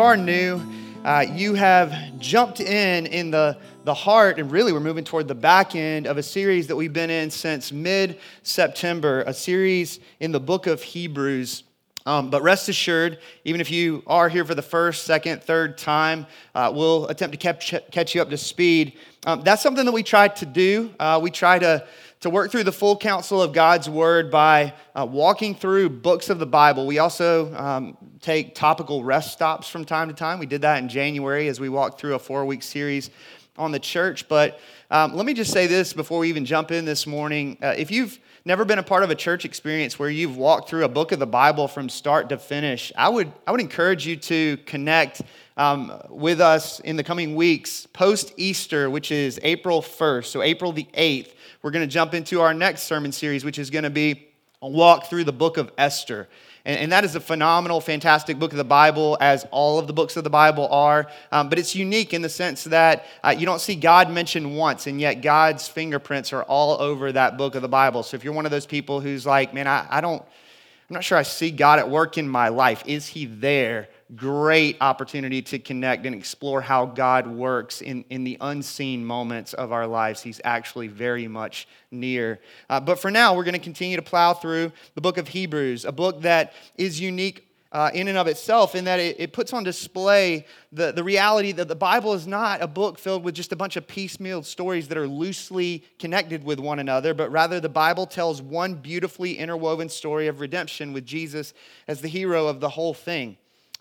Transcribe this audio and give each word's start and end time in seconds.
are 0.00 0.16
new, 0.16 0.58
uh, 1.04 1.26
you 1.30 1.52
have 1.52 1.94
jumped 2.18 2.58
in 2.58 3.06
in 3.06 3.30
the, 3.30 3.58
the 3.84 3.92
heart, 3.92 4.38
and 4.38 4.50
really 4.50 4.72
we're 4.72 4.80
moving 4.80 5.04
toward 5.04 5.28
the 5.28 5.34
back 5.34 5.74
end 5.74 6.06
of 6.06 6.16
a 6.16 6.22
series 6.22 6.66
that 6.68 6.76
we've 6.76 6.94
been 6.94 7.10
in 7.10 7.30
since 7.30 7.70
mid 7.70 8.18
September, 8.42 9.22
a 9.26 9.34
series 9.34 10.00
in 10.18 10.32
the 10.32 10.40
book 10.40 10.66
of 10.66 10.82
Hebrews. 10.82 11.64
Um, 12.06 12.30
but 12.30 12.42
rest 12.42 12.70
assured, 12.70 13.18
even 13.44 13.60
if 13.60 13.70
you 13.70 14.02
are 14.06 14.30
here 14.30 14.46
for 14.46 14.54
the 14.54 14.62
first, 14.62 15.04
second, 15.04 15.42
third 15.42 15.76
time, 15.76 16.26
uh, 16.54 16.72
we'll 16.74 17.06
attempt 17.08 17.32
to 17.34 17.38
catch, 17.38 17.74
catch 17.90 18.14
you 18.14 18.22
up 18.22 18.30
to 18.30 18.38
speed. 18.38 18.94
Um, 19.26 19.42
that's 19.42 19.62
something 19.62 19.84
that 19.84 19.92
we 19.92 20.02
try 20.02 20.28
to 20.28 20.46
do. 20.46 20.94
Uh, 20.98 21.20
we 21.22 21.30
try 21.30 21.58
to 21.58 21.86
to 22.20 22.28
work 22.28 22.50
through 22.50 22.64
the 22.64 22.72
full 22.72 22.96
counsel 22.96 23.40
of 23.40 23.52
God's 23.52 23.88
Word 23.88 24.30
by 24.30 24.74
uh, 24.94 25.06
walking 25.10 25.54
through 25.54 25.88
books 25.88 26.28
of 26.28 26.38
the 26.38 26.46
Bible. 26.46 26.86
We 26.86 26.98
also 26.98 27.54
um, 27.54 27.96
take 28.20 28.54
topical 28.54 29.02
rest 29.02 29.32
stops 29.32 29.68
from 29.68 29.86
time 29.86 30.08
to 30.08 30.14
time. 30.14 30.38
We 30.38 30.46
did 30.46 30.60
that 30.62 30.82
in 30.82 30.88
January 30.88 31.48
as 31.48 31.58
we 31.58 31.70
walked 31.70 31.98
through 31.98 32.14
a 32.14 32.18
four 32.18 32.44
week 32.44 32.62
series 32.62 33.10
on 33.56 33.72
the 33.72 33.78
church. 33.78 34.28
But 34.28 34.60
um, 34.90 35.14
let 35.14 35.24
me 35.24 35.32
just 35.32 35.50
say 35.50 35.66
this 35.66 35.94
before 35.94 36.18
we 36.18 36.28
even 36.28 36.44
jump 36.44 36.70
in 36.70 36.84
this 36.84 37.06
morning. 37.06 37.56
Uh, 37.62 37.74
if 37.76 37.90
you've 37.90 38.18
never 38.44 38.66
been 38.66 38.78
a 38.78 38.82
part 38.82 39.02
of 39.02 39.10
a 39.10 39.14
church 39.14 39.46
experience 39.46 39.98
where 39.98 40.10
you've 40.10 40.36
walked 40.36 40.68
through 40.68 40.84
a 40.84 40.88
book 40.88 41.12
of 41.12 41.18
the 41.18 41.26
Bible 41.26 41.68
from 41.68 41.88
start 41.88 42.28
to 42.30 42.38
finish, 42.38 42.92
I 42.96 43.08
would, 43.08 43.32
I 43.46 43.52
would 43.52 43.60
encourage 43.60 44.06
you 44.06 44.16
to 44.16 44.58
connect 44.66 45.22
um, 45.60 45.92
with 46.08 46.40
us 46.40 46.80
in 46.80 46.96
the 46.96 47.04
coming 47.04 47.36
weeks 47.36 47.86
post 47.92 48.32
Easter, 48.36 48.88
which 48.88 49.12
is 49.12 49.38
April 49.42 49.82
1st, 49.82 50.26
so 50.26 50.42
April 50.42 50.72
the 50.72 50.88
8th 50.94 51.32
we're 51.62 51.70
going 51.70 51.86
to 51.86 51.92
jump 51.92 52.14
into 52.14 52.40
our 52.40 52.54
next 52.54 52.84
sermon 52.84 53.12
series, 53.12 53.44
which 53.44 53.58
is 53.58 53.68
going 53.68 53.84
to 53.84 53.90
be 53.90 54.28
a 54.62 54.68
walk 54.68 55.10
through 55.10 55.24
the 55.24 55.32
book 55.32 55.58
of 55.58 55.70
Esther. 55.76 56.26
And, 56.64 56.78
and, 56.78 56.92
that 56.92 57.04
is 57.04 57.14
a 57.14 57.20
phenomenal, 57.20 57.82
fantastic 57.82 58.38
book 58.38 58.52
of 58.52 58.58
the 58.58 58.64
Bible, 58.64 59.18
as 59.20 59.46
all 59.50 59.78
of 59.78 59.86
the 59.86 59.92
books 59.92 60.16
of 60.16 60.24
the 60.24 60.30
Bible 60.30 60.68
are. 60.68 61.10
Um, 61.32 61.50
but 61.50 61.58
it's 61.58 61.74
unique 61.74 62.14
in 62.14 62.22
the 62.22 62.28
sense 62.30 62.64
that 62.64 63.04
uh, 63.22 63.34
you 63.36 63.44
don't 63.44 63.60
see 63.60 63.74
God 63.74 64.10
mentioned 64.10 64.56
once, 64.56 64.86
and 64.86 64.98
yet 65.00 65.16
God's 65.16 65.68
fingerprints 65.68 66.32
are 66.32 66.44
all 66.44 66.80
over 66.80 67.12
that 67.12 67.36
book 67.36 67.54
of 67.54 67.62
the 67.62 67.68
Bible. 67.68 68.02
So 68.02 68.14
if 68.16 68.24
you're 68.24 68.32
one 68.32 68.46
of 68.46 68.50
those 68.50 68.66
people 68.66 69.00
who's 69.00 69.26
like, 69.26 69.52
man, 69.52 69.66
I, 69.66 69.86
I 69.90 70.00
don't, 70.00 70.22
I'm 70.22 70.94
not 70.94 71.04
sure 71.04 71.18
I 71.18 71.22
see 71.22 71.50
God 71.50 71.78
at 71.78 71.90
work 71.90 72.16
in 72.16 72.28
my 72.28 72.48
life, 72.48 72.82
is 72.86 73.06
He 73.06 73.26
there? 73.26 73.88
Great 74.16 74.76
opportunity 74.80 75.40
to 75.42 75.58
connect 75.58 76.06
and 76.06 76.14
explore 76.14 76.60
how 76.60 76.86
God 76.86 77.26
works 77.26 77.80
in, 77.80 78.04
in 78.10 78.24
the 78.24 78.36
unseen 78.40 79.04
moments 79.04 79.54
of 79.54 79.72
our 79.72 79.86
lives. 79.86 80.22
He's 80.22 80.40
actually 80.44 80.88
very 80.88 81.28
much 81.28 81.68
near. 81.90 82.40
Uh, 82.68 82.80
but 82.80 82.98
for 82.98 83.10
now, 83.10 83.36
we're 83.36 83.44
going 83.44 83.54
to 83.54 83.60
continue 83.60 83.96
to 83.96 84.02
plow 84.02 84.34
through 84.34 84.72
the 84.94 85.00
book 85.00 85.18
of 85.18 85.28
Hebrews, 85.28 85.84
a 85.84 85.92
book 85.92 86.22
that 86.22 86.54
is 86.76 87.00
unique. 87.00 87.46
Uh, 87.72 87.88
in 87.94 88.08
and 88.08 88.18
of 88.18 88.26
itself, 88.26 88.74
in 88.74 88.86
that 88.86 88.98
it, 88.98 89.14
it 89.20 89.32
puts 89.32 89.52
on 89.52 89.62
display 89.62 90.44
the, 90.72 90.90
the 90.90 91.04
reality 91.04 91.52
that 91.52 91.68
the 91.68 91.76
Bible 91.76 92.14
is 92.14 92.26
not 92.26 92.60
a 92.60 92.66
book 92.66 92.98
filled 92.98 93.22
with 93.22 93.32
just 93.32 93.52
a 93.52 93.56
bunch 93.56 93.76
of 93.76 93.86
piecemeal 93.86 94.42
stories 94.42 94.88
that 94.88 94.98
are 94.98 95.06
loosely 95.06 95.84
connected 96.00 96.42
with 96.42 96.58
one 96.58 96.80
another, 96.80 97.14
but 97.14 97.30
rather 97.30 97.60
the 97.60 97.68
Bible 97.68 98.06
tells 98.06 98.42
one 98.42 98.74
beautifully 98.74 99.38
interwoven 99.38 99.88
story 99.88 100.26
of 100.26 100.40
redemption 100.40 100.92
with 100.92 101.06
Jesus 101.06 101.54
as 101.86 102.00
the 102.00 102.08
hero 102.08 102.48
of 102.48 102.58
the 102.58 102.70
whole 102.70 102.92
thing. 102.92 103.36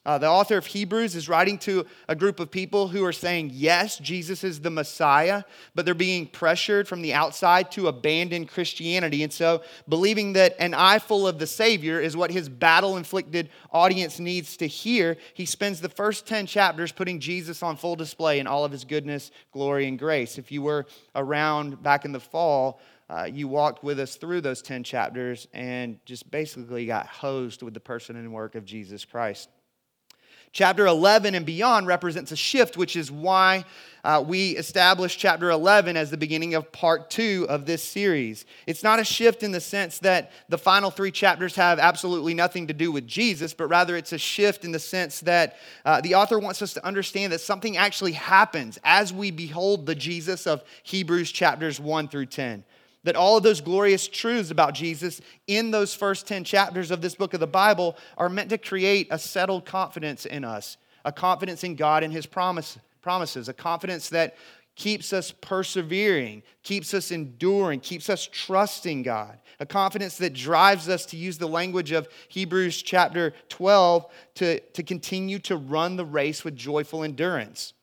Uh, 0.10 0.18
the 0.18 0.28
author 0.28 0.58
of 0.58 0.66
Hebrews 0.66 1.16
is 1.16 1.30
writing 1.30 1.60
to 1.60 1.86
a 2.08 2.16
group 2.16 2.40
of 2.40 2.50
people 2.50 2.88
who 2.88 3.06
are 3.06 3.14
saying, 3.14 3.52
yes, 3.54 4.00
Jesus 4.00 4.44
is 4.44 4.60
the 4.60 4.72
Messiah, 4.72 5.44
but 5.76 5.86
they're 5.86 5.94
being 5.94 6.26
pressured 6.26 6.88
from 6.88 7.04
the 7.04 7.14
outside 7.14 7.70
to 7.74 7.90
abandon 7.90 8.48
Christianity. 8.48 9.22
And 9.22 9.32
so, 9.32 9.62
believing 9.88 10.34
that 10.34 10.56
an 10.58 10.74
eyeful 10.74 11.28
of 11.28 11.38
the 11.38 11.46
Savior 11.46 12.00
is 12.00 12.18
what 12.18 12.32
his 12.32 12.50
battle 12.50 12.98
inflicted 12.98 13.52
audience 13.72 14.20
needs 14.20 14.58
to 14.58 14.66
hear, 14.66 15.16
he 15.36 15.46
spends 15.46 15.80
the 15.80 15.90
first 15.90 16.26
10 16.26 16.48
chapters 16.48 16.92
putting 16.92 17.20
Jesus 17.20 17.62
on 17.62 17.78
full 17.78 17.96
display 17.96 18.40
in 18.40 18.48
all 18.48 18.66
of 18.66 18.72
his 18.72 18.86
goodness, 18.86 19.30
glory, 19.52 19.88
and 19.88 20.00
grace. 20.00 20.40
If 20.40 20.52
you 20.52 20.64
were 20.64 20.88
around 21.16 21.84
back 21.84 22.04
in 22.04 22.14
the 22.14 22.20
fall, 22.20 22.82
uh, 23.12 23.30
you 23.32 23.48
walked 23.48 23.84
with 23.84 24.00
us 24.00 24.16
through 24.16 24.42
those 24.42 24.64
10 24.64 24.84
chapters 24.84 25.48
and 25.54 26.04
just 26.06 26.32
basically 26.32 26.88
got 26.88 27.06
hosed 27.06 27.62
with 27.62 27.76
the 27.76 27.80
person 27.80 28.16
and 28.16 28.34
work 28.34 28.56
of 28.56 28.66
Jesus 28.66 29.06
Christ. 29.06 29.50
Chapter 30.52 30.88
11 30.88 31.36
and 31.36 31.46
beyond 31.46 31.86
represents 31.86 32.32
a 32.32 32.36
shift, 32.36 32.76
which 32.76 32.96
is 32.96 33.12
why 33.12 33.66
uh, 34.04 34.24
we 34.26 34.52
established 34.52 35.20
chapter 35.20 35.52
11 35.52 35.96
as 35.96 36.10
the 36.10 36.18
beginning 36.18 36.56
of 36.56 36.72
part 36.72 37.10
two 37.12 37.46
of 37.50 37.66
this 37.66 37.84
series. 37.84 38.46
It's 38.66 38.82
not 38.82 39.00
a 39.00 39.04
shift 39.04 39.44
in 39.44 39.52
the 39.52 39.60
sense 39.60 40.00
that 40.00 40.32
the 40.48 40.58
final 40.58 40.90
three 40.90 41.12
chapters 41.12 41.56
have 41.56 41.78
absolutely 41.78 42.34
nothing 42.34 42.68
to 42.68 42.74
do 42.74 42.92
with 42.92 43.06
Jesus, 43.06 43.54
but 43.54 43.68
rather 43.68 43.96
it's 43.96 44.14
a 44.14 44.18
shift 44.18 44.66
in 44.66 44.72
the 44.72 44.80
sense 44.80 45.20
that 45.22 45.58
uh, 45.86 46.02
the 46.02 46.16
author 46.16 46.40
wants 46.40 46.62
us 46.62 46.74
to 46.74 46.86
understand 46.86 47.32
that 47.34 47.42
something 47.42 47.78
actually 47.78 48.14
happens 48.14 48.80
as 48.84 49.14
we 49.14 49.30
behold 49.30 49.86
the 49.86 49.96
Jesus 49.96 50.48
of 50.48 50.64
Hebrews 50.84 51.32
chapters 51.32 51.80
1 51.80 52.08
through 52.08 52.28
10 52.28 52.64
that 53.10 53.16
all 53.16 53.38
of 53.38 53.42
those 53.42 53.60
glorious 53.60 54.08
truths 54.08 54.52
about 54.52 54.76
Jesus 54.76 55.20
in 55.48 55.72
those 55.72 55.96
first 55.96 56.28
10 56.28 56.44
chapters 56.44 56.92
of 56.92 57.02
this 57.02 57.16
book 57.16 57.34
of 57.34 57.40
the 57.40 57.48
Bible 57.48 57.98
are 58.20 58.30
meant 58.30 58.52
to 58.52 58.58
create 58.60 59.08
a 59.10 59.18
settled 59.18 59.66
confidence 59.66 60.28
in 60.28 60.46
us, 60.46 60.78
a 61.04 61.12
confidence 61.12 61.64
in 61.64 61.74
God 61.74 62.04
and 62.04 62.14
His 62.14 62.28
promise, 62.28 62.78
promises, 63.02 63.50
a 63.50 63.54
confidence 63.54 64.10
that 64.10 64.36
keeps 64.76 65.12
us 65.12 65.32
persevering, 65.32 66.44
keeps 66.62 66.94
us 66.94 67.10
enduring, 67.10 67.80
keeps 67.80 68.12
us 68.12 68.30
trusting 68.32 69.02
God, 69.02 69.40
a 69.60 69.66
confidence 69.66 70.20
that 70.20 70.34
drives 70.34 70.88
us 70.88 71.08
to 71.08 71.18
use 71.18 71.40
the 71.40 71.48
language 71.48 71.92
of 71.92 72.08
Hebrews 72.28 72.80
chapter 72.84 73.34
12 73.50 74.06
to, 74.36 74.60
to 74.60 74.84
continue 74.84 75.40
to 75.40 75.58
run 75.58 75.96
the 75.96 76.06
race 76.06 76.44
with 76.44 76.56
joyful 76.56 77.04
endurance 77.04 77.74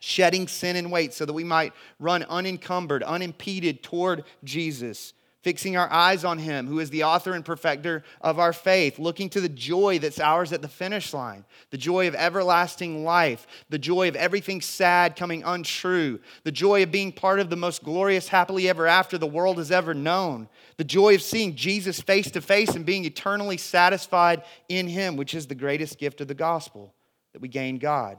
shedding 0.00 0.48
sin 0.48 0.76
and 0.76 0.90
weight 0.90 1.14
so 1.14 1.24
that 1.24 1.32
we 1.32 1.44
might 1.44 1.72
run 1.98 2.24
unencumbered, 2.24 3.02
unimpeded 3.02 3.82
toward 3.82 4.24
Jesus, 4.42 5.12
fixing 5.42 5.76
our 5.76 5.90
eyes 5.90 6.24
on 6.24 6.38
Him, 6.38 6.66
who 6.66 6.80
is 6.80 6.90
the 6.90 7.04
author 7.04 7.32
and 7.32 7.44
perfecter 7.44 8.02
of 8.20 8.38
our 8.38 8.52
faith, 8.52 8.98
looking 8.98 9.28
to 9.30 9.40
the 9.40 9.48
joy 9.48 9.98
that's 9.98 10.18
ours 10.18 10.52
at 10.52 10.62
the 10.62 10.68
finish 10.68 11.14
line, 11.14 11.44
the 11.70 11.78
joy 11.78 12.08
of 12.08 12.14
everlasting 12.14 13.04
life, 13.04 13.46
the 13.68 13.78
joy 13.78 14.08
of 14.08 14.16
everything 14.16 14.60
sad 14.60 15.16
coming 15.16 15.42
untrue, 15.44 16.18
the 16.44 16.52
joy 16.52 16.82
of 16.82 16.90
being 16.90 17.12
part 17.12 17.40
of 17.40 17.48
the 17.48 17.56
most 17.56 17.82
glorious 17.82 18.28
happily 18.28 18.68
ever 18.68 18.86
after 18.86 19.16
the 19.16 19.26
world 19.26 19.58
has 19.58 19.70
ever 19.70 19.94
known, 19.94 20.48
the 20.76 20.84
joy 20.84 21.14
of 21.14 21.22
seeing 21.22 21.54
Jesus 21.54 22.00
face 22.00 22.30
to 22.30 22.40
face 22.40 22.74
and 22.74 22.86
being 22.86 23.04
eternally 23.04 23.58
satisfied 23.58 24.42
in 24.68 24.88
Him, 24.88 25.16
which 25.16 25.34
is 25.34 25.46
the 25.46 25.54
greatest 25.54 25.98
gift 25.98 26.20
of 26.20 26.28
the 26.28 26.34
gospel 26.34 26.94
that 27.32 27.40
we 27.40 27.48
gain 27.48 27.78
God. 27.78 28.18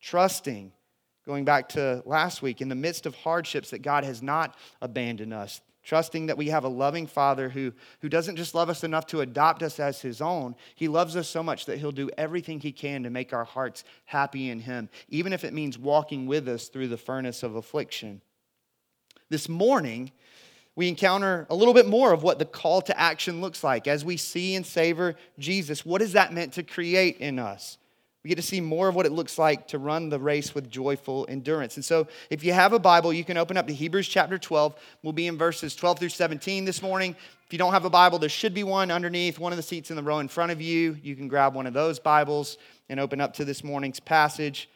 Trusting 0.00 0.72
going 1.26 1.44
back 1.44 1.68
to 1.70 2.02
last 2.06 2.42
week, 2.42 2.60
in 2.60 2.68
the 2.68 2.74
midst 2.74 3.06
of 3.06 3.14
hardships, 3.14 3.70
that 3.70 3.82
God 3.82 4.04
has 4.04 4.22
not 4.22 4.56
abandoned 4.80 5.32
us. 5.32 5.60
Trusting 5.82 6.26
that 6.26 6.36
we 6.36 6.48
have 6.48 6.64
a 6.64 6.68
loving 6.68 7.06
Father 7.06 7.48
who, 7.48 7.72
who 8.00 8.10
doesn't 8.10 8.36
just 8.36 8.54
love 8.54 8.68
us 8.68 8.84
enough 8.84 9.06
to 9.06 9.22
adopt 9.22 9.62
us 9.62 9.80
as 9.80 10.02
His 10.02 10.20
own, 10.20 10.54
He 10.74 10.88
loves 10.88 11.16
us 11.16 11.28
so 11.28 11.42
much 11.42 11.64
that 11.66 11.78
He'll 11.78 11.90
do 11.90 12.10
everything 12.18 12.60
He 12.60 12.70
can 12.70 13.02
to 13.02 13.10
make 13.10 13.32
our 13.32 13.44
hearts 13.44 13.82
happy 14.04 14.50
in 14.50 14.60
Him, 14.60 14.90
even 15.08 15.32
if 15.32 15.42
it 15.42 15.54
means 15.54 15.78
walking 15.78 16.26
with 16.26 16.48
us 16.48 16.68
through 16.68 16.88
the 16.88 16.98
furnace 16.98 17.42
of 17.42 17.56
affliction. 17.56 18.20
This 19.30 19.48
morning, 19.48 20.12
we 20.76 20.88
encounter 20.88 21.46
a 21.50 21.54
little 21.54 21.74
bit 21.74 21.86
more 21.86 22.12
of 22.12 22.22
what 22.22 22.38
the 22.38 22.44
call 22.44 22.82
to 22.82 22.98
action 22.98 23.40
looks 23.40 23.64
like 23.64 23.86
as 23.86 24.04
we 24.04 24.16
see 24.16 24.54
and 24.54 24.66
savor 24.66 25.14
Jesus. 25.38 25.84
What 25.84 26.02
is 26.02 26.12
that 26.12 26.32
meant 26.32 26.52
to 26.54 26.62
create 26.62 27.18
in 27.18 27.38
us? 27.38 27.78
We 28.22 28.28
get 28.28 28.36
to 28.36 28.42
see 28.42 28.60
more 28.60 28.88
of 28.88 28.94
what 28.94 29.06
it 29.06 29.12
looks 29.12 29.38
like 29.38 29.68
to 29.68 29.78
run 29.78 30.10
the 30.10 30.18
race 30.18 30.54
with 30.54 30.70
joyful 30.70 31.24
endurance. 31.30 31.76
And 31.76 31.84
so, 31.84 32.06
if 32.28 32.44
you 32.44 32.52
have 32.52 32.74
a 32.74 32.78
Bible, 32.78 33.14
you 33.14 33.24
can 33.24 33.38
open 33.38 33.56
up 33.56 33.66
to 33.66 33.72
Hebrews 33.72 34.08
chapter 34.08 34.36
12. 34.36 34.74
We'll 35.02 35.14
be 35.14 35.26
in 35.26 35.38
verses 35.38 35.74
12 35.74 36.00
through 36.00 36.08
17 36.10 36.66
this 36.66 36.82
morning. 36.82 37.16
If 37.46 37.52
you 37.52 37.58
don't 37.58 37.72
have 37.72 37.86
a 37.86 37.90
Bible, 37.90 38.18
there 38.18 38.28
should 38.28 38.52
be 38.52 38.62
one 38.62 38.90
underneath 38.90 39.38
one 39.38 39.52
of 39.52 39.56
the 39.56 39.62
seats 39.62 39.90
in 39.90 39.96
the 39.96 40.02
row 40.02 40.18
in 40.18 40.28
front 40.28 40.52
of 40.52 40.60
you. 40.60 40.98
You 41.02 41.16
can 41.16 41.28
grab 41.28 41.54
one 41.54 41.66
of 41.66 41.72
those 41.72 41.98
Bibles 41.98 42.58
and 42.90 43.00
open 43.00 43.22
up 43.22 43.32
to 43.34 43.44
this 43.46 43.64
morning's 43.64 44.00
passage. 44.00 44.68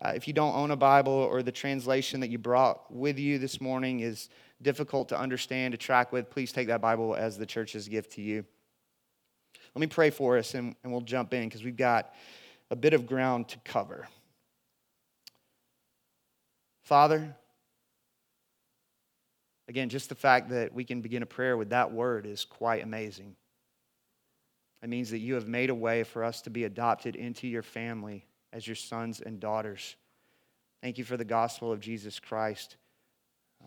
Uh, 0.00 0.12
if 0.14 0.28
you 0.28 0.32
don't 0.32 0.54
own 0.54 0.70
a 0.70 0.76
Bible 0.76 1.12
or 1.12 1.42
the 1.42 1.52
translation 1.52 2.20
that 2.20 2.30
you 2.30 2.38
brought 2.38 2.92
with 2.92 3.18
you 3.18 3.38
this 3.38 3.60
morning 3.60 4.00
is 4.00 4.28
difficult 4.62 5.08
to 5.08 5.18
understand, 5.18 5.72
to 5.72 5.78
track 5.78 6.12
with, 6.12 6.30
please 6.30 6.52
take 6.52 6.68
that 6.68 6.80
Bible 6.80 7.16
as 7.16 7.36
the 7.36 7.46
church's 7.46 7.88
gift 7.88 8.12
to 8.12 8.22
you. 8.22 8.44
Let 9.74 9.80
me 9.80 9.86
pray 9.88 10.10
for 10.10 10.38
us 10.38 10.54
and, 10.54 10.76
and 10.84 10.92
we'll 10.92 11.00
jump 11.00 11.34
in 11.34 11.48
because 11.48 11.64
we've 11.64 11.76
got 11.76 12.14
a 12.72 12.76
bit 12.76 12.94
of 12.94 13.06
ground 13.06 13.48
to 13.48 13.58
cover. 13.66 14.08
Father, 16.84 17.36
again, 19.68 19.90
just 19.90 20.08
the 20.08 20.14
fact 20.14 20.48
that 20.48 20.72
we 20.72 20.82
can 20.82 21.02
begin 21.02 21.22
a 21.22 21.26
prayer 21.26 21.58
with 21.58 21.68
that 21.68 21.92
word 21.92 22.24
is 22.24 22.46
quite 22.46 22.82
amazing. 22.82 23.36
It 24.82 24.88
means 24.88 25.10
that 25.10 25.18
you 25.18 25.34
have 25.34 25.46
made 25.46 25.68
a 25.68 25.74
way 25.74 26.02
for 26.02 26.24
us 26.24 26.40
to 26.42 26.50
be 26.50 26.64
adopted 26.64 27.14
into 27.14 27.46
your 27.46 27.62
family 27.62 28.24
as 28.54 28.66
your 28.66 28.74
sons 28.74 29.20
and 29.20 29.38
daughters. 29.38 29.94
Thank 30.80 30.96
you 30.96 31.04
for 31.04 31.18
the 31.18 31.26
gospel 31.26 31.70
of 31.70 31.78
Jesus 31.78 32.18
Christ, 32.18 32.76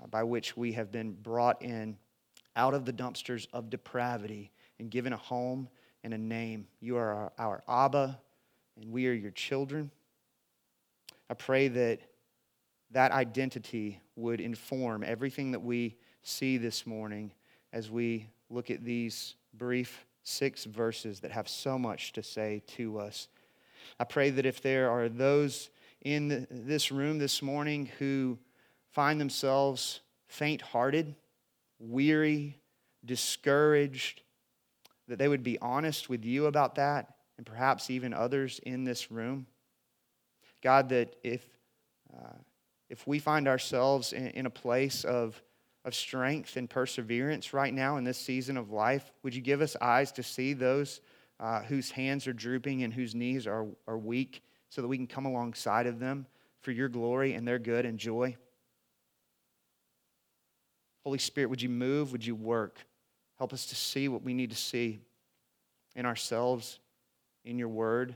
uh, 0.02 0.08
by 0.08 0.24
which 0.24 0.58
we 0.58 0.72
have 0.72 0.92
been 0.92 1.12
brought 1.14 1.62
in 1.62 1.98
out 2.56 2.74
of 2.74 2.86
the 2.86 2.94
dumpsters 2.94 3.46
of 3.54 3.70
depravity 3.70 4.52
and 4.80 4.90
given 4.90 5.14
a 5.14 5.18
home 5.18 5.70
and 6.04 6.12
a 6.12 6.18
name. 6.18 6.66
You 6.80 6.98
are 6.98 7.14
our, 7.14 7.34
our 7.38 7.64
Abba, 7.70 8.20
and 8.76 8.92
we 8.92 9.08
are 9.08 9.14
your 9.14 9.32
children. 9.32 9.92
I 11.30 11.34
pray 11.34 11.68
that 11.70 12.00
that 12.92 13.12
identity 13.12 14.00
would 14.16 14.40
inform 14.40 15.04
everything 15.04 15.52
that 15.52 15.62
we 15.62 15.98
see 16.24 16.58
this 16.58 16.86
morning 16.86 17.32
as 17.74 17.90
we 17.90 18.30
look 18.50 18.70
at 18.70 18.84
these 18.84 19.36
brief 19.54 20.06
six 20.24 20.66
verses 20.66 21.20
that 21.22 21.32
have 21.32 21.48
so 21.48 21.78
much 21.78 22.14
to 22.14 22.24
say 22.24 22.62
to 22.68 23.00
us. 23.00 23.28
I 24.00 24.04
pray 24.04 24.30
that 24.32 24.46
if 24.46 24.62
there 24.62 24.90
are 24.90 25.10
those 25.10 25.70
in 26.02 26.48
this 26.50 26.92
room 26.92 27.18
this 27.18 27.42
morning 27.42 27.90
who 28.00 28.38
find 28.92 29.20
themselves 29.20 30.02
faint 30.28 30.62
hearted, 30.62 31.16
weary, 31.80 32.60
discouraged, 33.04 34.22
that 35.08 35.20
they 35.20 35.28
would 35.28 35.44
be 35.44 35.60
honest 35.60 36.10
with 36.10 36.26
you 36.26 36.46
about 36.48 36.76
that 36.76 37.15
and 37.38 37.46
perhaps 37.46 37.90
even 37.90 38.14
others 38.14 38.60
in 38.64 38.84
this 38.84 39.12
room. 39.12 39.48
God, 40.62 40.90
that 40.90 41.16
if, 41.24 41.46
uh, 42.14 42.38
if 42.90 43.06
we 43.06 43.20
find 43.20 43.48
ourselves 43.48 44.14
in, 44.14 44.28
in 44.28 44.46
a 44.46 44.50
place 44.50 45.04
of, 45.04 45.42
of 45.84 45.94
strength 45.94 46.58
and 46.58 46.70
perseverance 46.70 47.54
right 47.54 47.74
now 47.74 47.98
in 47.98 48.04
this 48.04 48.18
season 48.18 48.58
of 48.58 48.72
life, 48.72 49.12
would 49.24 49.36
you 49.36 49.42
give 49.42 49.62
us 49.62 49.76
eyes 49.82 50.12
to 50.14 50.24
see 50.24 50.54
those 50.54 51.02
uh, 51.40 51.62
whose 51.62 51.92
hands 51.92 52.28
are 52.28 52.34
drooping 52.34 52.84
and 52.84 52.94
whose 52.94 53.14
knees 53.14 53.46
are, 53.46 53.68
are 53.88 53.98
weak 53.98 54.42
so 54.70 54.82
that 54.82 54.88
we 54.88 54.98
can 54.98 55.08
come 55.08 55.26
alongside 55.26 55.88
of 55.88 56.00
them 56.00 56.26
for 56.62 56.72
your 56.72 56.90
glory 56.90 57.34
and 57.34 57.48
their 57.48 57.60
good 57.60 57.86
and 57.86 58.00
joy? 58.00 58.36
Holy 61.04 61.20
Spirit, 61.20 61.52
would 61.52 61.62
you 61.62 61.70
move? 61.70 62.12
Would 62.12 62.26
you 62.26 62.34
work? 62.34 62.80
Help 63.38 63.54
us 63.54 63.68
to 63.68 63.76
see 63.76 64.08
what 64.08 64.24
we 64.24 64.34
need 64.34 64.50
to 64.50 64.56
see 64.56 65.00
in 65.96 66.06
ourselves, 66.06 66.80
in 67.46 67.58
your 67.58 67.70
word, 67.70 68.16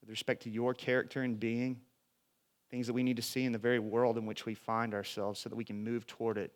with 0.00 0.10
respect 0.10 0.42
to 0.42 0.50
your 0.50 0.74
character 0.74 1.22
and 1.22 1.40
being, 1.40 1.80
things 2.70 2.86
that 2.86 2.92
we 2.92 3.02
need 3.02 3.16
to 3.16 3.22
see 3.22 3.44
in 3.44 3.52
the 3.52 3.58
very 3.58 3.78
world 3.78 4.18
in 4.18 4.26
which 4.26 4.44
we 4.44 4.54
find 4.54 4.92
ourselves 4.92 5.40
so 5.40 5.48
that 5.48 5.56
we 5.56 5.64
can 5.64 5.82
move 5.82 6.06
toward 6.06 6.36
it 6.36 6.52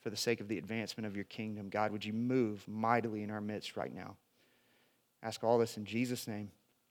for 0.00 0.10
the 0.10 0.16
sake 0.16 0.40
of 0.40 0.48
the 0.48 0.58
advancement 0.58 1.06
of 1.06 1.14
your 1.14 1.24
kingdom. 1.26 1.68
God, 1.68 1.92
would 1.92 2.04
you 2.04 2.12
move 2.12 2.66
mightily 2.66 3.22
in 3.22 3.30
our 3.30 3.40
midst 3.40 3.76
right 3.76 3.94
now? 3.94 4.16
Ask 5.22 5.44
all 5.44 5.58
this 5.58 5.76
in 5.76 5.84
Jesus' 5.84 6.26
name. 6.26 6.50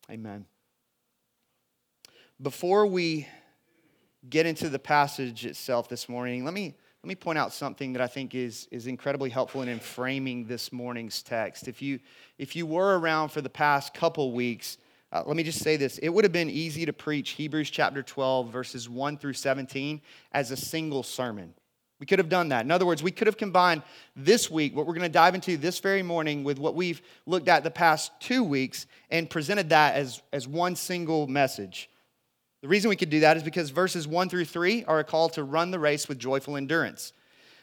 Amen. 0.10 0.46
Before 2.42 2.86
we 2.86 3.28
get 4.30 4.46
into 4.46 4.70
the 4.70 4.80
passage 4.80 5.46
itself 5.46 5.90
this 5.90 6.08
morning, 6.08 6.46
let 6.46 6.54
me 6.54 6.76
let 7.04 7.08
me 7.08 7.16
point 7.16 7.38
out 7.38 7.54
something 7.54 7.94
that 7.94 8.02
I 8.02 8.08
think 8.08 8.36
is, 8.36 8.68
is 8.72 8.86
incredibly 8.86 9.30
helpful 9.30 9.62
in 9.62 9.80
framing 9.80 10.46
this 10.46 10.74
morning's 10.74 11.24
text. 11.24 11.70
If 11.70 11.82
you, 11.82 12.00
if 12.38 12.58
you 12.58 12.66
were 12.66 13.00
around 13.00 13.30
for 13.30 13.40
the 13.40 13.50
past 13.50 13.94
couple 13.94 14.34
weeks, 14.34 14.78
uh, 15.14 15.24
let 15.26 15.38
me 15.38 15.44
just 15.44 15.60
say 15.60 15.78
this. 15.78 15.98
It 16.00 16.10
would 16.10 16.26
have 16.26 16.34
been 16.34 16.50
easy 16.50 16.86
to 16.86 16.92
preach 16.92 17.32
Hebrews 17.32 17.70
chapter 17.70 18.04
12, 18.04 18.50
verses 18.50 18.90
1 18.90 19.18
through 19.18 19.34
17, 19.34 20.02
as 20.34 20.52
a 20.52 20.58
single 20.58 21.02
sermon. 21.04 21.54
We 22.02 22.06
could 22.06 22.20
have 22.20 22.28
done 22.28 22.50
that. 22.50 22.66
In 22.66 22.72
other 22.72 22.86
words, 22.86 23.02
we 23.02 23.12
could 23.12 23.28
have 23.28 23.38
combined 23.38 23.84
this 24.18 24.52
week, 24.52 24.76
what 24.76 24.86
we're 24.86 24.94
going 24.94 25.04
to 25.04 25.10
dive 25.10 25.36
into 25.36 25.56
this 25.56 25.80
very 25.80 26.04
morning, 26.04 26.44
with 26.44 26.60
what 26.60 26.76
we've 26.76 27.02
looked 27.26 27.48
at 27.48 27.64
the 27.64 27.72
past 27.72 28.12
two 28.20 28.44
weeks 28.44 28.88
and 29.10 29.30
presented 29.30 29.70
that 29.70 29.96
as, 29.96 30.22
as 30.34 30.50
one 30.50 30.76
single 30.76 31.28
message. 31.28 31.89
The 32.62 32.68
reason 32.68 32.90
we 32.90 32.98
could 32.98 33.10
do 33.10 33.22
that 33.22 33.38
is 33.38 33.44
because 33.44 33.70
verses 33.70 34.08
1 34.08 34.28
through 34.28 34.46
3 34.46 34.84
are 34.84 35.00
a 35.00 35.04
call 35.04 35.30
to 35.30 35.44
run 35.44 35.72
the 35.72 35.80
race 35.80 36.10
with 36.10 36.20
joyful 36.20 36.58
endurance. 36.58 37.14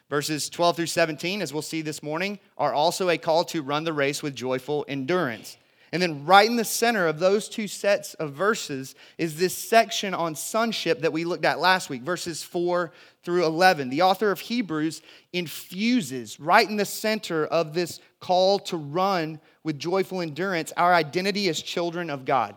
Verses 0.09 0.49
12 0.49 0.77
through 0.77 0.87
17, 0.87 1.43
as 1.43 1.53
we'll 1.53 1.63
see 1.63 1.83
this 1.83 2.03
morning, 2.03 2.39
are 2.57 2.73
also 2.73 3.11
a 3.11 3.19
call 3.19 3.45
to 3.45 3.61
run 3.61 3.85
the 3.85 3.93
race 3.93 4.23
with 4.23 4.35
joyful 4.35 4.87
endurance. 4.89 5.59
And 5.93 6.03
then, 6.03 6.25
right 6.25 6.49
in 6.49 6.57
the 6.57 6.65
center 6.65 7.07
of 7.07 7.19
those 7.19 7.49
two 7.49 7.69
sets 7.69 8.15
of 8.15 8.33
verses, 8.33 8.95
is 9.19 9.39
this 9.39 9.57
section 9.57 10.15
on 10.15 10.35
sonship 10.35 11.01
that 11.03 11.13
we 11.13 11.25
looked 11.25 11.45
at 11.45 11.61
last 11.61 11.91
week, 11.91 12.03
verses 12.03 12.43
4 12.43 12.91
through 13.23 13.45
11. 13.45 13.91
The 13.91 14.03
author 14.03 14.31
of 14.31 14.41
Hebrews 14.41 15.03
infuses 15.33 16.41
right 16.41 16.69
in 16.69 16.77
the 16.77 16.85
center 16.85 17.47
of 17.47 17.75
this 17.75 18.01
call 18.21 18.59
to 18.61 18.77
run 18.77 19.41
with 19.63 19.79
joyful 19.79 20.23
endurance 20.23 20.73
our 20.77 20.95
identity 20.95 21.49
as 21.49 21.61
children 21.61 22.11
of 22.11 22.25
God 22.25 22.57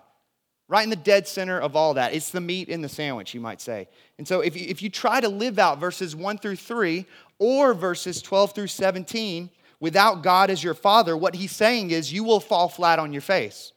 right 0.70 0.84
in 0.84 0.90
the 0.90 0.96
dead 0.96 1.28
center 1.28 1.60
of 1.60 1.76
all 1.76 1.96
that. 1.96 2.14
It's 2.14 2.30
the 2.30 2.40
meat 2.40 2.70
in 2.70 2.82
the 2.82 2.88
sandwich, 2.88 3.34
you 3.34 3.42
might 3.42 3.60
say. 3.60 3.90
And 4.18 4.26
so 4.26 4.40
if 4.40 4.56
you, 4.56 4.66
if 4.70 4.82
you 4.82 4.90
try 4.90 5.20
to 5.20 5.28
live 5.28 5.60
out 5.60 5.80
verses 5.80 6.16
1 6.16 6.38
through 6.38 6.56
3 6.56 7.06
or 7.40 7.74
verses 7.74 8.22
12 8.22 8.54
through 8.54 8.68
17 8.68 9.50
without 9.80 10.22
God 10.22 10.52
as 10.52 10.64
your 10.64 10.76
father, 10.76 11.18
what 11.18 11.36
he's 11.36 11.52
saying 11.52 11.90
is 11.92 12.14
you 12.14 12.24
will 12.24 12.40
fall 12.40 12.70
flat 12.70 13.00
on 13.00 13.12
your 13.12 13.24
face. 13.24 13.74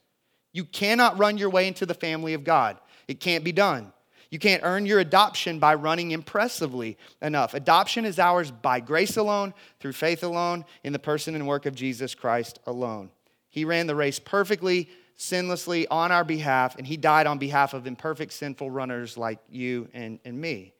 You 0.53 0.63
cannot 0.63 1.17
run 1.17 1.39
your 1.39 1.49
way 1.49 1.67
into 1.67 1.87
the 1.87 1.95
family 1.95 2.35
of 2.35 2.43
God, 2.43 2.77
it 3.07 3.19
can't 3.19 3.43
be 3.43 3.51
done. 3.51 3.91
You 4.29 4.39
can't 4.39 4.63
earn 4.63 4.87
your 4.87 4.99
adoption 4.99 5.59
by 5.59 5.75
running 5.75 6.09
impressively 6.09 6.97
enough. 7.21 7.53
Adoption 7.53 8.03
is 8.03 8.17
ours 8.17 8.49
by 8.49 8.79
grace 8.79 9.15
alone, 9.15 9.53
through 9.79 9.91
faith 9.91 10.23
alone, 10.23 10.65
in 10.83 10.91
the 10.91 10.97
person 10.97 11.35
and 11.35 11.47
work 11.47 11.67
of 11.67 11.75
Jesus 11.75 12.15
Christ 12.15 12.57
alone. 12.65 13.11
He 13.49 13.63
ran 13.63 13.85
the 13.85 13.95
race 13.95 14.17
perfectly, 14.17 14.89
sinlessly 15.17 15.85
on 15.89 16.11
our 16.11 16.23
behalf, 16.23 16.77
and 16.77 16.85
he 16.87 16.97
died 16.97 17.27
on 17.27 17.37
behalf 17.37 17.73
of 17.73 17.87
imperfect, 17.87 18.33
sinful 18.33 18.71
runners 18.71 19.17
like 19.17 19.39
you 19.49 19.87
and, 19.93 20.19
and 20.25 20.39
me. 20.39 20.73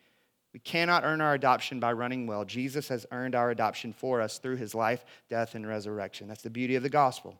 We 0.53 0.59
cannot 0.59 1.03
earn 1.03 1.21
our 1.21 1.33
adoption 1.33 1.79
by 1.79 1.93
running 1.93 2.27
well. 2.27 2.45
Jesus 2.45 2.87
has 2.89 3.05
earned 3.11 3.33
our 3.33 3.49
adoption 3.49 3.91
for 3.91 4.21
us 4.21 4.37
through 4.37 4.57
his 4.57 4.75
life, 4.75 5.03
death, 5.29 5.55
and 5.55 5.67
resurrection. 5.67 6.27
That's 6.27 6.43
the 6.43 6.49
beauty 6.49 6.75
of 6.75 6.83
the 6.83 6.89
gospel. 6.89 7.39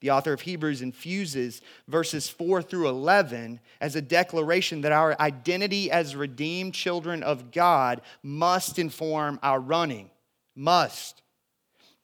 The 0.00 0.10
author 0.10 0.32
of 0.32 0.40
Hebrews 0.40 0.82
infuses 0.82 1.62
verses 1.86 2.28
4 2.28 2.62
through 2.62 2.88
11 2.88 3.60
as 3.80 3.94
a 3.94 4.02
declaration 4.02 4.80
that 4.80 4.90
our 4.90 5.20
identity 5.20 5.92
as 5.92 6.16
redeemed 6.16 6.74
children 6.74 7.22
of 7.22 7.52
God 7.52 8.02
must 8.22 8.80
inform 8.80 9.38
our 9.44 9.60
running. 9.60 10.10
Must. 10.56 11.22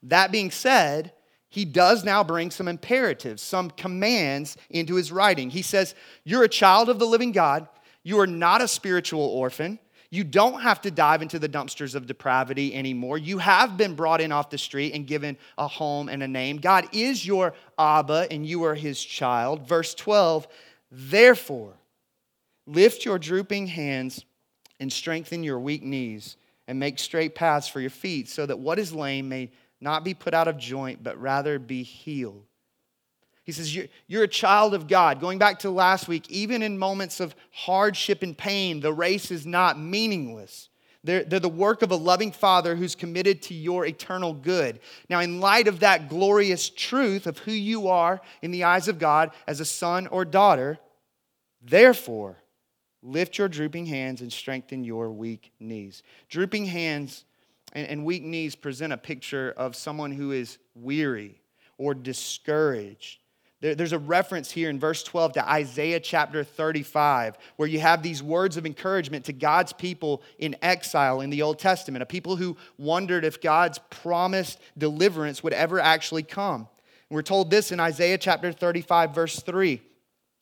That 0.05 0.31
being 0.31 0.53
said, 0.53 1.13
he 1.51 1.65
does 1.65 2.05
now 2.05 2.23
bring 2.23 2.51
some 2.51 2.69
imperatives, 2.69 3.43
some 3.43 3.71
commands 3.71 4.57
into 4.69 4.97
his 4.97 5.11
writing. 5.11 5.51
He 5.51 5.63
says, 5.63 5.95
You're 6.25 6.45
a 6.45 6.49
child 6.49 6.89
of 6.89 6.99
the 6.99 7.07
living 7.07 7.33
God. 7.33 7.69
You 8.03 8.21
are 8.21 8.27
not 8.27 8.61
a 8.61 8.69
spiritual 8.69 9.23
orphan. 9.23 9.79
You 10.11 10.25
don't 10.25 10.63
have 10.63 10.81
to 10.83 10.91
dive 10.91 11.21
into 11.21 11.39
the 11.39 11.49
dumpsters 11.49 11.95
of 11.95 12.07
depravity 12.07 12.75
anymore. 12.75 13.19
You 13.19 13.39
have 13.39 13.77
been 13.77 13.95
brought 13.95 14.23
in 14.23 14.33
off 14.33 14.49
the 14.49 14.57
street 14.57 14.95
and 14.95 15.07
given 15.07 15.37
a 15.59 15.69
home 15.69 16.09
and 16.09 16.23
a 16.23 16.29
name. 16.29 16.59
God 16.59 16.89
is 16.93 17.27
your 17.27 17.55
Abba, 17.79 18.27
and 18.31 18.47
you 18.47 18.65
are 18.65 18.75
his 18.75 19.03
child. 19.03 19.69
Verse 19.69 19.95
12, 19.95 20.49
therefore, 20.91 21.75
lift 22.67 23.05
your 23.05 23.19
drooping 23.19 23.67
hands 23.67 24.25
and 24.81 24.91
strengthen 24.91 25.43
your 25.43 25.59
weak 25.59 25.83
knees 25.83 26.37
and 26.67 26.79
make 26.79 26.99
straight 26.99 27.35
paths 27.35 27.69
for 27.69 27.81
your 27.81 27.91
feet, 27.91 28.29
so 28.29 28.47
that 28.47 28.59
what 28.59 28.79
is 28.79 28.93
lame 28.93 29.29
may 29.29 29.51
not 29.81 30.05
be 30.05 30.15
put 30.15 30.35
out 30.35 30.49
of 30.49 30.59
joint, 30.59 31.03
but 31.03 31.21
rather 31.21 31.59
be 31.59 31.83
healed. 31.83 32.45
He 33.45 33.53
says, 33.53 33.75
You're 34.07 34.25
a 34.25 34.29
child 34.29 34.75
of 34.75 34.89
God. 34.89 35.21
Going 35.21 35.39
back 35.39 35.61
to 35.61 35.71
last 35.71 36.07
week, 36.07 36.31
even 36.31 36.63
in 36.63 36.79
moments 36.79 37.19
of 37.19 37.35
hardship 37.51 38.23
and 38.23 38.37
pain, 38.37 38.81
the 38.81 38.93
race 38.93 39.31
is 39.31 39.47
not 39.47 39.79
meaningless. 39.79 40.69
They're, 41.05 41.25
they're 41.25 41.41
the 41.41 41.49
work 41.49 41.81
of 41.81 41.91
a 41.91 41.97
loving 41.97 42.33
Father 42.33 42.77
who's 42.77 42.95
committed 42.95 43.41
to 43.43 43.55
your 43.55 43.87
eternal 43.87 44.35
good. 44.35 44.81
Now, 45.09 45.21
in 45.21 45.41
light 45.41 45.69
of 45.69 45.81
that 45.81 46.11
glorious 46.11 46.69
truth 46.69 47.27
of 47.27 47.39
who 47.39 47.53
you 47.53 47.89
are 47.89 48.21
in 48.43 48.51
the 48.51 48.65
eyes 48.65 48.89
of 48.89 48.99
God 48.99 49.31
as 49.47 49.61
a 49.61 49.65
son 49.65 50.09
or 50.09 50.27
daughter, 50.27 50.79
therefore, 51.63 52.37
lift 53.03 53.39
your 53.39 53.49
drooping 53.49 53.87
hands 53.87 54.21
and 54.21 54.31
strengthen 54.31 54.85
your 54.85 55.11
weak 55.11 55.53
knees. 55.61 56.03
Drooping 56.29 56.67
hands 56.67 57.25
and, 57.73 57.87
and 57.87 58.05
weak 58.05 58.23
knees 58.23 58.55
present 58.55 58.93
a 58.93 58.97
picture 58.97 59.53
of 59.57 59.77
someone 59.77 60.13
who 60.13 60.33
is 60.33 60.59
weary 60.75 61.41
or 61.77 61.95
discouraged. 61.95 63.21
There, 63.61 63.75
there's 63.75 63.93
a 63.93 63.99
reference 63.99 64.51
here 64.51 64.71
in 64.71 64.79
verse 64.79 65.03
12 65.03 65.35
to 65.35 65.49
Isaiah 65.49 66.01
chapter 66.01 66.45
35, 66.45 67.37
where 67.57 67.69
you 67.69 67.81
have 67.81 68.03
these 68.03 68.23
words 68.23 68.57
of 68.57 68.67
encouragement 68.67 69.25
to 69.27 69.33
God's 69.33 69.73
people 69.73 70.23
in 70.39 70.57
exile 70.63 71.21
in 71.21 71.31
the 71.31 71.43
Old 71.43 71.59
Testament, 71.59 72.03
a 72.03 72.07
people 72.07 72.37
who 72.37 72.57
wondered 72.77 73.25
if 73.25 73.41
God's 73.41 73.79
promised 73.91 74.61
deliverance 74.77 75.43
would 75.43 75.53
ever 75.53 75.81
actually 75.81 76.23
come. 76.23 76.69
We're 77.11 77.23
told 77.23 77.51
this 77.51 77.73
in 77.73 77.81
Isaiah 77.81 78.19
chapter 78.19 78.53
35, 78.53 79.15
verse 79.15 79.41
3. 79.41 79.81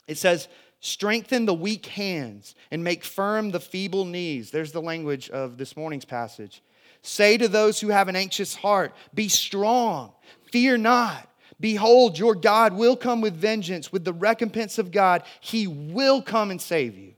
It 0.09 0.19
says, 0.19 0.49
Strengthen 0.81 1.47
the 1.47 1.55
weak 1.55 1.87
hands 1.87 2.55
and 2.71 2.85
make 2.85 3.03
firm 3.03 3.51
the 3.51 3.61
feeble 3.61 4.05
knees. 4.05 4.51
There's 4.51 4.73
the 4.73 4.83
language 4.83 5.31
of 5.31 5.57
this 5.57 5.77
morning's 5.77 6.05
passage. 6.05 6.63
Say 7.07 7.39
to 7.39 7.47
those 7.47 7.81
who 7.81 7.91
have 7.91 8.09
an 8.09 8.17
anxious 8.17 8.57
heart, 8.57 8.93
Be 9.15 9.29
strong, 9.29 10.13
fear 10.51 10.77
not. 10.77 11.31
Behold, 11.61 12.19
your 12.19 12.35
God 12.35 12.73
will 12.73 12.97
come 12.97 13.21
with 13.21 13.35
vengeance, 13.35 13.93
with 13.93 14.05
the 14.05 14.13
recompense 14.13 14.77
of 14.77 14.91
God. 14.91 15.23
He 15.41 15.69
will 15.69 16.21
come 16.21 16.51
and 16.51 16.61
save 16.61 16.99
you. 16.99 17.15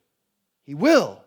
He 0.64 0.74
will. 0.74 1.24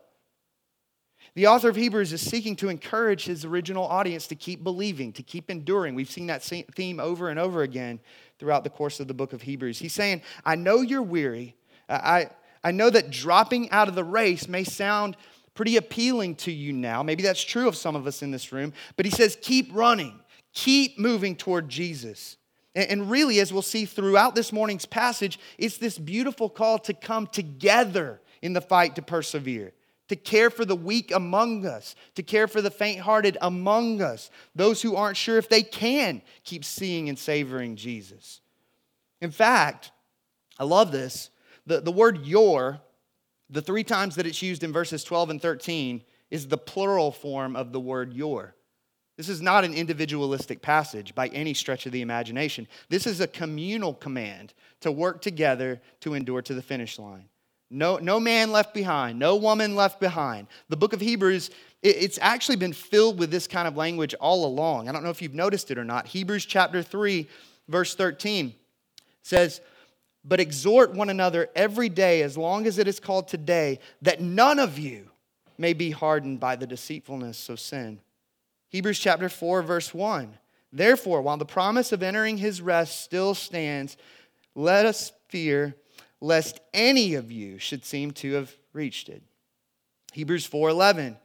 The 1.34 1.48
author 1.48 1.70
of 1.70 1.75
Hebrews 1.75 2.13
is 2.13 2.22
seeking 2.22 2.56
to 2.58 2.70
encourage 2.70 3.25
his 3.25 3.46
original 3.46 3.86
audience 3.88 4.27
to 4.27 4.36
keep 4.36 4.63
believing, 4.63 5.12
to 5.13 5.24
keep 5.24 5.50
enduring. 5.50 5.96
We've 5.96 6.12
seen 6.12 6.27
that 6.27 6.44
theme 6.44 7.00
over 7.00 7.30
and 7.30 7.39
over 7.39 7.63
again 7.63 8.00
throughout 8.38 8.63
the 8.63 8.70
course 8.70 9.00
of 9.00 9.08
the 9.08 9.15
book 9.15 9.34
of 9.34 9.41
Hebrews. 9.41 9.80
He's 9.80 9.94
saying, 9.94 10.22
I 10.46 10.56
know 10.56 10.82
you're 10.82 11.01
weary. 11.01 11.56
I, 11.89 12.30
I 12.63 12.72
know 12.72 12.91
that 12.91 13.10
dropping 13.10 13.72
out 13.72 13.88
of 13.88 13.96
the 13.96 14.03
race 14.03 14.48
may 14.48 14.63
sound 14.63 15.18
pretty 15.53 15.77
appealing 15.77 16.36
to 16.36 16.51
you 16.51 16.74
now. 16.74 17.03
Maybe 17.03 17.24
that's 17.24 17.43
true 17.43 17.67
of 17.67 17.75
some 17.75 17.96
of 17.96 18.08
us 18.08 18.22
in 18.22 18.31
this 18.31 18.51
room. 18.51 18.74
But 18.96 19.05
he 19.05 19.12
says, 19.12 19.38
keep 19.41 19.70
running, 19.74 20.20
keep 20.53 20.98
moving 20.98 21.36
toward 21.36 21.70
Jesus. 21.70 22.38
And 22.74 23.12
really, 23.12 23.41
as 23.41 23.51
we'll 23.51 23.62
see 23.62 23.84
throughout 23.86 24.34
this 24.34 24.53
morning's 24.53 24.86
passage, 24.86 25.39
it's 25.58 25.77
this 25.77 25.98
beautiful 25.98 26.50
call 26.50 26.79
to 26.79 26.93
come 26.93 27.27
together 27.27 28.22
in 28.41 28.53
the 28.53 28.62
fight 28.62 28.96
to 28.96 29.01
persevere, 29.01 29.74
to 30.08 30.15
care 30.15 30.50
for 30.50 30.63
the 30.63 30.75
weak 30.75 31.12
among 31.12 31.65
us, 31.65 31.96
to 32.15 32.24
care 32.24 32.48
for 32.48 32.62
the 32.62 32.72
faint 32.72 33.01
hearted 33.01 33.38
among 33.41 34.01
us, 34.01 34.31
those 34.55 34.81
who 34.81 34.96
aren't 34.96 35.17
sure 35.17 35.38
if 35.38 35.50
they 35.50 35.63
can 35.63 36.22
keep 36.46 36.63
seeing 36.63 37.10
and 37.10 37.20
savoring 37.20 37.75
Jesus. 37.75 38.39
In 39.20 39.31
fact, 39.31 39.91
I 40.58 40.63
love 40.63 40.93
this. 40.93 41.29
The, 41.65 41.81
the 41.81 41.91
word 41.91 42.25
your, 42.25 42.79
the 43.51 43.62
three 43.62 43.84
times 43.84 44.15
that 44.15 44.25
it's 44.25 44.41
used 44.41 44.63
in 44.63 44.74
verses 44.74 45.03
12 45.03 45.29
and 45.31 45.41
13, 45.41 46.01
is 46.31 46.48
the 46.48 46.58
plural 46.58 47.12
form 47.12 47.55
of 47.55 47.74
the 47.74 47.79
word 47.79 48.13
your. 48.13 48.55
This 49.17 49.29
is 49.29 49.41
not 49.41 49.65
an 49.65 49.74
individualistic 49.74 50.62
passage 50.62 51.13
by 51.13 51.27
any 51.27 51.53
stretch 51.53 51.86
of 51.86 51.91
the 51.91 52.01
imagination. 52.01 52.67
This 52.89 53.05
is 53.05 53.20
a 53.20 53.27
communal 53.27 53.93
command 53.93 54.53
to 54.79 54.91
work 54.91 55.22
together 55.22 55.81
to 56.00 56.13
endure 56.13 56.41
to 56.41 56.53
the 56.53 56.62
finish 56.62 56.98
line. 56.98 57.25
No, 57.70 57.98
no 57.98 58.20
man 58.20 58.51
left 58.51 58.74
behind, 58.74 59.20
no 59.20 59.36
woman 59.36 59.75
left 59.75 60.00
behind. 60.00 60.48
The 60.70 60.77
book 60.77 60.93
of 60.93 61.00
Hebrews, 61.00 61.51
it, 61.81 61.96
it's 61.98 62.20
actually 62.22 62.58
been 62.58 62.74
filled 62.74 63.20
with 63.20 63.31
this 63.31 63.48
kind 63.48 63.67
of 63.67 63.77
language 63.77 64.13
all 64.15 64.46
along. 64.46 64.89
I 64.89 64.91
don't 64.91 65.03
know 65.03 65.10
if 65.10 65.22
you've 65.22 65.34
noticed 65.34 65.72
it 65.72 65.77
or 65.77 65.86
not. 65.86 66.08
Hebrews 66.08 66.46
chapter 66.46 66.81
3, 66.81 67.27
verse 67.67 67.96
13 67.96 68.53
says, 69.24 69.62
But 70.24 70.40
exhort 70.40 70.94
one 70.94 71.10
another 71.10 71.50
every 71.56 71.90
day, 71.90 72.22
as 72.22 72.38
long 72.38 72.68
as 72.68 72.78
it 72.78 72.88
is 72.88 73.00
called 73.00 73.28
today, 73.28 73.80
that 74.01 74.22
none 74.22 74.60
of 74.60 74.78
you 74.78 75.10
may 75.58 75.74
be 75.74 75.92
hardened 75.92 76.40
by 76.40 76.56
the 76.56 76.68
deceitfulness 76.68 77.50
of 77.50 77.60
sin. 77.60 78.00
Hebrews 78.70 79.00
chapter 79.00 79.30
4, 79.30 79.63
verse 79.63 79.94
1. 79.94 80.38
Therefore, 80.72 81.22
while 81.22 81.38
the 81.38 81.46
promise 81.46 81.92
of 81.92 82.01
entering 82.01 82.38
his 82.38 82.62
rest 82.62 83.01
still 83.01 83.34
stands, 83.34 83.98
let 84.56 84.86
us 84.86 85.12
fear 85.28 85.75
lest 86.22 86.60
any 86.74 87.16
of 87.16 87.32
you 87.32 87.58
should 87.58 87.84
seem 87.84 88.12
to 88.12 88.34
have 88.34 88.56
reached 88.74 89.10
it. 89.10 89.24
Hebrews 90.13 90.46
4:11. 90.46 91.18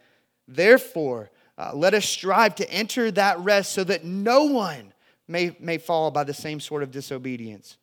Therefore, 0.48 1.30
uh, 1.58 1.72
let 1.74 1.94
us 1.94 2.06
strive 2.06 2.54
to 2.56 2.70
enter 2.70 3.10
that 3.12 3.38
rest 3.40 3.72
so 3.72 3.84
that 3.84 4.04
no 4.04 4.44
one 4.44 4.92
may, 5.28 5.56
may 5.58 5.78
fall 5.78 6.10
by 6.10 6.24
the 6.24 6.34
same 6.34 6.60
sort 6.60 6.82
of 6.82 6.90
disobedience. 6.90 7.78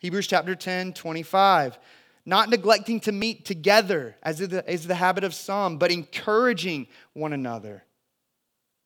Hebrews 0.00 0.26
chapter 0.26 0.54
10, 0.54 0.92
25. 0.92 1.78
Not 2.24 2.50
neglecting 2.50 3.00
to 3.00 3.12
meet 3.12 3.44
together, 3.44 4.16
as 4.22 4.40
is 4.40 4.48
the, 4.48 4.70
is 4.70 4.86
the 4.86 4.94
habit 4.94 5.24
of 5.24 5.34
some, 5.34 5.78
but 5.78 5.90
encouraging 5.90 6.86
one 7.14 7.32
another 7.32 7.84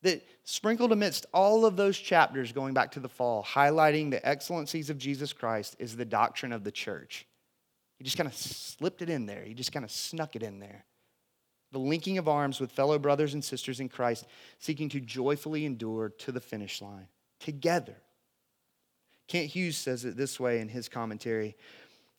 that 0.02 0.24
sprinkled 0.44 0.92
amidst 0.92 1.26
all 1.32 1.64
of 1.64 1.76
those 1.76 1.96
chapters 1.96 2.52
going 2.52 2.74
back 2.74 2.92
to 2.92 3.00
the 3.00 3.08
fall, 3.08 3.42
highlighting 3.44 4.10
the 4.10 4.26
excellencies 4.26 4.90
of 4.90 4.98
Jesus 4.98 5.32
Christ, 5.32 5.76
is 5.78 5.96
the 5.96 6.04
doctrine 6.04 6.52
of 6.52 6.64
the 6.64 6.72
church. 6.72 7.26
He 7.98 8.04
just 8.04 8.16
kind 8.16 8.26
of 8.26 8.34
slipped 8.34 9.02
it 9.02 9.10
in 9.10 9.26
there, 9.26 9.42
he 9.42 9.54
just 9.54 9.72
kind 9.72 9.84
of 9.84 9.90
snuck 9.90 10.36
it 10.36 10.42
in 10.42 10.58
there. 10.58 10.84
The 11.70 11.78
linking 11.78 12.18
of 12.18 12.28
arms 12.28 12.60
with 12.60 12.70
fellow 12.70 12.98
brothers 12.98 13.32
and 13.32 13.42
sisters 13.42 13.80
in 13.80 13.88
Christ, 13.88 14.26
seeking 14.58 14.88
to 14.90 15.00
joyfully 15.00 15.64
endure 15.64 16.10
to 16.18 16.32
the 16.32 16.40
finish 16.40 16.82
line 16.82 17.08
together. 17.40 17.96
Kent 19.28 19.50
Hughes 19.50 19.76
says 19.76 20.04
it 20.04 20.16
this 20.16 20.38
way 20.38 20.60
in 20.60 20.68
his 20.68 20.88
commentary. 20.88 21.56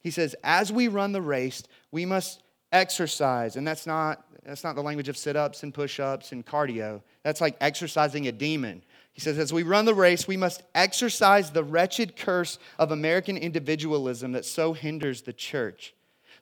He 0.02 0.12
says, 0.12 0.36
As 0.44 0.72
we 0.72 0.88
run 0.88 1.12
the 1.12 1.22
race, 1.22 1.64
we 1.92 2.06
must 2.06 2.42
exercise. 2.72 3.56
And 3.56 3.66
that's 3.66 3.86
not, 3.86 4.26
that's 4.46 4.64
not 4.64 4.76
the 4.76 4.82
language 4.82 5.08
of 5.08 5.18
sit 5.18 5.36
ups 5.36 5.64
and 5.64 5.74
push 5.74 6.00
ups 6.00 6.32
and 6.32 6.46
cardio. 6.46 7.02
That's 7.24 7.40
like 7.40 7.56
exercising 7.62 8.28
a 8.28 8.32
demon. 8.32 8.84
He 9.14 9.22
says, 9.22 9.38
as 9.38 9.54
we 9.54 9.62
run 9.62 9.86
the 9.86 9.94
race, 9.94 10.28
we 10.28 10.38
must 10.38 10.64
exercise 10.74 11.52
the 11.52 11.64
wretched 11.64 12.16
curse 12.16 12.58
of 12.80 12.92
American 12.92 13.38
individualism 13.38 14.32
that 14.32 14.44
so 14.44 14.74
hinders 14.74 15.22
the 15.22 15.34
church. 15.34 15.94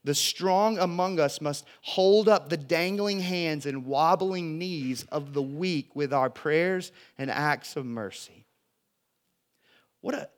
The 0.05 0.15
strong 0.15 0.79
among 0.79 1.19
us 1.19 1.41
must 1.41 1.65
hold 1.81 2.29
up 2.29 2.49
the 2.49 2.57
dangling 2.57 3.19
hands 3.19 3.65
and 3.65 3.85
wobbling 3.85 4.57
knees 4.57 5.05
of 5.11 5.33
the 5.33 5.41
weak 5.41 5.95
with 5.95 6.13
our 6.13 6.29
prayers 6.29 6.93
and 7.17 7.29
acts 7.29 7.75
of 7.75 7.85
mercy. 7.85 8.45
What 9.99 10.15
a, 10.15 10.29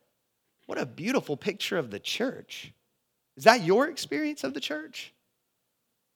what 0.65 0.77
a 0.77 0.86
beautiful 0.86 1.38
picture 1.38 1.77
of 1.77 1.91
the 1.91 2.00
church. 2.00 2.74
Is 3.38 3.43
that 3.46 3.63
your 3.63 3.88
experience 3.88 4.43
of 4.43 4.53
the 4.53 4.60
church? 4.60 5.13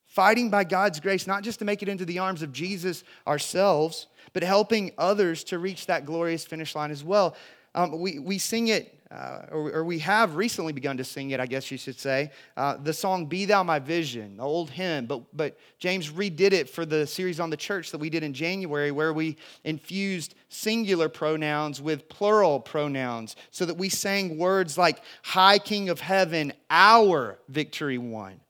fighting 0.07 0.49
by 0.49 0.63
God's 0.63 0.99
grace, 0.99 1.27
not 1.27 1.43
just 1.43 1.59
to 1.59 1.65
make 1.65 1.83
it 1.83 1.89
into 1.89 2.05
the 2.05 2.19
arms 2.19 2.41
of 2.41 2.51
Jesus 2.51 3.03
ourselves, 3.27 4.07
but 4.33 4.41
helping 4.41 4.91
others 4.97 5.43
to 5.45 5.59
reach 5.59 5.85
that 5.85 6.05
glorious 6.05 6.45
finish 6.45 6.75
line 6.75 6.91
as 6.91 7.03
well. 7.03 7.35
Um, 7.75 7.99
we, 7.99 8.17
we 8.17 8.37
sing 8.37 8.69
it, 8.69 8.96
uh, 9.09 9.45
or, 9.51 9.71
or, 9.71 9.83
we 9.85 9.99
have 9.99 10.35
recently 10.35 10.73
begun 10.73 10.97
to 10.97 11.03
sing 11.03 11.31
it, 11.31 11.39
I 11.39 11.45
guess 11.45 11.71
you 11.71 11.77
should 11.77 11.97
say, 11.97 12.31
uh, 12.57 12.75
the 12.75 12.91
song 12.91 13.25
Be 13.25 13.45
Thou 13.45 13.63
My 13.63 13.79
Vision, 13.79 14.35
the 14.35 14.43
old 14.43 14.69
hymn. 14.69 15.05
But, 15.05 15.23
but 15.35 15.57
James 15.79 16.11
redid 16.11 16.51
it 16.51 16.69
for 16.69 16.85
the 16.85 17.07
series 17.07 17.39
on 17.39 17.49
the 17.49 17.55
church 17.55 17.91
that 17.91 17.99
we 17.99 18.09
did 18.09 18.23
in 18.23 18.33
January, 18.33 18.91
where 18.91 19.13
we 19.13 19.37
infused 19.63 20.35
singular 20.49 21.07
pronouns 21.07 21.81
with 21.81 22.09
plural 22.09 22.59
pronouns 22.59 23.37
so 23.49 23.65
that 23.65 23.77
we 23.77 23.87
sang 23.87 24.37
words 24.37 24.77
like, 24.77 25.01
High 25.23 25.59
King 25.59 25.87
of 25.87 26.01
Heaven, 26.01 26.51
our 26.69 27.39
victory 27.47 27.97
won. 27.97 28.41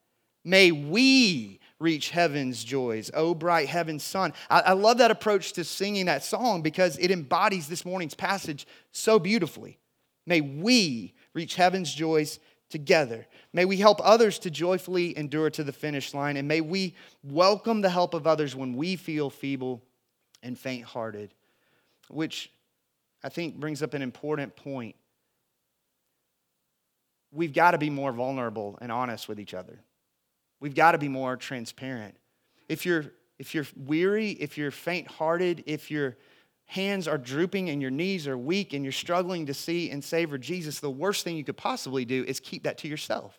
May 0.43 0.71
we 0.71 1.59
reach 1.79 2.09
heaven's 2.09 2.63
joys. 2.63 3.11
Oh, 3.13 3.35
bright 3.35 3.67
heaven's 3.67 4.03
sun. 4.03 4.33
I, 4.49 4.61
I, 4.61 4.73
love 4.73 4.97
that 4.97 5.11
approach 5.11 5.53
to 5.53 5.63
singing 5.63 6.07
that 6.07 6.23
song 6.23 6.63
because 6.63 6.97
it 6.97 7.11
embodies 7.11 7.67
this 7.67 7.85
morning's 7.85 8.15
passage 8.15 8.65
so 8.91 9.19
beautifully. 9.19 9.77
May 10.27 10.41
we 10.41 11.15
reach 11.34 11.55
heaven's 11.55 11.91
joys 11.91 12.39
together. 12.69 13.25
May 13.53 13.65
we 13.65 13.77
help 13.77 14.00
others 14.03 14.38
to 14.39 14.51
joyfully 14.51 15.17
endure 15.17 15.50
to 15.51 15.63
the 15.63 15.72
finish 15.72 16.13
line. 16.13 16.38
And 16.38 16.48
may 16.48 16.62
we 16.62 16.96
welcome 17.24 17.81
the 17.81 17.89
help 17.89 18.13
of 18.13 18.27
others 18.27 18.55
when 18.55 18.75
we 18.75 18.98
feel 18.98 19.29
feeble 19.29 19.81
and 20.43 20.60
faint 20.60 20.84
hearted, 20.84 21.34
which 22.10 22.51
I 23.24 23.29
think 23.29 23.55
brings 23.55 23.81
up 23.81 23.93
an 23.93 24.01
important 24.01 24.55
point. 24.55 24.96
We've 27.31 27.53
got 27.53 27.72
to 27.72 27.77
be 27.77 27.89
more 27.89 28.12
vulnerable 28.12 28.77
and 28.81 28.91
honest 28.91 29.27
with 29.27 29.39
each 29.39 29.53
other. 29.53 29.79
We've 30.60 30.75
got 30.75 30.91
to 30.91 30.98
be 30.98 31.07
more 31.07 31.38
transparent. 31.38 32.15
If 32.67 32.86
you're, 32.86 33.05
if 33.39 33.55
you're 33.55 33.67
weary, 33.77 34.31
if 34.31 34.57
you're 34.57 34.72
faint 34.72 35.07
hearted, 35.07 35.63
if 35.67 35.89
your 35.89 36.17
hands 36.67 37.07
are 37.07 37.17
drooping 37.17 37.69
and 37.69 37.81
your 37.81 37.91
knees 37.91 38.27
are 38.27 38.38
weak 38.38 38.74
and 38.74 38.83
you're 38.83 38.91
struggling 38.91 39.45
to 39.47 39.53
see 39.53 39.89
and 39.89 40.03
savor 40.03 40.38
Jesus, 40.38 40.79
the 40.79 40.89
worst 40.89 41.24
thing 41.24 41.36
you 41.36 41.43
could 41.43 41.57
possibly 41.57 42.05
do 42.05 42.24
is 42.27 42.39
keep 42.39 42.63
that 42.63 42.77
to 42.79 42.88
yourself. 42.88 43.38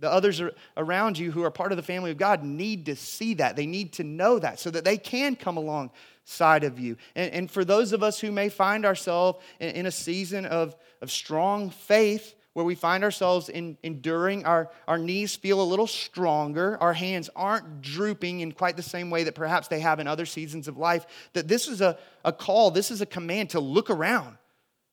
The 0.00 0.10
others 0.10 0.42
around 0.76 1.18
you 1.18 1.30
who 1.30 1.44
are 1.44 1.52
part 1.52 1.70
of 1.70 1.76
the 1.76 1.82
family 1.82 2.10
of 2.10 2.16
God 2.16 2.42
need 2.42 2.86
to 2.86 2.96
see 2.96 3.34
that. 3.34 3.54
They 3.54 3.66
need 3.66 3.92
to 3.94 4.04
know 4.04 4.40
that 4.40 4.58
so 4.58 4.70
that 4.70 4.84
they 4.84 4.98
can 4.98 5.36
come 5.36 5.56
alongside 5.56 6.64
of 6.64 6.80
you. 6.80 6.96
And, 7.14 7.32
and 7.32 7.50
for 7.50 7.64
those 7.64 7.92
of 7.92 8.02
us 8.02 8.18
who 8.18 8.32
may 8.32 8.48
find 8.48 8.84
ourselves 8.84 9.38
in, 9.60 9.70
in 9.70 9.86
a 9.86 9.92
season 9.92 10.46
of, 10.46 10.74
of 11.00 11.12
strong 11.12 11.70
faith, 11.70 12.34
where 12.54 12.64
we 12.64 12.74
find 12.76 13.04
ourselves 13.04 13.48
in, 13.48 13.76
enduring, 13.82 14.44
our, 14.46 14.70
our 14.88 14.96
knees 14.96 15.34
feel 15.36 15.60
a 15.60 15.62
little 15.62 15.88
stronger, 15.88 16.78
our 16.80 16.92
hands 16.92 17.28
aren't 17.34 17.82
drooping 17.82 18.40
in 18.40 18.52
quite 18.52 18.76
the 18.76 18.82
same 18.82 19.10
way 19.10 19.24
that 19.24 19.34
perhaps 19.34 19.68
they 19.68 19.80
have 19.80 20.00
in 20.00 20.06
other 20.06 20.24
seasons 20.24 20.68
of 20.68 20.78
life, 20.78 21.04
that 21.32 21.48
this 21.48 21.68
is 21.68 21.80
a, 21.80 21.98
a 22.24 22.32
call, 22.32 22.70
this 22.70 22.92
is 22.92 23.00
a 23.00 23.06
command 23.06 23.50
to 23.50 23.60
look 23.60 23.90
around, 23.90 24.38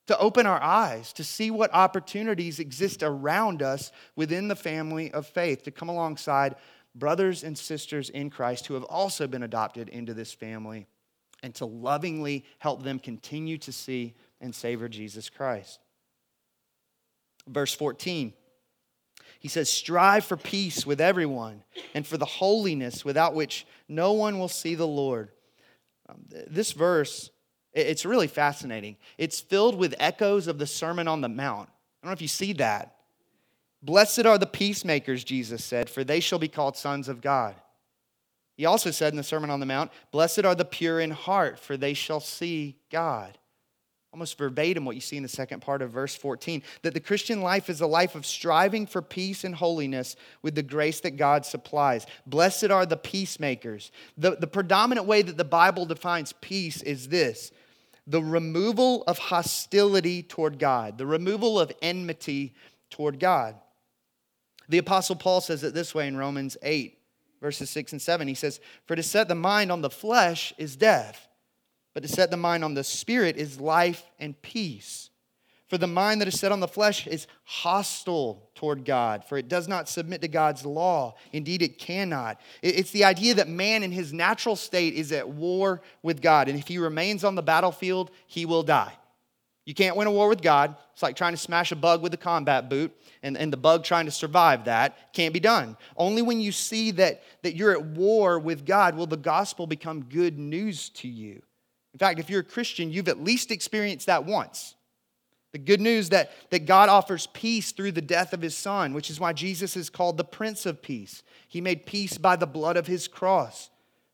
to 0.07 0.17
open 0.17 0.47
our 0.47 0.61
eyes, 0.61 1.13
to 1.13 1.23
see 1.23 1.51
what 1.51 1.73
opportunities 1.73 2.59
exist 2.59 3.03
around 3.03 3.61
us 3.61 3.91
within 4.15 4.47
the 4.47 4.55
family 4.55 5.11
of 5.11 5.27
faith, 5.27 5.61
to 5.63 5.71
come 5.71 5.87
alongside 5.87 6.55
brothers 6.95 7.43
and 7.43 7.55
sisters 7.55 8.09
in 8.09 8.31
Christ 8.31 8.65
who 8.65 8.73
have 8.73 8.83
also 8.85 9.27
been 9.27 9.43
adopted 9.43 9.87
into 9.87 10.15
this 10.15 10.33
family, 10.33 10.87
and 11.43 11.53
to 11.55 11.65
lovingly 11.65 12.43
help 12.57 12.81
them 12.83 12.97
continue 12.97 13.59
to 13.59 13.71
see 13.71 14.15
and 14.41 14.53
savor 14.53 14.89
Jesus 14.89 15.29
Christ. 15.29 15.79
Verse 17.47 17.73
14, 17.73 18.33
he 19.39 19.47
says, 19.47 19.69
Strive 19.69 20.23
for 20.23 20.37
peace 20.37 20.85
with 20.85 21.01
everyone 21.01 21.63
and 21.93 22.05
for 22.05 22.17
the 22.17 22.25
holiness 22.25 23.03
without 23.03 23.33
which 23.33 23.65
no 23.87 24.13
one 24.13 24.37
will 24.39 24.47
see 24.47 24.75
the 24.75 24.87
Lord. 24.87 25.29
Um, 26.07 26.25
this 26.47 26.73
verse, 26.73 27.31
it's 27.73 28.05
really 28.05 28.27
fascinating. 28.27 28.97
It's 29.17 29.39
filled 29.39 29.75
with 29.75 29.95
echoes 29.99 30.47
of 30.47 30.59
the 30.59 30.67
Sermon 30.67 31.07
on 31.07 31.21
the 31.21 31.29
Mount. 31.29 31.69
I 31.69 32.05
don't 32.05 32.11
know 32.11 32.13
if 32.13 32.21
you 32.21 32.27
see 32.27 32.53
that. 32.53 32.95
Blessed 33.81 34.25
are 34.25 34.37
the 34.37 34.45
peacemakers, 34.45 35.23
Jesus 35.23 35.63
said, 35.63 35.89
for 35.89 36.03
they 36.03 36.19
shall 36.19 36.39
be 36.39 36.47
called 36.47 36.77
sons 36.77 37.09
of 37.09 37.21
God. 37.21 37.55
He 38.55 38.65
also 38.65 38.91
said 38.91 39.11
in 39.11 39.17
the 39.17 39.23
Sermon 39.23 39.49
on 39.49 39.59
the 39.59 39.65
Mount, 39.65 39.91
Blessed 40.11 40.45
are 40.45 40.53
the 40.53 40.65
pure 40.65 40.99
in 40.99 41.11
heart, 41.11 41.57
for 41.57 41.77
they 41.77 41.95
shall 41.95 42.19
see 42.19 42.77
God. 42.91 43.39
Almost 44.13 44.37
verbatim 44.37 44.83
what 44.83 44.95
you 44.95 45.01
see 45.01 45.15
in 45.15 45.23
the 45.23 45.29
second 45.29 45.61
part 45.61 45.81
of 45.81 45.89
verse 45.89 46.15
14 46.15 46.61
that 46.81 46.93
the 46.93 46.99
Christian 46.99 47.41
life 47.41 47.69
is 47.69 47.79
a 47.79 47.87
life 47.87 48.13
of 48.13 48.25
striving 48.25 48.85
for 48.85 49.01
peace 49.01 49.45
and 49.45 49.55
holiness 49.55 50.17
with 50.41 50.53
the 50.53 50.63
grace 50.63 50.99
that 51.01 51.15
God 51.15 51.45
supplies. 51.45 52.05
Blessed 52.25 52.71
are 52.71 52.85
the 52.85 52.97
peacemakers. 52.97 53.91
The, 54.17 54.35
the 54.35 54.47
predominant 54.47 55.07
way 55.07 55.21
that 55.21 55.37
the 55.37 55.45
Bible 55.45 55.85
defines 55.85 56.33
peace 56.41 56.81
is 56.81 57.07
this 57.07 57.51
the 58.07 58.21
removal 58.21 59.03
of 59.03 59.17
hostility 59.17 60.23
toward 60.23 60.59
God, 60.59 60.97
the 60.97 61.05
removal 61.05 61.59
of 61.59 61.71
enmity 61.81 62.53
toward 62.89 63.19
God. 63.19 63.55
The 64.67 64.79
Apostle 64.79 65.15
Paul 65.15 65.39
says 65.39 65.63
it 65.63 65.73
this 65.73 65.95
way 65.95 66.07
in 66.07 66.17
Romans 66.17 66.57
8, 66.61 66.97
verses 67.39 67.69
6 67.69 67.93
and 67.93 68.01
7. 68.01 68.27
He 68.27 68.33
says, 68.33 68.59
For 68.85 68.95
to 68.95 69.03
set 69.03 69.27
the 69.27 69.35
mind 69.35 69.71
on 69.71 69.81
the 69.81 69.89
flesh 69.89 70.51
is 70.57 70.75
death 70.75 71.29
but 71.93 72.03
to 72.03 72.09
set 72.09 72.31
the 72.31 72.37
mind 72.37 72.63
on 72.63 72.73
the 72.73 72.83
Spirit 72.83 73.37
is 73.37 73.59
life 73.59 74.03
and 74.19 74.39
peace. 74.41 75.09
For 75.71 75.77
the 75.77 75.87
mind 75.87 76.19
that 76.19 76.27
is 76.27 76.37
set 76.37 76.51
on 76.51 76.59
the 76.59 76.67
flesh 76.67 77.07
is 77.07 77.27
hostile 77.45 78.49
toward 78.55 78.83
God, 78.83 79.23
for 79.23 79.37
it 79.37 79.47
does 79.47 79.69
not 79.69 79.87
submit 79.87 80.19
to 80.21 80.27
God's 80.27 80.65
law. 80.65 81.15
Indeed, 81.31 81.61
it 81.61 81.79
cannot. 81.79 82.41
It's 82.61 82.91
the 82.91 83.05
idea 83.05 83.35
that 83.35 83.47
man 83.47 83.81
in 83.81 83.91
his 83.91 84.11
natural 84.11 84.57
state 84.57 84.95
is 84.95 85.13
at 85.13 85.29
war 85.29 85.81
with 86.03 86.21
God, 86.21 86.49
and 86.49 86.59
if 86.59 86.67
he 86.67 86.77
remains 86.77 87.23
on 87.23 87.35
the 87.35 87.41
battlefield, 87.41 88.11
he 88.27 88.45
will 88.45 88.63
die. 88.63 88.91
You 89.63 89.73
can't 89.73 89.95
win 89.95 90.07
a 90.07 90.11
war 90.11 90.27
with 90.27 90.41
God. 90.41 90.75
It's 90.91 91.03
like 91.03 91.15
trying 91.15 91.33
to 91.33 91.37
smash 91.37 91.71
a 91.71 91.77
bug 91.77 92.01
with 92.01 92.13
a 92.13 92.17
combat 92.17 92.69
boot, 92.69 92.91
and, 93.23 93.37
and 93.37 93.53
the 93.53 93.55
bug 93.55 93.85
trying 93.85 94.05
to 94.05 94.11
survive 94.11 94.65
that 94.65 95.13
can't 95.13 95.33
be 95.33 95.39
done. 95.39 95.77
Only 95.95 96.21
when 96.21 96.41
you 96.41 96.51
see 96.51 96.91
that, 96.91 97.23
that 97.43 97.55
you're 97.55 97.71
at 97.71 97.85
war 97.85 98.39
with 98.39 98.65
God 98.65 98.95
will 98.97 99.07
the 99.07 99.15
gospel 99.15 99.67
become 99.67 100.03
good 100.03 100.37
news 100.37 100.89
to 100.89 101.07
you. 101.07 101.41
In 101.93 101.99
fact, 101.99 102.19
if 102.19 102.29
you're 102.29 102.41
a 102.41 102.45
Christian, 102.45 102.91
you've 102.91 103.07
at 103.07 103.23
least 103.23 103.51
experienced 103.51 104.07
that 104.07 104.25
once. 104.25 104.75
The 105.51 105.59
good 105.59 105.81
news 105.81 106.09
that, 106.09 106.31
that 106.49 106.65
God 106.65 106.87
offers 106.87 107.27
peace 107.27 107.73
through 107.73 107.91
the 107.91 108.01
death 108.01 108.31
of 108.31 108.41
his 108.41 108.55
son, 108.55 108.93
which 108.93 109.09
is 109.09 109.19
why 109.19 109.33
Jesus 109.33 109.75
is 109.75 109.89
called 109.89 110.15
the 110.15 110.23
Prince 110.23 110.65
of 110.65 110.81
Peace. 110.81 111.23
He 111.47 111.59
made 111.59 111.85
peace 111.85 112.17
by 112.17 112.37
the 112.37 112.47
blood 112.47 112.77
of 112.77 112.87
his 112.87 113.09
cross. 113.09 113.69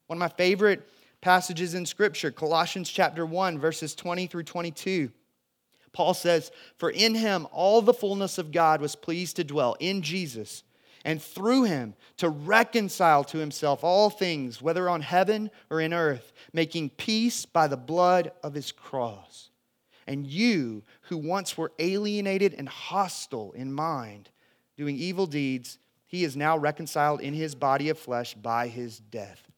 One 0.08 0.18
of 0.18 0.20
my 0.20 0.30
favorite 0.30 0.90
passages 1.22 1.76
in 1.76 1.86
Scripture, 1.86 2.32
Colossians 2.32 2.90
chapter 2.90 3.26
1, 3.26 3.60
verses 3.60 3.94
20 3.94 4.26
through 4.26 4.44
22. 4.44 5.12
Paul 5.94 6.16
says, 6.16 6.52
For 6.78 6.90
in 6.90 7.14
him 7.14 7.48
all 7.52 7.84
the 7.84 7.94
fullness 7.94 8.40
of 8.40 8.52
God 8.52 8.82
was 8.82 8.96
pleased 8.96 9.36
to 9.36 9.44
dwell, 9.44 9.76
in 9.80 10.02
Jesus 10.02 10.64
and 11.08 11.22
through 11.22 11.64
him 11.64 11.96
to 12.18 12.28
reconcile 12.28 13.24
to 13.24 13.38
himself 13.38 13.82
all 13.82 14.10
things, 14.10 14.62
whether 14.62 14.90
on 14.90 15.00
heaven 15.00 15.50
or 15.70 15.80
in 15.80 15.94
earth, 15.94 16.34
making 16.52 16.90
peace 16.90 17.46
by 17.46 17.66
the 17.66 17.78
blood 17.78 18.34
of 18.44 18.54
his 18.54 18.74
cross. 18.74 19.50
And 20.06 20.28
you, 20.28 20.84
who 21.04 21.18
once 21.18 21.58
were 21.58 21.72
alienated 21.80 22.54
and 22.54 22.68
hostile 22.68 23.54
in 23.54 23.72
mind, 23.72 24.30
doing 24.76 24.98
evil 24.98 25.28
deeds, 25.28 25.80
he 26.08 26.26
is 26.26 26.36
now 26.36 26.58
reconciled 26.58 27.22
in 27.22 27.34
his 27.34 27.56
body 27.56 27.88
of 27.88 27.98
flesh 27.98 28.34
by 28.34 28.68
his 28.68 29.00
death. 29.00 29.50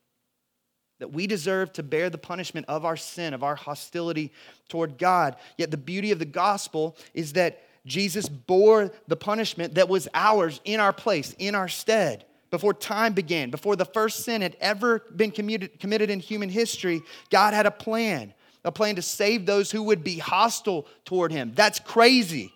That 0.99 1.13
we 1.13 1.25
deserve 1.25 1.73
to 1.73 1.83
bear 1.83 2.11
the 2.11 2.19
punishment 2.19 2.67
of 2.69 2.85
our 2.85 2.97
sin, 2.97 3.33
of 3.33 3.41
our 3.43 3.55
hostility 3.55 4.33
toward 4.67 4.99
God. 4.99 5.35
Yet 5.57 5.71
the 5.71 5.77
beauty 5.77 6.11
of 6.11 6.19
the 6.19 6.25
gospel 6.25 6.95
is 7.15 7.33
that 7.33 7.63
Jesus 7.85 8.29
bore 8.29 8.91
the 9.07 9.15
punishment 9.15 9.75
that 9.75 9.89
was 9.89 10.07
ours 10.13 10.61
in 10.65 10.79
our 10.79 10.93
place, 10.93 11.35
in 11.39 11.55
our 11.55 11.67
stead. 11.67 12.25
Before 12.51 12.73
time 12.73 13.13
began, 13.13 13.51
before 13.51 13.75
the 13.75 13.85
first 13.85 14.23
sin 14.25 14.41
had 14.41 14.57
ever 14.59 15.03
been 15.15 15.31
committed 15.31 16.09
in 16.09 16.19
human 16.19 16.49
history, 16.49 17.01
God 17.29 17.53
had 17.53 17.65
a 17.65 17.71
plan, 17.71 18.33
a 18.65 18.71
plan 18.71 18.95
to 18.95 19.01
save 19.01 19.45
those 19.45 19.69
who 19.69 19.83
would 19.83 20.03
be 20.03 20.17
hostile 20.17 20.87
toward 21.05 21.31
him. 21.31 21.51
That's 21.55 21.79
crazy. 21.79 22.51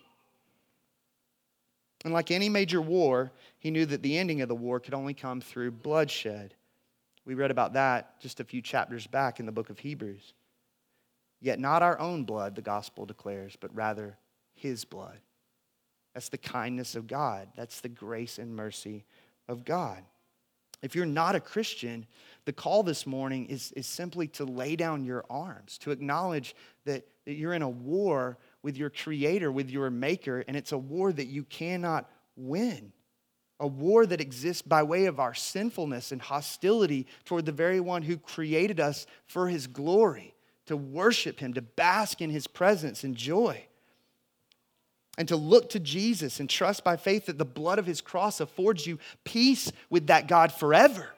And 2.04 2.12
like 2.12 2.30
any 2.30 2.48
major 2.48 2.82
war, 2.82 3.32
he 3.60 3.70
knew 3.70 3.86
that 3.86 4.02
the 4.02 4.18
ending 4.18 4.42
of 4.42 4.48
the 4.48 4.54
war 4.54 4.80
could 4.80 4.94
only 4.94 5.14
come 5.14 5.40
through 5.40 5.70
bloodshed. 5.70 6.54
We 7.24 7.34
read 7.34 7.50
about 7.50 7.72
that 7.74 8.20
just 8.20 8.40
a 8.40 8.44
few 8.44 8.60
chapters 8.60 9.06
back 9.06 9.40
in 9.40 9.46
the 9.46 9.52
book 9.52 9.70
of 9.70 9.78
Hebrews. 9.78 10.34
Yet 11.40 11.58
not 11.58 11.82
our 11.82 11.98
own 11.98 12.24
blood, 12.24 12.56
the 12.56 12.62
gospel 12.62 13.06
declares, 13.06 13.56
but 13.58 13.74
rather 13.74 14.18
his 14.54 14.84
blood. 14.84 15.18
That's 16.14 16.28
the 16.28 16.38
kindness 16.38 16.94
of 16.94 17.06
God. 17.06 17.48
That's 17.56 17.80
the 17.80 17.88
grace 17.88 18.38
and 18.38 18.54
mercy 18.54 19.04
of 19.48 19.64
God. 19.64 20.02
If 20.80 20.94
you're 20.94 21.06
not 21.06 21.34
a 21.34 21.40
Christian, 21.40 22.06
the 22.44 22.52
call 22.52 22.82
this 22.82 23.06
morning 23.06 23.46
is, 23.46 23.72
is 23.72 23.86
simply 23.86 24.28
to 24.28 24.44
lay 24.44 24.76
down 24.76 25.04
your 25.04 25.24
arms, 25.30 25.78
to 25.78 25.90
acknowledge 25.90 26.54
that, 26.84 27.06
that 27.24 27.34
you're 27.34 27.54
in 27.54 27.62
a 27.62 27.68
war 27.68 28.38
with 28.62 28.76
your 28.76 28.90
Creator, 28.90 29.50
with 29.50 29.70
your 29.70 29.90
Maker, 29.90 30.44
and 30.46 30.56
it's 30.56 30.72
a 30.72 30.78
war 30.78 31.10
that 31.12 31.26
you 31.26 31.44
cannot 31.44 32.10
win. 32.36 32.92
A 33.60 33.66
war 33.66 34.04
that 34.04 34.20
exists 34.20 34.62
by 34.62 34.82
way 34.82 35.06
of 35.06 35.18
our 35.18 35.32
sinfulness 35.32 36.12
and 36.12 36.20
hostility 36.20 37.06
toward 37.24 37.46
the 37.46 37.52
very 37.52 37.80
one 37.80 38.02
who 38.02 38.18
created 38.18 38.78
us 38.78 39.06
for 39.26 39.48
His 39.48 39.66
glory, 39.66 40.34
to 40.66 40.76
worship 40.76 41.40
Him, 41.40 41.54
to 41.54 41.62
bask 41.62 42.20
in 42.20 42.30
His 42.30 42.46
presence 42.46 43.04
and 43.04 43.16
joy 43.16 43.66
and 45.16 45.28
to 45.28 45.36
look 45.36 45.70
to 45.70 45.80
Jesus 45.80 46.40
and 46.40 46.50
trust 46.50 46.82
by 46.82 46.96
faith 46.96 47.26
that 47.26 47.38
the 47.38 47.44
blood 47.44 47.78
of 47.78 47.86
his 47.86 48.00
cross 48.00 48.40
affords 48.40 48.86
you 48.86 48.98
peace 49.24 49.70
with 49.90 50.08
that 50.08 50.26
God 50.26 50.52
forever. 50.52 51.08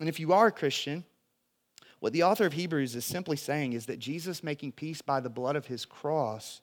And 0.00 0.08
if 0.08 0.18
you 0.18 0.32
are 0.32 0.46
a 0.46 0.52
Christian, 0.52 1.04
what 2.00 2.12
the 2.12 2.24
author 2.24 2.46
of 2.46 2.52
Hebrews 2.52 2.96
is 2.96 3.04
simply 3.04 3.36
saying 3.36 3.72
is 3.72 3.86
that 3.86 3.98
Jesus 3.98 4.42
making 4.42 4.72
peace 4.72 5.02
by 5.02 5.20
the 5.20 5.30
blood 5.30 5.56
of 5.56 5.66
his 5.66 5.84
cross 5.84 6.60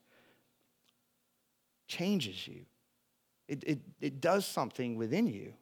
changes 1.88 2.48
you. 2.48 2.66
It, 3.48 3.64
it, 3.66 3.80
it 4.00 4.22
does 4.22 4.46
something 4.46 4.96
within 4.96 5.28
you. 5.28 5.54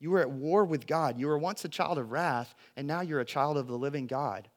You 0.00 0.10
were 0.10 0.20
at 0.20 0.30
war 0.30 0.64
with 0.64 0.86
God. 0.86 1.18
You 1.18 1.28
were 1.28 1.38
once 1.38 1.64
a 1.64 1.68
child 1.68 1.98
of 1.98 2.12
wrath, 2.12 2.54
and 2.76 2.86
now 2.86 3.00
you're 3.00 3.20
a 3.20 3.24
child 3.24 3.56
of 3.56 3.68
the 3.68 3.78
living 3.78 4.06
God 4.06 4.48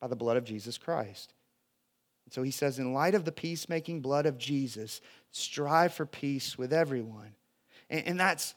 by 0.00 0.08
the 0.08 0.16
blood 0.16 0.36
of 0.36 0.44
Jesus 0.44 0.76
Christ. 0.76 1.32
So 2.30 2.42
he 2.42 2.50
says, 2.50 2.78
in 2.78 2.92
light 2.92 3.14
of 3.14 3.24
the 3.24 3.32
peacemaking 3.32 4.00
blood 4.00 4.26
of 4.26 4.38
Jesus, 4.38 5.00
strive 5.30 5.94
for 5.94 6.06
peace 6.06 6.58
with 6.58 6.72
everyone. 6.72 7.34
And, 7.88 8.06
and 8.06 8.20
that's, 8.20 8.54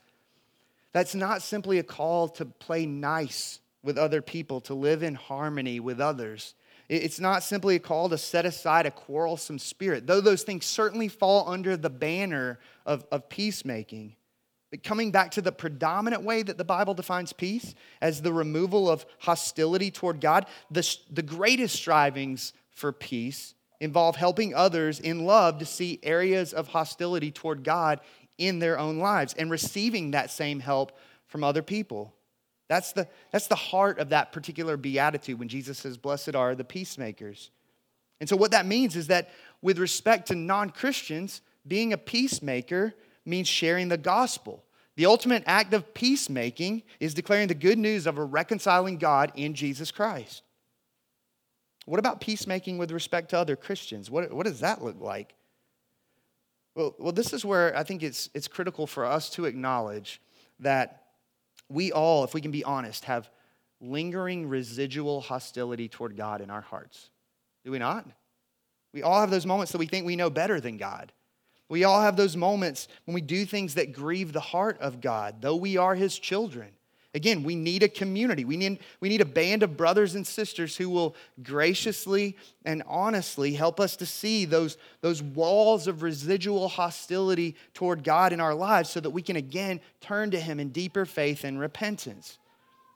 that's 0.92 1.16
not 1.16 1.42
simply 1.42 1.78
a 1.78 1.84
call 1.84 2.30
to 2.30 2.46
play 2.46 2.86
nice 2.86 3.60
with 3.84 3.98
other 3.98 4.22
people, 4.22 4.60
to 4.62 4.74
live 4.74 5.04
in 5.04 5.16
harmony 5.16 5.80
with 5.80 6.02
others. 6.02 6.56
It's 6.90 7.20
not 7.20 7.44
simply 7.44 7.76
a 7.76 7.80
call 7.80 8.10
to 8.10 8.18
set 8.18 8.46
aside 8.46 8.88
a 8.88 8.92
quarrelsome 8.92 9.60
spirit, 9.60 10.08
though 10.08 10.22
those 10.22 10.42
things 10.42 10.66
certainly 10.66 11.08
fall 11.08 11.48
under 11.48 11.78
the 11.78 11.90
banner 11.90 12.60
of, 12.86 13.06
of 13.12 13.30
peacemaking. 13.30 14.16
But 14.72 14.84
coming 14.84 15.12
back 15.12 15.32
to 15.32 15.42
the 15.42 15.52
predominant 15.52 16.24
way 16.24 16.42
that 16.42 16.58
the 16.58 16.64
Bible 16.64 16.96
defines 16.96 17.32
peace 17.32 17.76
as 18.02 18.22
the 18.22 18.34
removal 18.34 18.90
of 18.90 19.06
hostility 19.20 19.92
toward 19.92 20.20
God, 20.20 20.48
the, 20.72 20.98
the 21.12 21.22
greatest 21.22 21.76
strivings 21.76 22.54
for 22.72 22.92
peace 22.92 23.54
involve 23.80 24.16
helping 24.16 24.54
others 24.54 25.00
in 25.00 25.26
love 25.26 25.60
to 25.60 25.66
see 25.66 26.00
areas 26.04 26.54
of 26.54 26.70
hostility 26.70 27.32
toward 27.32 27.64
God 27.64 28.00
in 28.38 28.60
their 28.60 28.78
own 28.80 29.00
lives 29.00 29.34
and 29.38 29.52
receiving 29.52 30.12
that 30.12 30.32
same 30.32 30.60
help 30.60 30.98
from 31.28 31.44
other 31.44 31.62
people. 31.62 32.14
That's 32.68 32.94
the, 32.94 33.08
that's 33.32 33.48
the 33.48 33.56
heart 33.56 34.00
of 34.00 34.10
that 34.10 34.32
particular 34.32 34.78
beatitude 34.78 35.40
when 35.40 35.48
Jesus 35.48 35.80
says, 35.80 35.98
Blessed 35.98 36.36
are 36.36 36.56
the 36.56 36.64
peacemakers. 36.64 37.52
And 38.20 38.30
so, 38.30 38.36
what 38.36 38.52
that 38.52 38.66
means 38.66 38.96
is 38.96 39.08
that 39.08 39.30
with 39.62 39.80
respect 39.80 40.28
to 40.28 40.36
non 40.36 40.70
Christians, 40.70 41.42
being 41.68 41.94
a 41.94 41.98
peacemaker 41.98 42.94
means 43.26 43.48
sharing 43.48 43.90
the 43.90 43.98
gospel. 43.98 44.64
The 44.96 45.06
ultimate 45.06 45.44
act 45.46 45.74
of 45.74 45.94
peacemaking 45.94 46.84
is 47.00 47.14
declaring 47.14 47.48
the 47.48 47.54
good 47.54 47.78
news 47.78 48.06
of 48.06 48.18
a 48.18 48.24
reconciling 48.24 48.98
God 48.98 49.32
in 49.36 49.54
Jesus 49.54 49.92
Christ. 49.92 50.44
What 51.90 51.98
about 51.98 52.22
peacemaking 52.22 52.78
with 52.78 52.92
respect 52.92 53.32
to 53.32 53.38
other 53.40 53.56
Christians? 53.56 54.12
What, 54.12 54.32
what 54.32 54.46
does 54.46 54.60
that 54.60 54.84
look 54.84 55.02
like? 55.02 55.34
Well, 56.76 56.94
well, 57.00 57.12
this 57.12 57.34
is 57.34 57.44
where 57.44 57.76
I 57.76 57.84
think 57.84 58.04
it's, 58.04 58.30
it's 58.36 58.48
critical 58.48 58.86
for 58.86 59.06
us 59.06 59.32
to 59.32 59.46
acknowledge 59.46 60.22
that 60.60 61.06
we 61.68 61.92
all, 61.92 62.24
if 62.24 62.36
we 62.36 62.42
can 62.42 62.52
be 62.52 62.64
honest, 62.64 63.06
have 63.06 63.32
lingering 63.82 64.48
residual 64.48 65.20
hostility 65.20 65.90
toward 65.90 66.16
God 66.16 66.42
in 66.42 66.52
our 66.52 66.62
hearts. 66.62 67.10
Do 67.66 67.72
we 67.72 67.80
not? 67.80 68.06
We 68.94 69.02
all 69.02 69.20
have 69.20 69.32
those 69.32 69.48
moments 69.48 69.72
that 69.72 69.80
we 69.80 69.88
think 69.88 70.06
we 70.06 70.16
know 70.16 70.30
better 70.30 70.62
than 70.62 70.78
God. 70.78 71.12
We 71.70 71.86
all 71.86 72.02
have 72.02 72.18
those 72.18 72.38
moments 72.38 72.88
when 73.06 73.16
we 73.16 73.22
do 73.22 73.46
things 73.46 73.74
that 73.74 73.94
grieve 73.94 74.32
the 74.32 74.40
heart 74.40 74.78
of 74.80 75.02
God, 75.02 75.42
though 75.42 75.56
we 75.56 75.78
are 75.78 75.96
His 75.96 76.20
children. 76.20 76.70
Again, 77.16 77.44
we 77.44 77.56
need 77.56 77.82
a 77.82 77.90
community. 77.90 78.46
We 78.46 78.56
need, 78.56 78.80
we 79.00 79.10
need 79.10 79.22
a 79.22 79.26
band 79.26 79.64
of 79.64 79.76
brothers 79.76 80.14
and 80.14 80.26
sisters 80.26 80.78
who 80.78 80.90
will 80.90 81.16
graciously 81.42 82.38
and 82.66 82.84
honestly 82.86 83.54
help 83.54 83.80
us 83.80 83.96
to 83.96 84.06
see 84.06 84.46
those, 84.46 84.78
those 85.02 85.24
walls 85.24 85.88
of 85.88 86.04
residual 86.04 86.68
hostility 86.68 87.56
toward 87.74 88.04
God 88.04 88.32
in 88.32 88.40
our 88.40 88.54
lives 88.54 88.92
so 88.92 89.00
that 89.00 89.10
we 89.10 89.24
can 89.24 89.38
again 89.38 89.82
turn 90.02 90.30
to 90.32 90.40
Him 90.40 90.60
in 90.60 90.70
deeper 90.70 91.04
faith 91.04 91.44
and 91.44 91.60
repentance. 91.60 92.38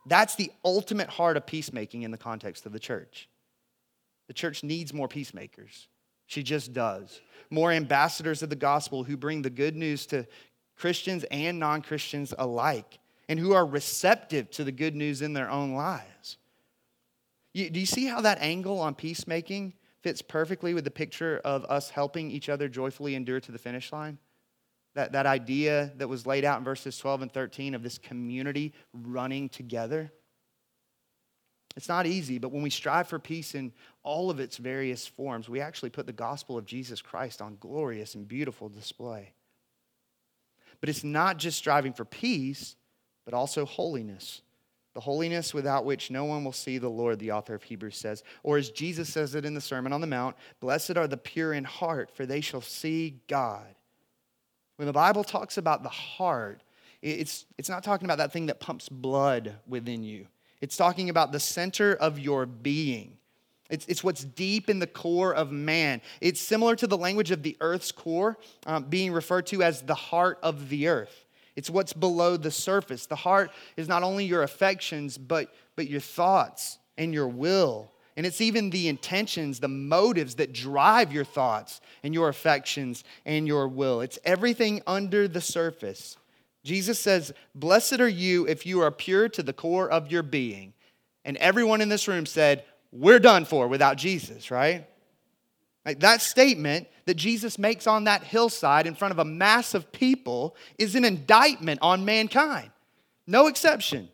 That's 0.06 0.36
the 0.36 0.52
ultimate 0.64 1.10
heart 1.10 1.36
of 1.36 1.48
peacemaking 1.48 2.04
in 2.04 2.12
the 2.12 2.18
context 2.18 2.68
of 2.68 2.72
the 2.72 2.80
church. 2.80 3.28
The 4.28 4.34
church 4.34 4.64
needs 4.64 4.94
more 4.94 5.08
peacemakers. 5.08 5.88
She 6.28 6.44
just 6.44 6.72
does. 6.72 7.20
More 7.50 7.72
ambassadors 7.72 8.44
of 8.44 8.50
the 8.50 8.56
gospel 8.56 9.04
who 9.04 9.18
bring 9.18 9.42
the 9.42 9.50
good 9.50 9.76
news 9.76 10.06
to 10.08 10.28
Christians 10.78 11.26
and 11.32 11.60
non 11.60 11.82
Christians 11.82 12.34
alike 12.38 13.00
and 13.30 13.40
who 13.40 13.54
are 13.54 13.66
receptive 13.66 14.50
to 14.52 14.64
the 14.64 14.72
good 14.72 14.96
news 14.96 15.22
in 15.22 15.34
their 15.34 15.50
own 15.50 15.74
lives. 15.74 16.38
You, 17.54 17.70
do 17.70 17.80
you 17.80 17.86
see 17.86 18.06
how 18.06 18.22
that 18.22 18.40
angle 18.42 18.80
on 18.80 18.96
peacemaking 18.96 19.74
fits 20.02 20.22
perfectly 20.22 20.74
with 20.74 20.84
the 20.84 20.92
picture 20.92 21.40
of 21.46 21.66
us 21.66 21.90
helping 21.90 22.30
each 22.32 22.50
other 22.50 22.68
joyfully 22.68 23.16
endure 23.16 23.40
to 23.40 23.52
the 23.52 23.58
finish 23.58 23.92
line? 23.92 24.18
That, 24.96 25.14
that 25.14 25.26
idea 25.26 25.92
that 25.98 26.08
was 26.08 26.28
laid 26.28 26.46
out 26.46 26.60
in 26.60 26.64
verses 26.64 26.98
12 26.98 27.24
and 27.24 27.32
13 27.32 27.74
of 27.74 27.82
this 27.82 27.98
community 27.98 28.74
running 28.94 29.50
together. 29.50 30.12
It's 31.76 31.90
not 31.90 32.06
easy, 32.06 32.38
but 32.38 32.52
when 32.52 32.62
we 32.62 32.70
strive 32.70 33.08
for 33.08 33.18
peace 33.18 33.56
in 33.56 33.74
all 34.04 34.30
of 34.30 34.40
its 34.40 34.58
various 34.58 35.08
forms, 35.08 35.50
we 35.50 35.62
actually 35.62 35.90
put 35.90 36.06
the 36.06 36.14
gospel 36.14 36.58
of 36.58 36.66
Jesus 36.66 37.02
Christ 37.02 37.42
on 37.42 37.58
glorious 37.60 38.14
and 38.14 38.28
beautiful 38.28 38.70
display. 38.70 39.34
But 40.80 40.90
it's 40.90 41.04
not 41.04 41.38
just 41.38 41.58
striving 41.58 41.94
for 41.94 42.06
peace, 42.06 42.76
but 43.26 43.34
also 43.34 43.66
holiness. 43.66 44.42
The 44.94 45.00
holiness 45.00 45.54
without 45.54 45.86
which 45.86 46.12
no 46.12 46.26
one 46.26 46.44
will 46.44 46.52
see 46.52 46.78
the 46.78 46.90
Lord, 46.90 47.18
the 47.18 47.32
author 47.32 47.56
of 47.56 47.64
Hebrews 47.64 47.98
says. 47.98 48.24
Or 48.44 48.58
as 48.58 48.70
Jesus 48.70 49.10
says 49.10 49.34
it 49.34 49.46
in 49.46 49.56
the 49.56 49.62
Sermon 49.62 49.92
on 49.92 50.02
the 50.02 50.08
Mount, 50.08 50.36
blessed 50.60 50.98
are 50.98 51.08
the 51.08 51.18
pure 51.18 51.54
in 51.54 51.64
heart, 51.64 52.12
for 52.16 52.26
they 52.26 52.42
shall 52.42 52.62
see 52.62 53.20
God. 53.28 53.76
When 54.76 54.86
the 54.86 54.94
Bible 54.94 55.24
talks 55.24 55.58
about 55.58 55.82
the 55.82 55.90
heart, 55.90 56.62
it's, 57.02 57.46
it's 57.58 57.70
not 57.70 57.84
talking 57.84 58.06
about 58.06 58.20
that 58.20 58.32
thing 58.32 58.46
that 58.48 58.60
pumps 58.60 58.88
blood 58.88 59.56
within 59.68 60.04
you. 60.04 60.28
It's 60.62 60.78
talking 60.78 61.10
about 61.10 61.32
the 61.32 61.40
center 61.40 61.94
of 61.94 62.20
your 62.20 62.46
being. 62.46 63.18
It's, 63.70 63.86
it's 63.88 64.04
what's 64.04 64.24
deep 64.24 64.70
in 64.70 64.80
the 64.80 64.88
core 64.88 65.34
of 65.34 65.52
man. 65.52 66.02
It's 66.22 66.40
similar 66.40 66.76
to 66.76 66.88
the 66.88 66.98
language 66.98 67.32
of 67.32 67.44
the 67.44 67.58
earth's 67.60 67.92
core, 67.92 68.38
um, 68.66 68.84
being 68.86 69.12
referred 69.12 69.48
to 69.48 69.64
as 69.64 69.82
the 69.82 69.96
heart 69.96 70.38
of 70.44 70.70
the 70.70 70.88
earth. 70.88 71.26
It's 71.56 71.70
what's 71.70 71.94
below 71.94 72.38
the 72.38 72.52
surface. 72.52 73.06
The 73.06 73.16
heart 73.16 73.52
is 73.78 73.88
not 73.88 74.04
only 74.04 74.26
your 74.26 74.44
affections, 74.44 75.18
but, 75.18 75.54
but 75.76 75.88
your 75.88 76.00
thoughts 76.00 76.80
and 76.98 77.14
your 77.14 77.28
will. 77.28 77.92
And 78.16 78.26
it's 78.26 78.42
even 78.42 78.70
the 78.70 78.88
intentions, 78.88 79.60
the 79.60 79.68
motives 79.68 80.36
that 80.36 80.54
drive 80.54 81.12
your 81.12 81.26
thoughts 81.26 81.82
and 82.04 82.14
your 82.14 82.30
affections 82.30 83.04
and 83.26 83.48
your 83.48 83.68
will. 83.68 84.02
It's 84.02 84.20
everything 84.24 84.82
under 84.86 85.28
the 85.28 85.42
surface. 85.42 86.18
Jesus 86.64 87.00
says, 87.00 87.34
Blessed 87.56 88.00
are 88.00 88.08
you 88.08 88.48
if 88.48 88.66
you 88.66 88.82
are 88.82 88.92
pure 88.92 89.30
to 89.30 89.44
the 89.44 89.54
core 89.54 89.90
of 89.90 90.12
your 90.12 90.24
being. 90.24 90.74
And 91.26 91.38
everyone 91.38 91.82
in 91.82 91.90
this 91.90 92.08
room 92.08 92.26
said, 92.26 92.64
We're 92.92 93.20
done 93.20 93.46
for 93.46 93.68
without 93.68 93.98
Jesus, 93.98 94.52
right? 94.52 94.88
Like 95.86 96.00
that 96.00 96.22
statement 96.22 96.88
that 97.06 97.16
Jesus 97.16 97.60
makes 97.60 97.88
on 97.88 98.06
that 98.06 98.24
hillside 98.24 98.88
in 98.88 98.96
front 98.96 99.12
of 99.12 99.20
a 99.20 99.26
mass 99.26 99.74
of 99.74 99.92
people 99.92 100.56
is 100.78 100.96
an 100.96 101.04
indictment 101.04 101.80
on 101.82 102.06
mankind. 102.06 102.72
No 103.28 103.48
exception. 103.48 104.10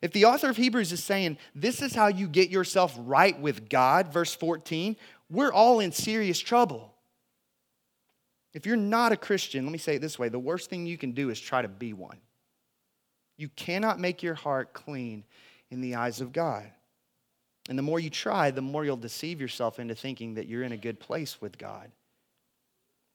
If 0.00 0.12
the 0.12 0.26
author 0.26 0.48
of 0.48 0.56
Hebrews 0.56 0.92
is 0.92 1.02
saying, 1.02 1.38
This 1.54 1.82
is 1.82 1.94
how 1.94 2.06
you 2.06 2.28
get 2.28 2.50
yourself 2.50 2.96
right 2.98 3.38
with 3.38 3.68
God, 3.68 4.12
verse 4.12 4.34
14, 4.34 4.96
we're 5.30 5.52
all 5.52 5.80
in 5.80 5.92
serious 5.92 6.38
trouble. 6.38 6.94
If 8.54 8.64
you're 8.64 8.76
not 8.76 9.12
a 9.12 9.16
Christian, 9.16 9.64
let 9.64 9.72
me 9.72 9.78
say 9.78 9.96
it 9.96 10.00
this 10.00 10.18
way 10.18 10.28
the 10.28 10.38
worst 10.38 10.70
thing 10.70 10.86
you 10.86 10.98
can 10.98 11.12
do 11.12 11.30
is 11.30 11.38
try 11.38 11.62
to 11.62 11.68
be 11.68 11.92
one. 11.92 12.18
You 13.36 13.48
cannot 13.50 14.00
make 14.00 14.22
your 14.22 14.34
heart 14.34 14.72
clean 14.72 15.24
in 15.70 15.80
the 15.80 15.96
eyes 15.96 16.20
of 16.20 16.32
God. 16.32 16.70
And 17.68 17.78
the 17.78 17.82
more 17.82 18.00
you 18.00 18.10
try, 18.10 18.50
the 18.50 18.62
more 18.62 18.84
you'll 18.84 18.96
deceive 18.96 19.40
yourself 19.40 19.78
into 19.78 19.94
thinking 19.94 20.34
that 20.34 20.46
you're 20.46 20.62
in 20.62 20.72
a 20.72 20.76
good 20.76 20.98
place 20.98 21.40
with 21.40 21.58
God. 21.58 21.90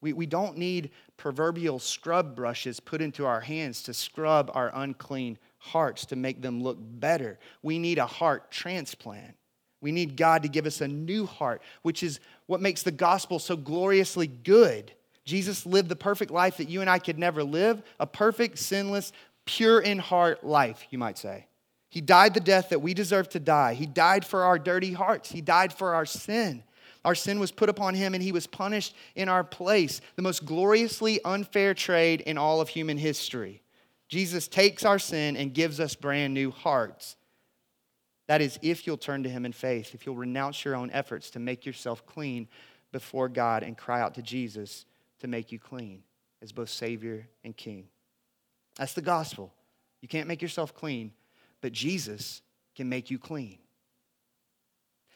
We, 0.02 0.14
we 0.14 0.26
don't 0.26 0.58
need 0.58 0.92
proverbial 1.18 1.80
scrub 1.80 2.36
brushes 2.36 2.80
put 2.80 3.02
into 3.02 3.26
our 3.26 3.42
hands 3.42 3.84
to 3.84 3.94
scrub 3.94 4.52
our 4.54 4.70
unclean 4.74 5.40
hearts 5.58 6.06
to 6.08 6.16
make 6.16 6.42
them 6.42 6.62
look 6.62 6.78
better. 6.80 7.40
We 7.62 7.80
need 7.80 7.98
a 7.98 8.06
heart 8.06 8.52
transplant. 8.52 9.36
We 9.82 9.92
need 9.92 10.16
God 10.16 10.44
to 10.44 10.50
give 10.50 10.66
us 10.66 10.82
a 10.82 10.88
new 10.88 11.26
heart, 11.26 11.62
which 11.82 12.04
is 12.04 12.20
what 12.46 12.62
makes 12.62 12.84
the 12.84 12.92
gospel 12.92 13.40
so 13.40 13.56
gloriously 13.56 14.28
good. 14.28 14.92
Jesus 15.26 15.66
lived 15.66 15.90
the 15.90 15.96
perfect 15.96 16.32
life 16.32 16.58
that 16.58 16.70
you 16.70 16.82
and 16.82 16.90
I 16.90 17.00
could 17.00 17.18
never 17.18 17.44
live, 17.44 17.82
a 18.00 18.06
perfect, 18.06 18.60
sinless, 18.60 19.14
pure 19.46 19.80
in 19.80 20.00
heart 20.00 20.44
life, 20.44 20.86
you 20.90 20.98
might 20.98 21.18
say. 21.18 21.48
He 21.94 22.02
died 22.02 22.34
the 22.34 22.40
death 22.40 22.70
that 22.70 22.82
we 22.82 22.96
deserve 22.96 23.30
to 23.30 23.40
die. 23.40 23.76
He 23.76 23.86
died 23.86 24.26
for 24.26 24.42
our 24.42 24.58
dirty 24.58 24.94
hearts. 24.94 25.32
He 25.32 25.42
died 25.42 25.72
for 25.72 25.94
our 25.94 26.08
sin. 26.08 26.64
Our 27.06 27.14
sin 27.14 27.40
was 27.40 27.52
put 27.52 27.70
upon 27.70 27.94
him 27.94 28.16
and 28.16 28.24
he 28.24 28.32
was 28.32 28.48
punished 28.48 28.96
in 29.14 29.30
our 29.30 29.44
place. 29.44 30.02
The 30.16 30.24
most 30.24 30.44
gloriously 30.44 31.24
unfair 31.24 31.76
trade 31.76 32.22
in 32.22 32.36
all 32.36 32.62
of 32.62 32.70
human 32.70 32.98
history. 32.98 33.62
Jesus 34.08 34.48
takes 34.48 34.84
our 34.84 34.98
sin 34.98 35.38
and 35.38 35.54
gives 35.54 35.80
us 35.80 35.94
brand 35.94 36.34
new 36.34 36.50
hearts. 36.50 37.16
That 38.26 38.42
is, 38.42 38.58
if 38.64 38.88
you'll 38.88 38.98
turn 38.98 39.22
to 39.22 39.30
him 39.30 39.46
in 39.46 39.54
faith, 39.54 39.94
if 39.94 40.08
you'll 40.08 40.16
renounce 40.16 40.66
your 40.66 40.76
own 40.76 40.90
efforts 40.90 41.30
to 41.30 41.40
make 41.40 41.64
yourself 41.64 42.08
clean 42.08 42.48
before 42.92 43.30
God 43.30 43.62
and 43.62 43.78
cry 43.78 44.02
out 44.02 44.16
to 44.16 44.24
Jesus 44.24 44.86
to 45.20 45.28
make 45.28 45.52
you 45.52 45.60
clean 45.60 46.02
as 46.42 46.52
both 46.52 46.70
Savior 46.72 47.28
and 47.44 47.56
King. 47.56 47.86
That's 48.78 48.94
the 48.94 49.04
gospel. 49.04 49.54
You 50.02 50.08
can't 50.08 50.28
make 50.28 50.42
yourself 50.42 50.74
clean, 50.74 51.12
but 51.64 51.72
Jesus 51.72 52.42
can 52.76 52.90
make 52.90 53.10
you 53.10 53.18
clean. 53.18 53.58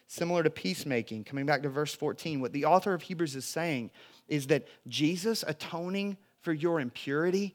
Similar 0.08 0.44
to 0.44 0.50
peacemaking, 0.50 1.26
coming 1.26 1.46
back 1.46 1.62
to 1.64 1.70
verse 1.70 1.94
14, 1.94 2.40
what 2.40 2.54
the 2.54 2.64
author 2.64 2.94
of 2.94 3.02
Hebrews 3.02 3.36
is 3.36 3.44
saying 3.44 3.92
is 4.30 4.48
that 4.48 4.66
Jesus 4.88 5.44
atoning 5.46 6.16
for 6.40 6.54
your 6.54 6.80
impurity, 6.80 7.54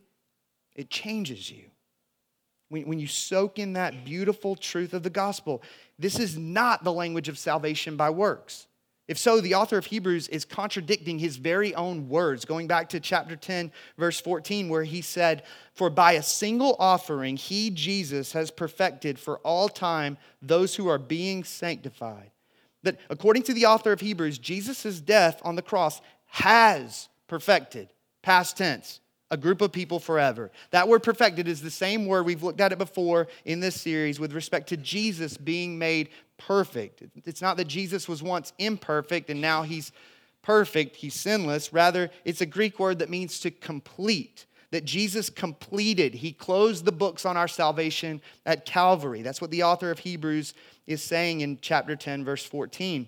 it 0.77 0.91
changes 0.91 1.51
you. 1.51 1.65
When, 2.69 2.87
when 2.87 2.99
you 2.99 3.07
soak 3.07 3.59
in 3.59 3.73
that 3.73 4.05
beautiful 4.05 4.57
truth 4.57 4.93
of 4.93 5.03
the 5.03 5.11
gospel, 5.11 5.63
this 5.99 6.19
is 6.21 6.37
not 6.37 6.85
the 6.85 6.93
language 6.93 7.31
of 7.31 7.39
salvation 7.39 7.97
by 7.97 8.11
works. 8.11 8.67
If 9.09 9.19
so, 9.19 9.41
the 9.41 9.55
author 9.55 9.79
of 9.79 9.87
Hebrews 9.87 10.29
is 10.29 10.45
contradicting 10.45 11.19
his 11.19 11.37
very 11.37 11.75
own 11.75 12.09
words, 12.09 12.45
going 12.45 12.69
back 12.69 12.89
to 12.91 13.01
chapter 13.01 13.35
10, 13.35 13.73
verse 13.99 14.21
14, 14.21 14.69
where 14.69 14.85
he 14.85 15.03
said, 15.03 15.43
For 15.75 15.91
by 15.91 16.13
a 16.13 16.23
single 16.23 16.77
offering, 16.79 17.37
he, 17.37 17.71
Jesus, 17.71 18.33
has 18.33 18.51
perfected 18.53 19.19
for 19.19 19.39
all 19.39 19.69
time 19.69 20.19
those 20.41 20.77
who 20.77 20.89
are 20.89 20.99
being 20.99 21.43
sanctified. 21.43 22.31
That 22.85 22.99
according 23.11 23.43
to 23.45 23.55
the 23.55 23.67
author 23.67 23.93
of 23.93 24.01
Hebrews, 24.01 24.39
Jesus' 24.39 25.01
death 25.01 25.41
on 25.43 25.57
the 25.57 25.63
cross 25.63 26.01
has 26.27 27.09
perfected, 27.27 27.89
past 28.23 28.57
tense, 28.57 29.01
a 29.33 29.37
group 29.37 29.63
of 29.63 29.73
people 29.73 29.99
forever. 29.99 30.51
That 30.71 30.89
word 30.89 31.03
perfected 31.03 31.49
is 31.49 31.63
the 31.63 31.71
same 31.71 32.07
word 32.07 32.27
we've 32.27 32.43
looked 32.43 32.61
at 32.61 32.73
it 32.73 32.79
before 32.79 33.29
in 33.45 33.61
this 33.61 33.81
series 33.81 34.21
with 34.21 34.33
respect 34.33 34.69
to 34.69 34.77
Jesus 34.77 35.37
being 35.37 35.79
made 35.79 36.11
perfect. 36.47 37.03
It's 37.25 37.43
not 37.43 37.57
that 37.57 37.69
Jesus 37.69 38.09
was 38.09 38.23
once 38.23 38.53
imperfect 38.59 39.31
and 39.31 39.41
now 39.41 39.63
he's 39.63 39.93
perfect, 40.43 40.97
he's 40.97 41.15
sinless. 41.15 41.73
Rather, 41.73 42.11
it's 42.25 42.41
a 42.41 42.47
Greek 42.47 42.79
word 42.79 42.99
that 42.99 43.11
means 43.11 43.41
to 43.41 43.51
complete. 43.51 44.47
That 44.71 44.85
Jesus 44.87 45.29
completed. 45.29 46.15
He 46.15 46.33
closed 46.33 46.87
the 46.87 46.93
books 46.93 47.27
on 47.27 47.37
our 47.37 47.49
salvation 47.49 48.23
at 48.47 48.65
Calvary. 48.65 49.21
That's 49.21 49.41
what 49.41 49.51
the 49.51 49.65
author 49.65 49.91
of 49.91 49.99
Hebrews 49.99 50.55
is 50.87 51.03
saying 51.03 51.43
in 51.43 51.59
chapter 51.61 51.95
10, 51.95 52.25
verse 52.25 52.45
14. 52.45 53.07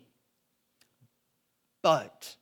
But 1.82 2.36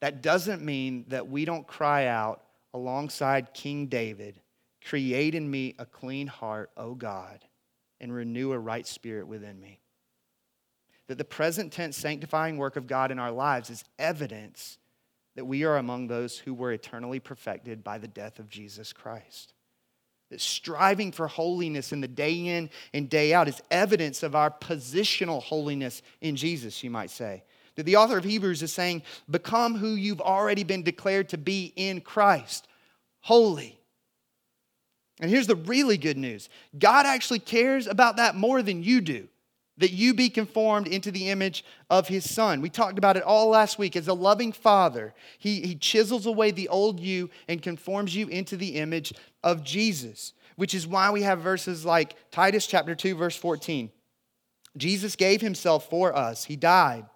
that 0.00 0.22
doesn't 0.22 0.62
mean 0.62 1.06
that 1.08 1.28
we 1.28 1.44
don't 1.44 1.66
cry 1.66 2.06
out 2.06 2.44
alongside 2.72 3.54
King 3.54 3.86
David 3.86 4.40
Create 4.84 5.34
in 5.34 5.50
me 5.50 5.74
a 5.78 5.86
clean 5.86 6.26
heart, 6.26 6.70
O 6.76 6.94
God, 6.94 7.44
and 8.00 8.12
renew 8.12 8.52
a 8.52 8.58
right 8.58 8.86
spirit 8.86 9.26
within 9.26 9.60
me. 9.60 9.78
That 11.12 11.18
the 11.18 11.24
present 11.24 11.74
tense 11.74 11.98
sanctifying 11.98 12.56
work 12.56 12.76
of 12.76 12.86
God 12.86 13.10
in 13.10 13.18
our 13.18 13.30
lives 13.30 13.68
is 13.68 13.84
evidence 13.98 14.78
that 15.36 15.44
we 15.44 15.62
are 15.62 15.76
among 15.76 16.06
those 16.06 16.38
who 16.38 16.54
were 16.54 16.72
eternally 16.72 17.20
perfected 17.20 17.84
by 17.84 17.98
the 17.98 18.08
death 18.08 18.38
of 18.38 18.48
Jesus 18.48 18.94
Christ. 18.94 19.52
That 20.30 20.40
striving 20.40 21.12
for 21.12 21.28
holiness 21.28 21.92
in 21.92 22.00
the 22.00 22.08
day 22.08 22.32
in 22.32 22.70
and 22.94 23.10
day 23.10 23.34
out 23.34 23.46
is 23.46 23.60
evidence 23.70 24.22
of 24.22 24.34
our 24.34 24.50
positional 24.50 25.42
holiness 25.42 26.00
in 26.22 26.34
Jesus, 26.34 26.82
you 26.82 26.88
might 26.88 27.10
say. 27.10 27.44
That 27.74 27.84
the 27.84 27.96
author 27.96 28.16
of 28.16 28.24
Hebrews 28.24 28.62
is 28.62 28.72
saying, 28.72 29.02
Become 29.30 29.74
who 29.74 29.90
you've 29.90 30.22
already 30.22 30.64
been 30.64 30.82
declared 30.82 31.28
to 31.28 31.36
be 31.36 31.74
in 31.76 32.00
Christ 32.00 32.66
holy. 33.20 33.78
And 35.20 35.30
here's 35.30 35.46
the 35.46 35.56
really 35.56 35.98
good 35.98 36.16
news 36.16 36.48
God 36.78 37.04
actually 37.04 37.40
cares 37.40 37.86
about 37.86 38.16
that 38.16 38.34
more 38.34 38.62
than 38.62 38.82
you 38.82 39.02
do. 39.02 39.28
That 39.78 39.92
you 39.92 40.12
be 40.12 40.28
conformed 40.28 40.86
into 40.86 41.10
the 41.10 41.30
image 41.30 41.64
of 41.88 42.08
his 42.08 42.28
son. 42.28 42.60
We 42.60 42.68
talked 42.68 42.98
about 42.98 43.16
it 43.16 43.22
all 43.22 43.48
last 43.48 43.78
week. 43.78 43.96
As 43.96 44.06
a 44.06 44.14
loving 44.14 44.52
father, 44.52 45.14
he, 45.38 45.62
he 45.62 45.74
chisels 45.74 46.26
away 46.26 46.50
the 46.50 46.68
old 46.68 47.00
you 47.00 47.30
and 47.48 47.62
conforms 47.62 48.14
you 48.14 48.28
into 48.28 48.56
the 48.56 48.76
image 48.76 49.14
of 49.42 49.64
Jesus, 49.64 50.34
which 50.56 50.74
is 50.74 50.86
why 50.86 51.10
we 51.10 51.22
have 51.22 51.40
verses 51.40 51.86
like 51.86 52.16
Titus 52.30 52.66
chapter 52.66 52.94
2, 52.94 53.14
verse 53.14 53.36
14. 53.36 53.90
Jesus 54.76 55.16
gave 55.16 55.40
himself 55.40 55.88
for 55.88 56.14
us. 56.14 56.44
He 56.44 56.56
died 56.56 57.06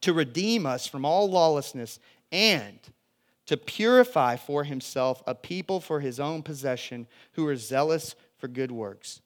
to 0.00 0.12
redeem 0.12 0.66
us 0.66 0.86
from 0.86 1.04
all 1.04 1.30
lawlessness 1.30 1.98
and 2.32 2.78
to 3.46 3.56
purify 3.56 4.36
for 4.36 4.64
himself 4.64 5.22
a 5.26 5.34
people 5.34 5.80
for 5.80 6.00
his 6.00 6.20
own 6.20 6.42
possession 6.42 7.06
who 7.32 7.46
are 7.46 7.56
zealous 7.56 8.14
for 8.38 8.48
good 8.48 8.70
works. 8.70 9.20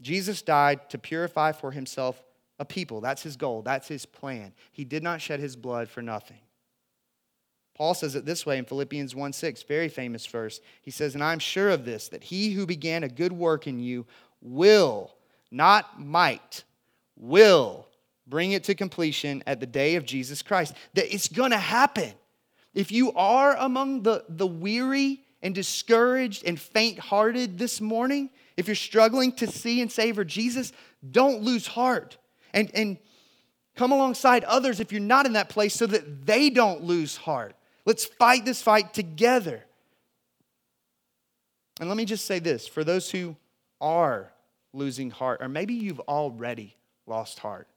Jesus 0.00 0.42
died 0.42 0.88
to 0.90 0.98
purify 0.98 1.52
for 1.52 1.72
himself 1.72 2.22
a 2.58 2.64
people. 2.64 3.00
That's 3.00 3.22
his 3.22 3.36
goal, 3.36 3.62
that's 3.62 3.88
his 3.88 4.06
plan. 4.06 4.52
He 4.72 4.84
did 4.84 5.02
not 5.02 5.20
shed 5.20 5.40
his 5.40 5.56
blood 5.56 5.88
for 5.88 6.02
nothing. 6.02 6.38
Paul 7.74 7.94
says 7.94 8.16
it 8.16 8.24
this 8.24 8.44
way 8.44 8.58
in 8.58 8.64
Philippians 8.64 9.14
1 9.14 9.32
6, 9.32 9.62
very 9.62 9.88
famous 9.88 10.26
verse. 10.26 10.60
He 10.82 10.90
says, 10.90 11.14
And 11.14 11.22
I'm 11.22 11.38
sure 11.38 11.70
of 11.70 11.84
this, 11.84 12.08
that 12.08 12.24
he 12.24 12.50
who 12.50 12.66
began 12.66 13.04
a 13.04 13.08
good 13.08 13.32
work 13.32 13.68
in 13.68 13.78
you 13.78 14.04
will, 14.40 15.14
not 15.52 16.00
might, 16.00 16.64
will 17.16 17.86
bring 18.26 18.52
it 18.52 18.64
to 18.64 18.74
completion 18.74 19.44
at 19.46 19.60
the 19.60 19.66
day 19.66 19.94
of 19.94 20.04
Jesus 20.04 20.42
Christ. 20.42 20.74
That 20.94 21.12
it's 21.14 21.28
going 21.28 21.52
to 21.52 21.58
happen. 21.58 22.12
If 22.74 22.90
you 22.90 23.12
are 23.12 23.56
among 23.56 24.02
the, 24.02 24.24
the 24.28 24.46
weary 24.46 25.22
and 25.40 25.54
discouraged 25.54 26.44
and 26.44 26.60
faint 26.60 26.98
hearted 26.98 27.58
this 27.58 27.80
morning, 27.80 28.30
if 28.58 28.66
you're 28.66 28.74
struggling 28.74 29.30
to 29.30 29.46
see 29.46 29.80
and 29.80 29.90
savor 29.90 30.24
Jesus, 30.24 30.72
don't 31.08 31.42
lose 31.42 31.68
heart. 31.68 32.18
And, 32.52 32.68
and 32.74 32.98
come 33.76 33.92
alongside 33.92 34.42
others 34.42 34.80
if 34.80 34.90
you're 34.90 35.00
not 35.00 35.26
in 35.26 35.34
that 35.34 35.48
place 35.48 35.74
so 35.74 35.86
that 35.86 36.26
they 36.26 36.50
don't 36.50 36.82
lose 36.82 37.16
heart. 37.16 37.54
Let's 37.86 38.04
fight 38.04 38.44
this 38.44 38.60
fight 38.60 38.92
together. 38.92 39.64
And 41.78 41.88
let 41.88 41.96
me 41.96 42.04
just 42.04 42.24
say 42.24 42.40
this 42.40 42.66
for 42.66 42.82
those 42.82 43.08
who 43.08 43.36
are 43.80 44.32
losing 44.72 45.10
heart, 45.10 45.40
or 45.40 45.48
maybe 45.48 45.74
you've 45.74 46.00
already 46.00 46.74
lost 47.06 47.38
heart. 47.38 47.68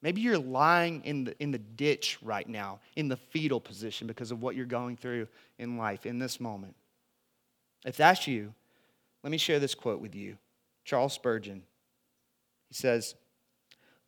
Maybe 0.00 0.20
you're 0.20 0.38
lying 0.38 1.02
in 1.04 1.24
the, 1.24 1.42
in 1.42 1.50
the 1.50 1.58
ditch 1.58 2.18
right 2.22 2.48
now, 2.48 2.78
in 2.94 3.08
the 3.08 3.16
fetal 3.16 3.60
position 3.60 4.06
because 4.06 4.30
of 4.30 4.40
what 4.42 4.54
you're 4.54 4.64
going 4.64 4.96
through 4.96 5.26
in 5.58 5.76
life 5.76 6.06
in 6.06 6.20
this 6.20 6.38
moment. 6.38 6.76
If 7.84 7.96
that's 7.96 8.28
you, 8.28 8.54
let 9.22 9.30
me 9.30 9.38
share 9.38 9.58
this 9.58 9.74
quote 9.74 10.00
with 10.00 10.14
you. 10.14 10.38
Charles 10.84 11.12
Spurgeon. 11.12 11.62
He 12.68 12.74
says, 12.74 13.14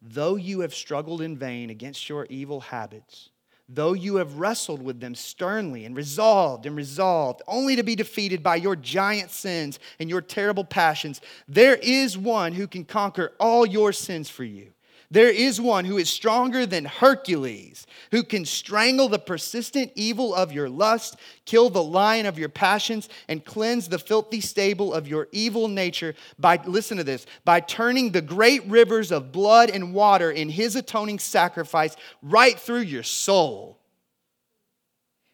Though 0.01 0.37
you 0.37 0.61
have 0.61 0.75
struggled 0.75 1.21
in 1.21 1.37
vain 1.37 1.71
against 1.71 2.09
your 2.09 2.27
evil 2.29 2.61
habits, 2.61 3.31
though 3.69 3.93
you 3.93 4.17
have 4.17 4.39
wrestled 4.39 4.83
with 4.83 5.01
them 5.01 5.15
sternly 5.15 5.85
and 5.85 5.95
resolved 5.95 6.67
and 6.67 6.75
resolved, 6.75 7.43
only 7.47 7.77
to 7.77 7.83
be 7.83 7.95
defeated 7.95 8.43
by 8.43 8.57
your 8.57 8.75
giant 8.75 9.31
sins 9.31 9.79
and 10.01 10.11
your 10.11 10.21
terrible 10.21 10.65
passions, 10.65 11.21
there 11.47 11.77
is 11.77 12.19
one 12.19 12.53
who 12.53 12.67
can 12.67 12.85
conquer 12.85 13.33
all 13.39 13.65
your 13.65 13.93
sins 13.93 14.29
for 14.29 14.45
you. 14.45 14.73
There 15.13 15.29
is 15.29 15.61
one 15.61 15.85
who 15.85 15.99
is 15.99 16.09
stronger 16.09 16.65
than 16.65 16.87
Hercules, 16.87 17.87
who 18.13 18.23
can 18.23 18.47
strangle 18.47 19.11
the 19.11 19.19
persistent 19.19 19.93
evil 19.95 20.35
of 20.35 20.53
your 20.53 20.71
lust, 20.71 21.17
kill 21.45 21.69
the 21.69 21.83
lion 21.83 22.25
of 22.25 22.39
your 22.39 22.49
passions, 22.49 23.11
and 23.29 23.45
cleanse 23.45 23.91
the 23.91 23.99
filthy 23.99 24.41
stable 24.41 24.95
of 24.95 25.07
your 25.07 25.29
evil 25.31 25.69
nature 25.69 26.15
by, 26.39 26.59
listen 26.65 26.97
to 26.97 27.05
this, 27.05 27.27
by 27.45 27.61
turning 27.61 28.11
the 28.11 28.23
great 28.23 28.65
rivers 28.65 29.13
of 29.13 29.33
blood 29.33 29.69
and 29.69 29.93
water 29.93 30.31
in 30.31 30.49
his 30.49 30.77
atoning 30.77 31.19
sacrifice 31.19 31.95
right 32.23 32.59
through 32.59 32.81
your 32.81 33.03
soul. 33.03 33.79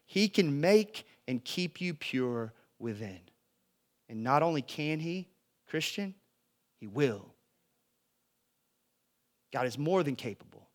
He 0.07 0.29
can 0.29 0.61
make 0.61 1.07
and 1.29 1.45
keep 1.45 1.81
you 1.81 1.95
pure 1.95 2.53
within. 2.81 3.21
And 4.09 4.25
not 4.25 4.43
only 4.43 4.63
can 4.63 4.99
he, 4.99 5.29
Christian, 5.69 6.17
he 6.81 6.89
will. 6.89 7.33
God 9.53 9.67
is 9.67 9.79
more 9.79 10.03
than 10.03 10.17
capable 10.17 10.69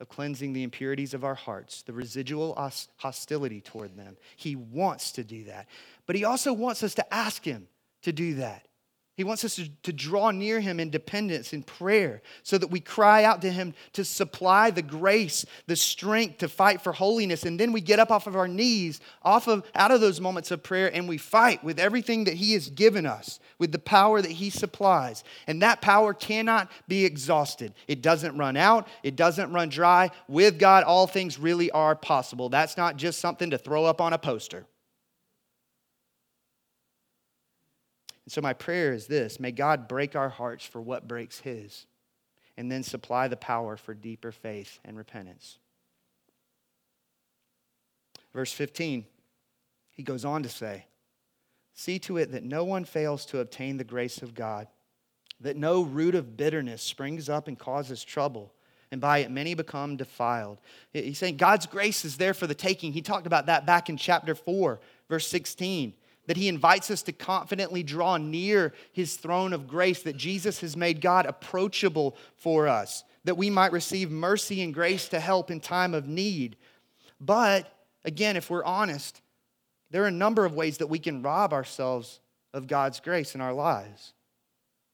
of 0.00 0.08
cleansing 0.08 0.52
the 0.52 0.62
impurities 0.62 1.14
of 1.14 1.24
our 1.24 1.34
hearts, 1.34 1.82
the 1.82 1.92
residual 1.92 2.54
hostility 2.96 3.60
toward 3.60 3.96
them. 3.96 4.16
He 4.36 4.56
wants 4.56 5.12
to 5.12 5.24
do 5.24 5.44
that. 5.44 5.68
But 6.06 6.16
He 6.16 6.24
also 6.24 6.52
wants 6.52 6.82
us 6.82 6.94
to 6.94 7.14
ask 7.14 7.44
Him 7.44 7.68
to 8.02 8.12
do 8.12 8.34
that. 8.34 8.66
He 9.16 9.22
wants 9.22 9.44
us 9.44 9.54
to, 9.56 9.68
to 9.84 9.92
draw 9.92 10.32
near 10.32 10.58
Him 10.58 10.80
in 10.80 10.90
dependence, 10.90 11.52
in 11.52 11.62
prayer, 11.62 12.20
so 12.42 12.58
that 12.58 12.70
we 12.70 12.80
cry 12.80 13.22
out 13.22 13.42
to 13.42 13.50
Him 13.50 13.72
to 13.92 14.04
supply 14.04 14.70
the 14.70 14.82
grace, 14.82 15.46
the 15.68 15.76
strength 15.76 16.38
to 16.38 16.48
fight 16.48 16.80
for 16.80 16.92
holiness. 16.92 17.44
And 17.44 17.58
then 17.58 17.72
we 17.72 17.80
get 17.80 18.00
up 18.00 18.10
off 18.10 18.26
of 18.26 18.34
our 18.34 18.48
knees, 18.48 19.00
off 19.22 19.46
of, 19.46 19.64
out 19.76 19.92
of 19.92 20.00
those 20.00 20.20
moments 20.20 20.50
of 20.50 20.64
prayer, 20.64 20.92
and 20.92 21.08
we 21.08 21.16
fight 21.16 21.62
with 21.62 21.78
everything 21.78 22.24
that 22.24 22.34
He 22.34 22.54
has 22.54 22.68
given 22.70 23.06
us, 23.06 23.38
with 23.60 23.70
the 23.70 23.78
power 23.78 24.20
that 24.20 24.32
He 24.32 24.50
supplies. 24.50 25.22
And 25.46 25.62
that 25.62 25.80
power 25.80 26.12
cannot 26.12 26.68
be 26.88 27.04
exhausted. 27.04 27.72
It 27.86 28.02
doesn't 28.02 28.36
run 28.36 28.56
out, 28.56 28.88
it 29.04 29.14
doesn't 29.14 29.52
run 29.52 29.68
dry. 29.68 30.10
With 30.26 30.58
God, 30.58 30.82
all 30.82 31.06
things 31.06 31.38
really 31.38 31.70
are 31.70 31.94
possible. 31.94 32.48
That's 32.48 32.76
not 32.76 32.96
just 32.96 33.20
something 33.20 33.50
to 33.50 33.58
throw 33.58 33.84
up 33.84 34.00
on 34.00 34.12
a 34.12 34.18
poster. 34.18 34.66
And 38.24 38.32
so, 38.32 38.40
my 38.40 38.52
prayer 38.52 38.92
is 38.92 39.06
this 39.06 39.38
may 39.38 39.52
God 39.52 39.88
break 39.88 40.16
our 40.16 40.28
hearts 40.28 40.64
for 40.64 40.80
what 40.80 41.08
breaks 41.08 41.40
His, 41.40 41.86
and 42.56 42.70
then 42.70 42.82
supply 42.82 43.28
the 43.28 43.36
power 43.36 43.76
for 43.76 43.94
deeper 43.94 44.32
faith 44.32 44.80
and 44.84 44.96
repentance. 44.96 45.58
Verse 48.32 48.52
15, 48.52 49.04
he 49.92 50.02
goes 50.02 50.24
on 50.24 50.42
to 50.42 50.48
say, 50.48 50.86
See 51.74 51.98
to 52.00 52.16
it 52.16 52.32
that 52.32 52.44
no 52.44 52.64
one 52.64 52.84
fails 52.84 53.26
to 53.26 53.40
obtain 53.40 53.76
the 53.76 53.84
grace 53.84 54.22
of 54.22 54.34
God, 54.34 54.66
that 55.40 55.56
no 55.56 55.82
root 55.82 56.14
of 56.14 56.36
bitterness 56.36 56.82
springs 56.82 57.28
up 57.28 57.46
and 57.46 57.58
causes 57.58 58.02
trouble, 58.02 58.52
and 58.90 59.00
by 59.00 59.18
it 59.18 59.30
many 59.30 59.54
become 59.54 59.96
defiled. 59.96 60.58
He's 60.92 61.18
saying 61.18 61.36
God's 61.36 61.66
grace 61.66 62.04
is 62.04 62.16
there 62.16 62.34
for 62.34 62.46
the 62.46 62.54
taking. 62.54 62.92
He 62.92 63.02
talked 63.02 63.26
about 63.26 63.46
that 63.46 63.66
back 63.66 63.88
in 63.88 63.96
chapter 63.96 64.34
4, 64.34 64.80
verse 65.08 65.28
16 65.28 65.94
that 66.26 66.36
he 66.36 66.48
invites 66.48 66.90
us 66.90 67.02
to 67.02 67.12
confidently 67.12 67.82
draw 67.82 68.16
near 68.16 68.72
his 68.92 69.16
throne 69.16 69.52
of 69.52 69.68
grace, 69.68 70.02
that 70.02 70.16
Jesus 70.16 70.60
has 70.60 70.76
made 70.76 71.00
God 71.00 71.26
approachable 71.26 72.16
for 72.36 72.66
us, 72.68 73.04
that 73.24 73.36
we 73.36 73.50
might 73.50 73.72
receive 73.72 74.10
mercy 74.10 74.62
and 74.62 74.72
grace 74.72 75.08
to 75.08 75.20
help 75.20 75.50
in 75.50 75.60
time 75.60 75.94
of 75.94 76.08
need. 76.08 76.56
But 77.20 77.70
again, 78.04 78.36
if 78.36 78.50
we're 78.50 78.64
honest, 78.64 79.20
there 79.90 80.02
are 80.04 80.08
a 80.08 80.12
number 80.12 80.44
of 80.44 80.54
ways 80.54 80.78
that 80.78 80.88
we 80.88 80.98
can 80.98 81.22
rob 81.22 81.52
ourselves 81.52 82.20
of 82.52 82.66
God's 82.66 83.00
grace 83.00 83.34
in 83.34 83.40
our 83.40 83.52
lives. 83.52 84.14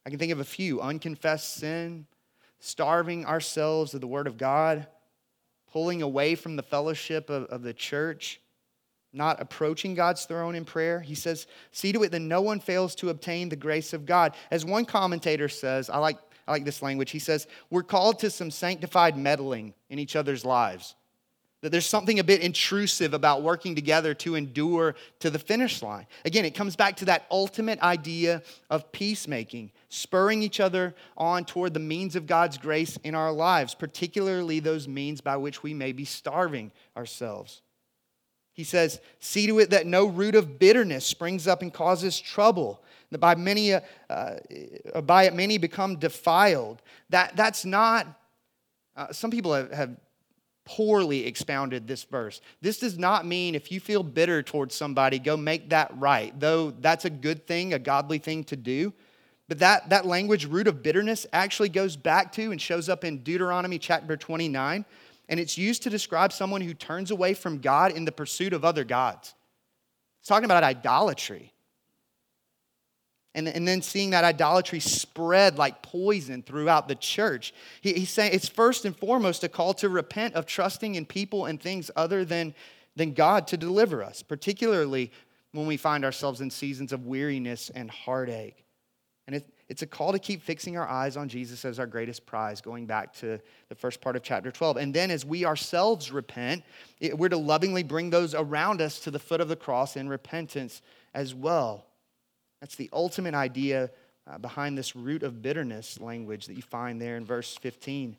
I 0.04 0.10
can 0.10 0.18
think 0.18 0.32
of 0.32 0.40
a 0.40 0.44
few 0.44 0.80
unconfessed 0.80 1.54
sin, 1.54 2.06
starving 2.58 3.24
ourselves 3.24 3.94
of 3.94 4.00
the 4.00 4.06
Word 4.06 4.26
of 4.26 4.36
God, 4.36 4.86
pulling 5.72 6.02
away 6.02 6.34
from 6.34 6.56
the 6.56 6.62
fellowship 6.62 7.30
of, 7.30 7.44
of 7.44 7.62
the 7.62 7.74
church 7.74 8.40
not 9.12 9.40
approaching 9.40 9.94
God's 9.94 10.24
throne 10.24 10.54
in 10.54 10.64
prayer. 10.64 11.00
He 11.00 11.14
says, 11.14 11.46
See 11.72 11.92
to 11.92 12.02
it 12.02 12.12
that 12.12 12.20
no 12.20 12.40
one 12.40 12.60
fails 12.60 12.94
to 12.96 13.10
obtain 13.10 13.48
the 13.48 13.56
grace 13.56 13.92
of 13.92 14.06
God. 14.06 14.34
As 14.50 14.64
one 14.64 14.84
commentator 14.84 15.48
says, 15.48 15.90
I 15.90 15.98
like, 15.98 16.18
I 16.46 16.52
like 16.52 16.64
this 16.64 16.82
language. 16.82 17.10
He 17.10 17.18
says, 17.18 17.46
We're 17.70 17.82
called 17.82 18.20
to 18.20 18.30
some 18.30 18.50
sanctified 18.50 19.16
meddling 19.16 19.74
in 19.88 19.98
each 19.98 20.16
other's 20.16 20.44
lives. 20.44 20.94
That 21.62 21.72
there's 21.72 21.86
something 21.86 22.18
a 22.18 22.24
bit 22.24 22.40
intrusive 22.40 23.12
about 23.12 23.42
working 23.42 23.74
together 23.74 24.14
to 24.14 24.34
endure 24.34 24.94
to 25.18 25.28
the 25.28 25.38
finish 25.38 25.82
line. 25.82 26.06
Again, 26.24 26.46
it 26.46 26.54
comes 26.54 26.74
back 26.74 26.96
to 26.96 27.04
that 27.06 27.26
ultimate 27.30 27.78
idea 27.80 28.42
of 28.70 28.90
peacemaking, 28.92 29.70
spurring 29.90 30.42
each 30.42 30.58
other 30.58 30.94
on 31.18 31.44
toward 31.44 31.74
the 31.74 31.80
means 31.80 32.16
of 32.16 32.26
God's 32.26 32.56
grace 32.56 32.96
in 33.04 33.14
our 33.14 33.30
lives, 33.30 33.74
particularly 33.74 34.60
those 34.60 34.88
means 34.88 35.20
by 35.20 35.36
which 35.36 35.62
we 35.62 35.74
may 35.74 35.92
be 35.92 36.06
starving 36.06 36.72
ourselves. 36.96 37.60
He 38.60 38.64
says, 38.64 39.00
See 39.20 39.46
to 39.46 39.58
it 39.58 39.70
that 39.70 39.86
no 39.86 40.04
root 40.04 40.34
of 40.34 40.58
bitterness 40.58 41.06
springs 41.06 41.48
up 41.48 41.62
and 41.62 41.72
causes 41.72 42.20
trouble. 42.20 42.82
That 43.10 43.16
by 43.16 43.34
many, 43.34 43.72
uh, 43.72 43.80
uh, 44.10 45.00
by 45.00 45.22
it 45.22 45.34
many 45.34 45.56
become 45.56 45.96
defiled. 45.96 46.82
That, 47.08 47.34
that's 47.36 47.64
not, 47.64 48.06
uh, 48.98 49.14
some 49.14 49.30
people 49.30 49.54
have, 49.54 49.72
have 49.72 49.96
poorly 50.66 51.26
expounded 51.26 51.88
this 51.88 52.04
verse. 52.04 52.42
This 52.60 52.78
does 52.78 52.98
not 52.98 53.24
mean 53.24 53.54
if 53.54 53.72
you 53.72 53.80
feel 53.80 54.02
bitter 54.02 54.42
towards 54.42 54.74
somebody, 54.74 55.18
go 55.18 55.38
make 55.38 55.70
that 55.70 55.90
right, 55.96 56.38
though 56.38 56.70
that's 56.70 57.06
a 57.06 57.10
good 57.10 57.46
thing, 57.46 57.72
a 57.72 57.78
godly 57.78 58.18
thing 58.18 58.44
to 58.44 58.56
do. 58.56 58.92
But 59.48 59.60
that, 59.60 59.88
that 59.88 60.04
language, 60.04 60.44
root 60.44 60.68
of 60.68 60.82
bitterness, 60.82 61.26
actually 61.32 61.70
goes 61.70 61.96
back 61.96 62.30
to 62.32 62.52
and 62.52 62.60
shows 62.60 62.90
up 62.90 63.04
in 63.04 63.22
Deuteronomy 63.22 63.78
chapter 63.78 64.18
29, 64.18 64.84
and 65.30 65.38
it's 65.38 65.56
used 65.56 65.84
to 65.84 65.90
describe 65.90 66.32
someone 66.32 66.60
who 66.60 66.74
turns 66.74 67.12
away 67.12 67.34
from 67.34 67.58
God 67.58 67.92
in 67.92 68.04
the 68.04 68.12
pursuit 68.12 68.52
of 68.52 68.64
other 68.64 68.82
gods. 68.82 69.32
It's 70.18 70.28
talking 70.28 70.44
about 70.44 70.64
idolatry. 70.64 71.54
And, 73.32 73.46
and 73.46 73.66
then 73.66 73.80
seeing 73.80 74.10
that 74.10 74.24
idolatry 74.24 74.80
spread 74.80 75.56
like 75.56 75.82
poison 75.82 76.42
throughout 76.42 76.88
the 76.88 76.96
church. 76.96 77.54
He, 77.80 77.92
he's 77.92 78.10
saying 78.10 78.32
it's 78.34 78.48
first 78.48 78.84
and 78.84 78.94
foremost 78.94 79.44
a 79.44 79.48
call 79.48 79.72
to 79.74 79.88
repent 79.88 80.34
of 80.34 80.46
trusting 80.46 80.96
in 80.96 81.06
people 81.06 81.46
and 81.46 81.60
things 81.60 81.92
other 81.94 82.24
than, 82.24 82.52
than 82.96 83.14
God 83.14 83.46
to 83.46 83.56
deliver 83.56 84.02
us, 84.02 84.22
particularly 84.22 85.12
when 85.52 85.66
we 85.66 85.76
find 85.76 86.04
ourselves 86.04 86.40
in 86.40 86.50
seasons 86.50 86.92
of 86.92 87.06
weariness 87.06 87.70
and 87.70 87.88
heartache. 87.88 88.64
And 89.28 89.36
it, 89.36 89.48
it's 89.70 89.82
a 89.82 89.86
call 89.86 90.10
to 90.10 90.18
keep 90.18 90.42
fixing 90.42 90.76
our 90.76 90.88
eyes 90.88 91.16
on 91.16 91.28
Jesus 91.28 91.64
as 91.64 91.78
our 91.78 91.86
greatest 91.86 92.26
prize, 92.26 92.60
going 92.60 92.86
back 92.86 93.14
to 93.18 93.38
the 93.68 93.74
first 93.76 94.00
part 94.00 94.16
of 94.16 94.22
chapter 94.24 94.50
12. 94.50 94.76
And 94.76 94.92
then 94.92 95.12
as 95.12 95.24
we 95.24 95.44
ourselves 95.44 96.10
repent, 96.10 96.64
it, 96.98 97.16
we're 97.16 97.28
to 97.28 97.36
lovingly 97.36 97.84
bring 97.84 98.10
those 98.10 98.34
around 98.34 98.82
us 98.82 98.98
to 99.00 99.12
the 99.12 99.20
foot 99.20 99.40
of 99.40 99.46
the 99.46 99.54
cross 99.54 99.96
in 99.96 100.08
repentance 100.08 100.82
as 101.14 101.36
well. 101.36 101.86
That's 102.60 102.74
the 102.74 102.90
ultimate 102.92 103.34
idea 103.34 103.92
uh, 104.26 104.38
behind 104.38 104.76
this 104.76 104.96
root 104.96 105.22
of 105.22 105.40
bitterness 105.40 106.00
language 106.00 106.46
that 106.46 106.54
you 106.54 106.62
find 106.62 107.00
there 107.00 107.16
in 107.16 107.24
verse 107.24 107.56
15. 107.56 108.16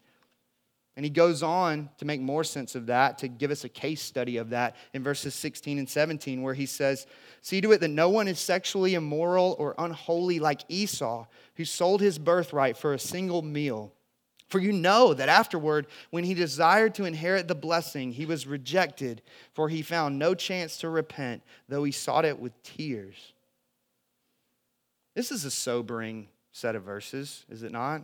And 0.98 1.06
he 1.06 1.10
goes 1.10 1.42
on 1.42 1.90
to 2.00 2.06
make 2.06 2.20
more 2.20 2.44
sense 2.44 2.76
of 2.76 2.88
that, 2.88 3.18
to 3.20 3.30
give 3.30 3.50
us 3.50 3.64
a 3.64 3.70
case 3.70 4.02
study 4.02 4.38
of 4.38 4.50
that 4.50 4.76
in 4.94 5.04
verses 5.04 5.34
16 5.34 5.78
and 5.78 5.88
17, 5.88 6.42
where 6.42 6.54
he 6.54 6.66
says, 6.66 7.08
See 7.42 7.62
to 7.62 7.72
it 7.72 7.80
that 7.80 7.88
no 7.88 8.10
one 8.10 8.28
is 8.28 8.40
sexually 8.40 8.94
immoral 8.94 9.56
or 9.58 9.74
unholy 9.78 10.40
like 10.40 10.62
Esau, 10.68 11.28
who 11.56 11.66
sold 11.66 12.02
his 12.02 12.20
birthright 12.20 12.76
for 12.76 12.94
a 12.94 13.00
single 13.00 13.42
meal. 13.42 13.94
For 14.50 14.60
you 14.60 14.74
know 14.74 15.14
that 15.14 15.30
afterward, 15.30 15.88
when 16.10 16.26
he 16.26 16.34
desired 16.34 16.94
to 16.96 17.06
inherit 17.06 17.48
the 17.48 17.56
blessing, 17.56 18.12
he 18.12 18.26
was 18.26 18.46
rejected, 18.46 19.22
for 19.54 19.70
he 19.70 19.82
found 19.82 20.20
no 20.20 20.36
chance 20.36 20.78
to 20.80 20.90
repent, 20.90 21.42
though 21.70 21.86
he 21.86 21.94
sought 21.94 22.26
it 22.26 22.38
with 22.38 22.62
tears. 22.64 23.32
This 25.16 25.32
is 25.32 25.46
a 25.46 25.52
sobering 25.52 26.28
set 26.52 26.76
of 26.76 26.84
verses, 26.84 27.46
is 27.50 27.64
it 27.64 27.72
not? 27.72 28.04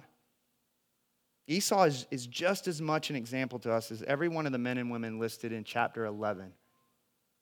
Esau 1.48 1.84
is, 1.84 2.06
is 2.12 2.28
just 2.28 2.68
as 2.68 2.82
much 2.82 3.10
an 3.10 3.16
example 3.16 3.58
to 3.60 3.72
us 3.72 3.92
as 3.92 4.04
every 4.04 4.28
one 4.28 4.46
of 4.46 4.52
the 4.52 4.58
men 4.58 4.78
and 4.78 4.92
women 4.92 5.18
listed 5.20 5.52
in 5.54 5.64
chapter 5.64 6.06
11. 6.06 6.52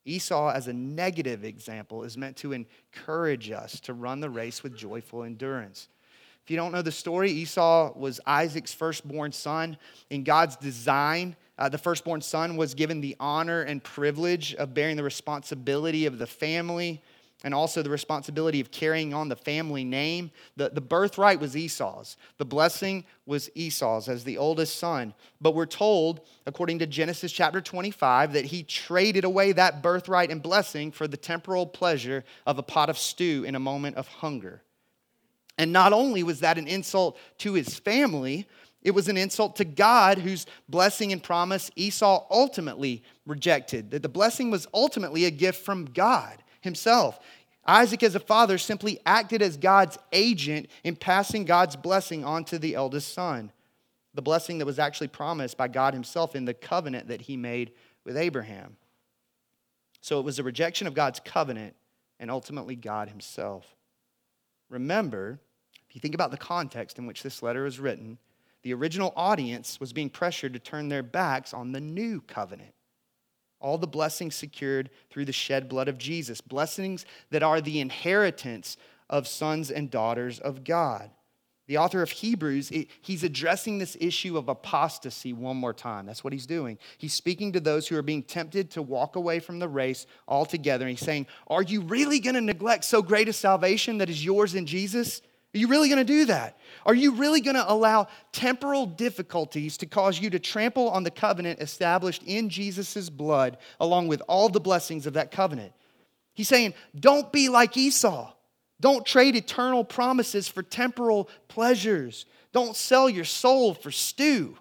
Esau, 0.06 0.52
as 0.52 0.68
a 0.68 0.74
negative 0.74 1.44
example, 1.44 2.04
is 2.04 2.16
meant 2.16 2.38
to 2.38 2.54
encourage 2.54 3.50
us 3.50 3.80
to 3.80 3.94
run 3.94 4.20
the 4.20 4.30
race 4.30 4.62
with 4.62 4.78
joyful 4.78 5.24
endurance. 5.24 5.88
If 6.44 6.52
you 6.52 6.58
don't 6.58 6.72
know 6.72 6.84
the 6.84 6.92
story, 6.92 7.32
Esau 7.32 7.98
was 7.98 8.20
Isaac's 8.28 8.72
firstborn 8.72 9.32
son. 9.32 9.78
In 10.12 10.24
God's 10.24 10.56
design, 10.56 11.36
uh, 11.58 11.70
the 11.70 11.80
firstborn 11.80 12.22
son 12.22 12.56
was 12.56 12.76
given 12.76 13.02
the 13.02 13.16
honor 13.20 13.64
and 13.64 13.84
privilege 13.84 14.54
of 14.54 14.76
bearing 14.76 14.96
the 14.96 15.04
responsibility 15.04 16.06
of 16.06 16.20
the 16.20 16.28
family, 16.28 17.02
and 17.44 17.54
also 17.54 17.82
the 17.82 17.90
responsibility 17.90 18.60
of 18.60 18.72
carrying 18.72 19.14
on 19.14 19.30
the 19.30 19.36
family 19.36 19.84
name. 19.84 20.32
The, 20.56 20.70
the 20.70 20.82
birthright 20.82 21.40
was 21.40 21.56
Esau's, 21.56 22.18
the 22.38 22.46
blessing 22.46 23.06
was 23.26 23.50
Esau's 23.56 24.08
as 24.08 24.24
the 24.24 24.38
oldest 24.38 24.78
son. 24.78 25.14
But 25.42 25.54
we're 25.54 25.66
told, 25.66 26.22
according 26.46 26.80
to 26.80 26.88
Genesis 26.88 27.32
chapter 27.32 27.62
25, 27.62 28.34
that 28.34 28.46
he 28.46 28.64
traded 28.64 29.26
away 29.26 29.52
that 29.52 29.84
birthright 29.84 30.32
and 30.32 30.42
blessing 30.42 30.92
for 30.92 31.08
the 31.08 31.18
temporal 31.18 31.66
pleasure 31.66 32.24
of 32.46 32.58
a 32.58 32.64
pot 32.64 32.90
of 32.90 32.98
stew 32.98 33.44
in 33.46 33.56
a 33.56 33.60
moment 33.60 33.98
of 33.98 34.08
hunger. 34.08 34.62
And 35.58 35.72
not 35.72 35.94
only 35.94 36.24
was 36.24 36.40
that 36.42 36.58
an 36.58 36.68
insult 36.68 37.18
to 37.40 37.54
his 37.54 37.78
family, 37.80 38.48
it 38.82 38.92
was 38.92 39.08
an 39.08 39.18
insult 39.18 39.56
to 39.58 39.66
God, 39.66 40.20
whose 40.20 40.46
blessing 40.70 41.12
and 41.12 41.22
promise 41.22 41.72
Esau 41.76 42.26
ultimately 42.30 43.04
rejected. 43.26 43.92
That 43.92 44.04
the 44.04 44.10
blessing 44.10 44.52
was 44.52 44.68
ultimately 44.74 45.26
a 45.26 45.32
gift 45.32 45.66
from 45.66 45.86
God 45.86 46.42
himself. 46.66 47.20
Isaac, 47.66 48.04
as 48.04 48.14
a 48.14 48.20
father, 48.20 48.58
simply 48.58 49.00
acted 49.06 49.42
as 49.42 49.58
God's 49.58 49.98
agent 50.12 50.70
in 50.84 50.96
passing 50.96 51.46
God's 51.46 51.76
blessing 51.76 52.24
on 52.24 52.44
to 52.46 52.60
the 52.60 52.76
eldest 52.76 53.14
son, 53.14 53.52
the 54.14 54.22
blessing 54.22 54.60
that 54.60 54.66
was 54.66 54.78
actually 54.78 55.08
promised 55.08 55.58
by 55.58 55.68
God 55.68 55.94
himself 55.94 56.36
in 56.36 56.46
the 56.46 56.54
covenant 56.54 57.08
that 57.08 57.22
he 57.22 57.38
made 57.38 57.72
with 58.04 58.18
Abraham. 58.18 58.78
So 60.02 60.20
it 60.20 60.26
was 60.26 60.38
a 60.38 60.44
rejection 60.44 60.86
of 60.86 60.94
God's 60.94 61.20
covenant 61.20 61.76
and 62.20 62.30
ultimately 62.30 62.76
God 62.76 63.10
himself. 63.10 63.66
Remember, 64.70 65.40
if 65.90 65.96
you 65.96 66.02
think 66.02 66.14
about 66.14 66.30
the 66.30 66.38
context 66.38 67.00
in 67.00 67.08
which 67.08 67.24
this 67.24 67.42
letter 67.42 67.64
was 67.64 67.80
written, 67.80 68.20
the 68.62 68.74
original 68.74 69.12
audience 69.16 69.80
was 69.80 69.94
being 69.94 70.10
pressured 70.12 70.54
to 70.54 70.60
turn 70.60 70.90
their 70.90 71.04
backs 71.04 71.54
on 71.54 71.72
the 71.72 71.82
new 71.82 72.22
covenant 72.22 72.75
all 73.60 73.78
the 73.78 73.88
blessings 73.88 74.36
secured 74.36 74.90
through 75.10 75.26
the 75.26 75.32
shed 75.32 75.70
blood 75.70 75.88
of 75.88 75.98
Jesus, 75.98 76.42
blessings 76.42 77.06
that 77.32 77.44
are 77.44 77.62
the 77.62 77.80
inheritance 77.80 78.78
of 79.10 79.28
sons 79.28 79.72
and 79.72 79.90
daughters 79.90 80.40
of 80.40 80.64
God. 80.64 81.12
The 81.68 81.78
author 81.78 82.04
of 82.04 82.12
Hebrews, 82.12 82.72
he's 83.02 83.24
addressing 83.24 83.80
this 83.80 83.98
issue 84.00 84.38
of 84.38 84.50
apostasy 84.50 85.34
one 85.34 85.58
more 85.58 85.74
time. 85.74 86.06
That's 86.06 86.24
what 86.24 86.32
he's 86.32 86.46
doing. 86.46 86.78
He's 87.00 87.14
speaking 87.14 87.54
to 87.54 87.60
those 87.60 87.88
who 87.88 87.98
are 87.98 88.04
being 88.04 88.22
tempted 88.22 88.70
to 88.72 88.84
walk 88.84 89.16
away 89.16 89.40
from 89.40 89.58
the 89.58 89.68
race 89.68 90.06
altogether. 90.28 90.86
And 90.86 90.96
he's 90.96 91.06
saying, 91.06 91.26
Are 91.48 91.64
you 91.64 91.82
really 91.82 92.20
going 92.20 92.36
to 92.36 92.42
neglect 92.42 92.86
so 92.86 93.02
great 93.02 93.30
a 93.30 93.34
salvation 93.34 93.98
that 93.98 94.12
is 94.12 94.24
yours 94.24 94.54
in 94.54 94.68
Jesus? 94.68 95.24
Are 95.56 95.58
you 95.58 95.70
really 95.70 95.88
going 95.88 96.06
to 96.06 96.14
do 96.14 96.26
that? 96.26 96.58
Are 96.86 96.94
you 96.94 97.14
really 97.14 97.40
going 97.40 97.56
to 97.56 97.72
allow 97.72 98.10
temporal 98.34 98.86
difficulties 98.86 99.78
to 99.78 99.86
cause 99.86 100.20
you 100.20 100.30
to 100.32 100.38
trample 100.38 100.90
on 100.90 101.04
the 101.04 101.12
covenant 101.12 101.62
established 101.62 102.24
in 102.24 102.50
Jesus' 102.50 103.10
blood, 103.10 103.58
along 103.80 104.10
with 104.10 104.22
all 104.28 104.50
the 104.50 104.60
blessings 104.60 105.06
of 105.06 105.14
that 105.14 105.32
covenant? 105.32 105.72
He's 106.34 106.50
saying, 106.50 106.74
don't 107.00 107.32
be 107.32 107.48
like 107.48 107.78
Esau. 107.78 108.34
Don't 108.82 109.06
trade 109.06 109.38
eternal 109.38 109.86
promises 109.86 110.50
for 110.50 110.62
temporal 110.62 111.30
pleasures. 111.48 112.26
Don't 112.52 112.76
sell 112.76 113.10
your 113.10 113.24
soul 113.24 113.74
for 113.74 113.92
stew. 113.92 114.58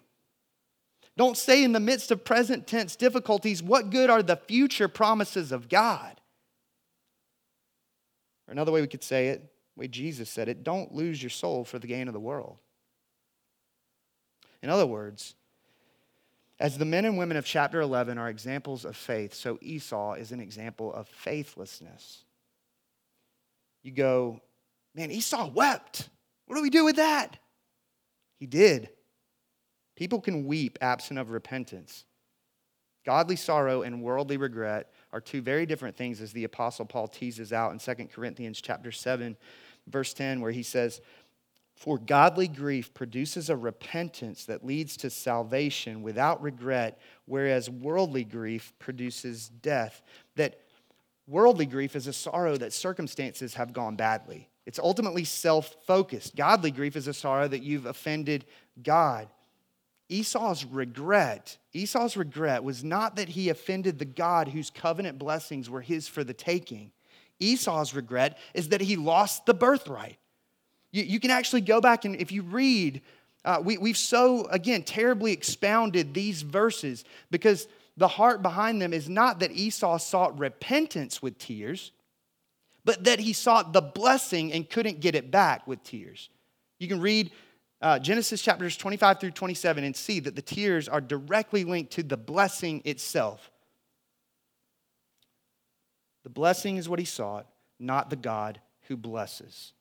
Don't 1.17 1.37
say 1.37 1.65
in 1.65 1.73
the 1.73 1.81
midst 1.81 2.13
of 2.13 2.25
present 2.25 2.69
tense 2.69 2.95
difficulties, 2.95 3.65
what 3.65 3.91
good 3.91 4.11
are 4.11 4.23
the 4.23 4.37
future 4.37 4.87
promises 4.87 5.51
of 5.51 5.69
God? 5.69 6.21
Or 8.47 8.53
another 8.53 8.71
way 8.71 8.81
we 8.81 8.87
could 8.87 9.03
say 9.03 9.29
it, 9.29 9.51
way 9.77 9.89
Jesus 9.89 10.31
said 10.31 10.49
it, 10.49 10.65
don't 10.65 10.95
lose 10.95 11.23
your 11.23 11.31
soul 11.31 11.65
for 11.65 11.79
the 11.79 11.87
gain 11.87 12.09
of 12.09 12.15
the 12.15 12.21
world. 12.21 12.59
In 14.63 14.71
other 14.71 14.87
words, 14.87 15.35
as 16.61 16.79
the 16.79 16.85
men 16.85 17.05
and 17.05 17.19
women 17.19 17.37
of 17.37 17.45
chapter 17.45 17.81
11 17.81 18.17
are 18.17 18.29
examples 18.29 18.85
of 18.85 18.97
faith, 18.97 19.35
so 19.35 19.59
Esau 19.61 20.15
is 20.15 20.33
an 20.33 20.41
example 20.41 20.93
of 20.93 21.09
faithlessness. 21.09 22.25
You 23.83 23.93
go, 23.93 24.41
man, 24.95 25.11
Esau 25.11 25.51
wept. 25.51 26.09
What 26.47 26.57
do 26.57 26.63
we 26.63 26.71
do 26.71 26.85
with 26.85 26.97
that? 26.97 27.37
He 28.39 28.47
did. 28.47 28.89
People 29.97 30.21
can 30.21 30.47
weep 30.47 30.79
absent 30.81 31.19
of 31.19 31.31
repentance. 31.31 32.05
Godly 33.05 33.37
sorrow 33.37 33.83
and 33.83 34.03
worldly 34.03 34.37
regret 34.37 34.91
are 35.13 35.21
two 35.21 35.43
very 35.43 35.67
different 35.67 35.97
things 35.97 36.21
as 36.21 36.33
the 36.33 36.45
apostle 36.45 36.87
Paul 36.87 37.07
teases 37.07 37.53
out 37.53 37.73
in 37.73 37.79
2 37.79 38.07
Corinthians 38.07 38.61
chapter 38.61 38.91
7 38.91 39.37
verse 39.89 40.15
10 40.15 40.41
where 40.41 40.53
he 40.53 40.63
says 40.63 41.01
for 41.75 41.99
godly 41.99 42.49
grief 42.49 42.95
produces 42.95 43.51
a 43.51 43.57
repentance 43.57 44.45
that 44.47 44.65
leads 44.65 44.97
to 44.99 45.11
salvation 45.11 46.03
without 46.03 46.41
regret 46.41 47.01
whereas 47.27 47.69
worldly 47.69 48.25
grief 48.25 48.73
produces 48.79 49.49
death. 49.49 50.03
That 50.37 50.61
worldly 51.27 51.67
grief 51.67 51.97
is 51.97 52.07
a 52.07 52.13
sorrow 52.13 52.57
that 52.57 52.73
circumstances 52.73 53.55
have 53.55 53.73
gone 53.73 53.97
badly. 53.97 54.49
It's 54.67 54.79
ultimately 54.79 55.25
self-focused. 55.25 56.37
Godly 56.37 56.71
grief 56.71 56.97
is 56.97 57.09
a 57.09 57.15
sorrow 57.15 57.49
that 57.49 57.63
you've 57.63 57.87
offended 57.87 58.47
god. 58.83 59.29
Esau's 60.09 60.65
regret, 60.65 61.59
Esau's 61.73 62.17
regret 62.17 62.63
was 62.63 62.85
not 62.85 63.17
that 63.17 63.31
he 63.31 63.49
offended 63.49 63.99
the 63.99 64.05
God 64.05 64.49
whose 64.49 64.71
covenant 64.71 65.19
blessings 65.19 65.69
were 65.69 65.81
his 65.81 66.09
for 66.09 66.23
the 66.23 66.35
taking. 66.35 66.93
Esau's 67.45 67.95
regret 67.95 68.39
is 68.55 68.71
that 68.71 68.81
he 68.81 68.97
lost 68.97 69.47
the 69.47 69.55
birthright. 69.55 70.19
You, 70.93 71.03
you 71.05 71.21
can 71.21 71.31
actually 71.31 71.61
go 71.61 71.81
back 71.81 72.05
and 72.05 72.17
if 72.17 72.33
you 72.33 72.43
read, 72.43 73.03
uh, 73.45 73.61
we, 73.63 73.79
we've 73.79 73.97
so, 73.97 74.47
again, 74.47 74.83
terribly 74.83 75.33
expounded 75.33 76.15
these 76.15 76.43
verses 76.43 77.05
because 77.31 77.67
the 77.97 78.09
heart 78.09 78.43
behind 78.43 78.81
them 78.81 78.93
is 78.93 79.09
not 79.09 79.41
that 79.41 79.53
Esau 79.53 79.99
sought 79.99 80.39
repentance 80.39 81.23
with 81.23 81.39
tears, 81.39 81.93
but 82.85 83.05
that 83.05 83.19
he 83.19 83.33
sought 83.33 83.73
the 83.73 83.81
blessing 83.81 84.53
and 84.53 84.69
couldn't 84.69 85.01
get 85.01 85.15
it 85.15 85.31
back 85.31 85.67
with 85.67 85.83
tears. 85.85 86.29
You 86.79 86.89
can 86.89 87.01
read 87.01 87.31
uh, 87.81 87.99
Genesis 87.99 88.41
chapters 88.41 88.77
25 88.77 89.21
through 89.21 89.31
27 89.33 89.85
and 89.85 89.95
see 89.95 90.21
that 90.21 90.35
the 90.35 90.43
tears 90.43 90.89
are 90.89 91.01
directly 91.01 91.65
linked 91.65 91.93
to 91.93 92.03
the 92.03 92.17
blessing 92.17 92.83
itself. 92.85 93.51
The 96.25 96.31
blessing 96.31 96.77
is 96.79 96.89
what 96.89 96.99
he 96.99 97.05
sought, 97.05 97.47
not 97.79 98.11
the 98.11 98.17
God 98.17 98.61
who 98.89 98.97
blesses. 98.97 99.73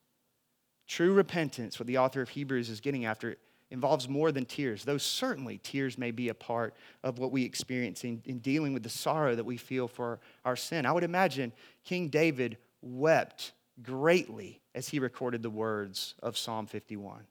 True 0.88 1.14
repentance, 1.14 1.80
what 1.80 1.88
the 1.88 1.98
author 1.98 2.22
of 2.22 2.30
Hebrews 2.30 2.70
is 2.70 2.82
getting 2.82 3.06
after, 3.06 3.38
involves 3.72 4.08
more 4.08 4.32
than 4.32 4.46
tears, 4.46 4.84
though 4.84 5.00
certainly 5.00 5.58
tears 5.58 5.98
may 5.98 6.12
be 6.12 6.30
a 6.30 6.34
part 6.34 6.76
of 7.04 7.18
what 7.18 7.32
we 7.32 7.44
experience 7.44 8.04
in, 8.04 8.22
in 8.26 8.38
dealing 8.39 8.74
with 8.74 8.84
the 8.84 8.89
sorrow 8.89 9.36
that 9.36 9.46
we 9.46 9.58
feel 9.58 9.88
for 9.88 10.20
our 10.46 10.56
sin. 10.56 10.86
I 10.86 10.91
would 10.91 11.04
imagine 11.04 11.52
King 11.84 12.10
David 12.10 12.58
wept 12.82 13.54
greatly 13.82 14.62
as 14.76 14.89
he 14.89 15.00
recorded 15.00 15.41
the 15.41 15.50
words 15.50 16.14
of 16.22 16.38
Psalm 16.38 16.68
51. 16.68 17.26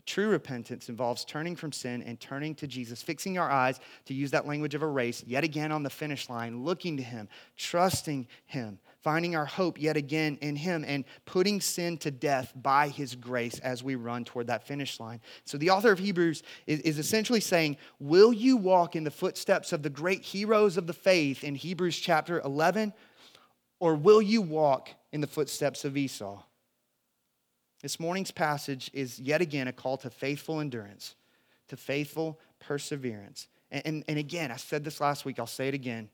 But 0.00 0.06
true 0.06 0.28
repentance 0.28 0.88
involves 0.88 1.26
turning 1.26 1.54
from 1.56 1.72
sin 1.72 2.02
and 2.04 2.18
turning 2.18 2.54
to 2.54 2.66
Jesus, 2.66 3.02
fixing 3.02 3.36
our 3.36 3.50
eyes, 3.50 3.80
to 4.06 4.14
use 4.14 4.30
that 4.30 4.46
language 4.46 4.74
of 4.74 4.80
a 4.80 4.86
race, 4.86 5.22
yet 5.26 5.44
again 5.44 5.72
on 5.72 5.82
the 5.82 5.90
finish 5.90 6.30
line, 6.30 6.64
looking 6.64 6.96
to 6.96 7.02
Him, 7.02 7.28
trusting 7.58 8.26
Him, 8.46 8.78
finding 9.02 9.36
our 9.36 9.44
hope 9.44 9.78
yet 9.78 9.98
again 9.98 10.38
in 10.40 10.56
Him, 10.56 10.86
and 10.88 11.04
putting 11.26 11.60
sin 11.60 11.98
to 11.98 12.10
death 12.10 12.50
by 12.56 12.88
His 12.88 13.14
grace 13.14 13.58
as 13.58 13.84
we 13.84 13.94
run 13.94 14.24
toward 14.24 14.46
that 14.46 14.66
finish 14.66 14.98
line. 15.00 15.20
So 15.44 15.58
the 15.58 15.68
author 15.68 15.92
of 15.92 15.98
Hebrews 15.98 16.44
is, 16.66 16.80
is 16.80 16.98
essentially 16.98 17.40
saying, 17.40 17.76
Will 17.98 18.32
you 18.32 18.56
walk 18.56 18.96
in 18.96 19.04
the 19.04 19.10
footsteps 19.10 19.70
of 19.70 19.82
the 19.82 19.90
great 19.90 20.22
heroes 20.22 20.78
of 20.78 20.86
the 20.86 20.94
faith 20.94 21.44
in 21.44 21.54
Hebrews 21.54 21.98
chapter 21.98 22.40
11, 22.40 22.94
or 23.80 23.96
will 23.96 24.22
you 24.22 24.40
walk 24.40 24.88
in 25.12 25.20
the 25.20 25.26
footsteps 25.26 25.84
of 25.84 25.94
Esau? 25.98 26.42
This 27.82 27.98
morning's 27.98 28.30
passage 28.30 28.90
is 28.92 29.18
yet 29.18 29.40
again 29.40 29.68
a 29.68 29.72
call 29.72 29.96
to 29.98 30.10
faithful 30.10 30.60
endurance, 30.60 31.14
to 31.68 31.76
faithful 31.76 32.38
perseverance. 32.58 33.48
And, 33.70 33.82
and, 33.86 34.04
and, 34.08 34.18
again, 34.18 34.50
I 34.50 34.56
said 34.56 34.84
this 34.84 35.00
last 35.00 35.24
week, 35.24 35.38
I'll 35.38 35.46
say 35.46 35.68
it 35.68 35.74
again. 35.74 36.10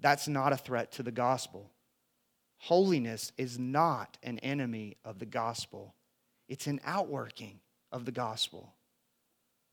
That's 0.00 0.28
not 0.28 0.52
a 0.52 0.56
threat 0.56 0.92
to 0.92 1.02
the 1.02 1.12
gospel. 1.12 1.70
Holiness 2.58 3.32
is 3.38 3.58
not 3.58 4.18
an 4.22 4.38
enemy 4.40 4.96
of 5.04 5.18
the 5.18 5.26
gospel, 5.26 5.94
it's 6.48 6.66
an 6.66 6.80
outworking 6.84 7.60
of 7.90 8.04
the 8.04 8.12
gospel. 8.12 8.74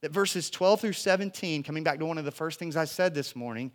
That 0.00 0.12
verses 0.12 0.50
12 0.50 0.80
through 0.80 0.92
17, 0.94 1.62
coming 1.62 1.84
back 1.84 1.98
to 2.00 2.06
one 2.06 2.18
of 2.18 2.24
the 2.24 2.32
first 2.32 2.58
things 2.58 2.76
I 2.76 2.86
said 2.86 3.14
this 3.14 3.36
morning, 3.36 3.70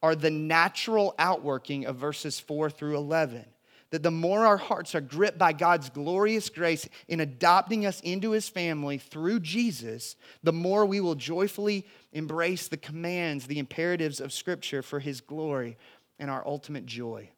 are 0.00 0.14
the 0.14 0.30
natural 0.30 1.14
outworking 1.18 1.86
of 1.86 1.96
verses 1.96 2.38
4 2.38 2.70
through 2.70 2.96
11 2.96 3.44
that 3.92 4.02
the 4.02 4.10
more 4.10 4.46
our 4.46 4.56
hearts 4.56 4.94
are 4.94 5.02
gripped 5.02 5.36
by 5.36 5.52
God's 5.52 5.90
glorious 5.90 6.48
grace 6.48 6.88
in 7.08 7.20
adopting 7.20 7.84
us 7.84 8.00
into 8.00 8.30
his 8.30 8.48
family 8.48 8.96
through 8.96 9.40
Jesus, 9.40 10.16
the 10.42 10.52
more 10.52 10.86
we 10.86 10.98
will 10.98 11.14
joyfully 11.14 11.86
embrace 12.14 12.68
the 12.68 12.78
commands, 12.78 13.46
the 13.46 13.58
imperatives 13.58 14.18
of 14.18 14.32
Scripture 14.32 14.80
for 14.82 14.98
his 14.98 15.20
glory 15.20 15.76
and 16.18 16.30
our 16.30 16.42
ultimate 16.46 16.86
joy. 16.86 17.28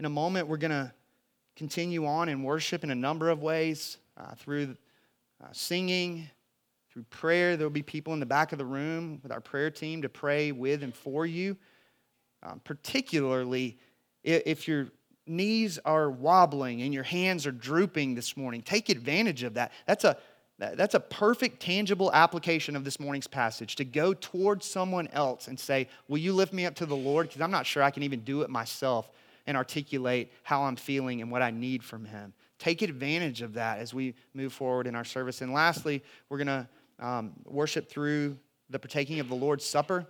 In 0.00 0.06
a 0.06 0.10
moment, 0.10 0.48
we're 0.48 0.56
going 0.56 0.70
to 0.70 0.90
continue 1.54 2.06
on 2.06 2.30
in 2.30 2.42
worship 2.42 2.82
in 2.82 2.90
a 2.90 2.94
number 2.94 3.28
of 3.28 3.42
ways 3.42 3.98
uh, 4.16 4.34
through 4.36 4.74
uh, 5.42 5.48
singing, 5.52 6.30
through 6.90 7.04
prayer. 7.10 7.58
There 7.58 7.66
will 7.66 7.72
be 7.72 7.82
people 7.82 8.14
in 8.14 8.20
the 8.20 8.26
back 8.26 8.52
of 8.52 8.58
the 8.58 8.64
room 8.64 9.20
with 9.22 9.32
our 9.32 9.42
prayer 9.42 9.70
team 9.70 10.00
to 10.00 10.08
pray 10.08 10.50
with 10.50 10.82
and 10.82 10.94
for 10.94 11.26
you, 11.26 11.58
um, 12.42 12.62
particularly 12.64 13.78
if 14.24 14.66
your 14.66 14.88
knees 15.26 15.78
are 15.84 16.10
wobbling 16.10 16.82
and 16.82 16.92
your 16.92 17.02
hands 17.02 17.46
are 17.46 17.52
drooping 17.52 18.14
this 18.14 18.36
morning, 18.36 18.62
take 18.62 18.88
advantage 18.88 19.42
of 19.42 19.54
that. 19.54 19.72
That's 19.86 20.04
a 20.04 20.16
that's 20.58 20.94
a 20.94 21.00
perfect, 21.00 21.60
tangible 21.60 22.12
application 22.12 22.76
of 22.76 22.84
this 22.84 23.00
morning's 23.00 23.26
passage 23.26 23.74
to 23.76 23.84
go 23.84 24.14
towards 24.14 24.64
someone 24.66 25.08
else 25.08 25.48
and 25.48 25.58
say, 25.58 25.88
Will 26.08 26.18
you 26.18 26.32
lift 26.32 26.52
me 26.52 26.64
up 26.64 26.76
to 26.76 26.86
the 26.86 26.96
Lord? 26.96 27.28
Because 27.28 27.40
I'm 27.40 27.50
not 27.50 27.66
sure 27.66 27.82
I 27.82 27.90
can 27.90 28.04
even 28.04 28.20
do 28.20 28.42
it 28.42 28.50
myself 28.50 29.10
and 29.46 29.56
articulate 29.56 30.32
how 30.42 30.62
I'm 30.62 30.76
feeling 30.76 31.20
and 31.20 31.30
what 31.30 31.42
I 31.42 31.50
need 31.50 31.82
from 31.82 32.04
Him. 32.04 32.32
Take 32.58 32.82
advantage 32.82 33.42
of 33.42 33.54
that 33.54 33.78
as 33.78 33.92
we 33.92 34.14
move 34.32 34.52
forward 34.52 34.86
in 34.86 34.94
our 34.94 35.04
service. 35.04 35.42
And 35.42 35.52
lastly, 35.52 36.02
we're 36.28 36.38
going 36.38 36.46
to 36.46 36.68
um, 37.00 37.32
worship 37.44 37.90
through 37.90 38.38
the 38.70 38.78
partaking 38.78 39.20
of 39.20 39.28
the 39.28 39.34
Lord's 39.34 39.64
Supper. 39.64 40.06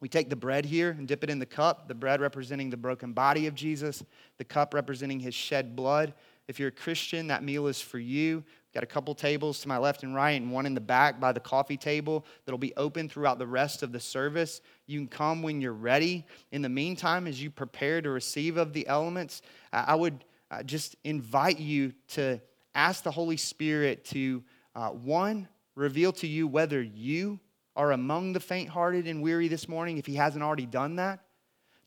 We 0.00 0.08
take 0.08 0.30
the 0.30 0.36
bread 0.36 0.64
here 0.64 0.90
and 0.90 1.08
dip 1.08 1.24
it 1.24 1.30
in 1.30 1.38
the 1.38 1.46
cup, 1.46 1.88
the 1.88 1.94
bread 1.94 2.20
representing 2.20 2.70
the 2.70 2.76
broken 2.76 3.12
body 3.12 3.46
of 3.46 3.54
Jesus, 3.54 4.04
the 4.36 4.44
cup 4.44 4.72
representing 4.74 5.18
his 5.18 5.34
shed 5.34 5.74
blood. 5.74 6.14
If 6.46 6.58
you're 6.58 6.68
a 6.68 6.72
Christian, 6.72 7.26
that 7.26 7.42
meal 7.42 7.66
is 7.66 7.80
for 7.80 7.98
you. 7.98 8.36
We've 8.36 8.74
got 8.74 8.82
a 8.82 8.86
couple 8.86 9.14
tables 9.14 9.60
to 9.60 9.68
my 9.68 9.76
left 9.76 10.02
and 10.02 10.14
right, 10.14 10.40
and 10.40 10.52
one 10.52 10.66
in 10.66 10.74
the 10.74 10.80
back 10.80 11.18
by 11.18 11.32
the 11.32 11.40
coffee 11.40 11.76
table 11.76 12.24
that'll 12.44 12.58
be 12.58 12.74
open 12.76 13.08
throughout 13.08 13.38
the 13.38 13.46
rest 13.46 13.82
of 13.82 13.92
the 13.92 14.00
service. 14.00 14.60
You 14.86 15.00
can 15.00 15.08
come 15.08 15.42
when 15.42 15.60
you're 15.60 15.72
ready. 15.72 16.24
In 16.52 16.62
the 16.62 16.68
meantime, 16.68 17.26
as 17.26 17.42
you 17.42 17.50
prepare 17.50 18.00
to 18.00 18.10
receive 18.10 18.56
of 18.56 18.72
the 18.72 18.86
elements, 18.86 19.42
I 19.72 19.94
would 19.94 20.24
uh, 20.50 20.62
just 20.62 20.96
invite 21.04 21.58
you 21.58 21.92
to 22.08 22.40
ask 22.74 23.02
the 23.02 23.10
Holy 23.10 23.36
Spirit 23.36 24.04
to, 24.06 24.42
uh, 24.74 24.90
one, 24.90 25.48
reveal 25.74 26.12
to 26.12 26.26
you 26.26 26.46
whether 26.46 26.80
you 26.80 27.40
are 27.78 27.92
among 27.92 28.32
the 28.32 28.40
faint 28.40 28.68
hearted 28.68 29.06
and 29.06 29.22
weary 29.22 29.46
this 29.48 29.68
morning, 29.68 29.96
if 29.96 30.04
he 30.04 30.16
hasn't 30.16 30.42
already 30.42 30.66
done 30.66 30.96
that, 30.96 31.20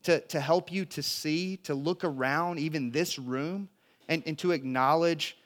to, 0.04 0.20
to 0.20 0.40
help 0.40 0.72
you 0.72 0.86
to 0.86 1.02
see, 1.02 1.58
to 1.58 1.74
look 1.74 2.02
around 2.02 2.58
even 2.58 2.90
this 2.90 3.18
room, 3.18 3.68
and, 4.08 4.22
and 4.26 4.38
to 4.38 4.50
acknowledge 4.50 5.36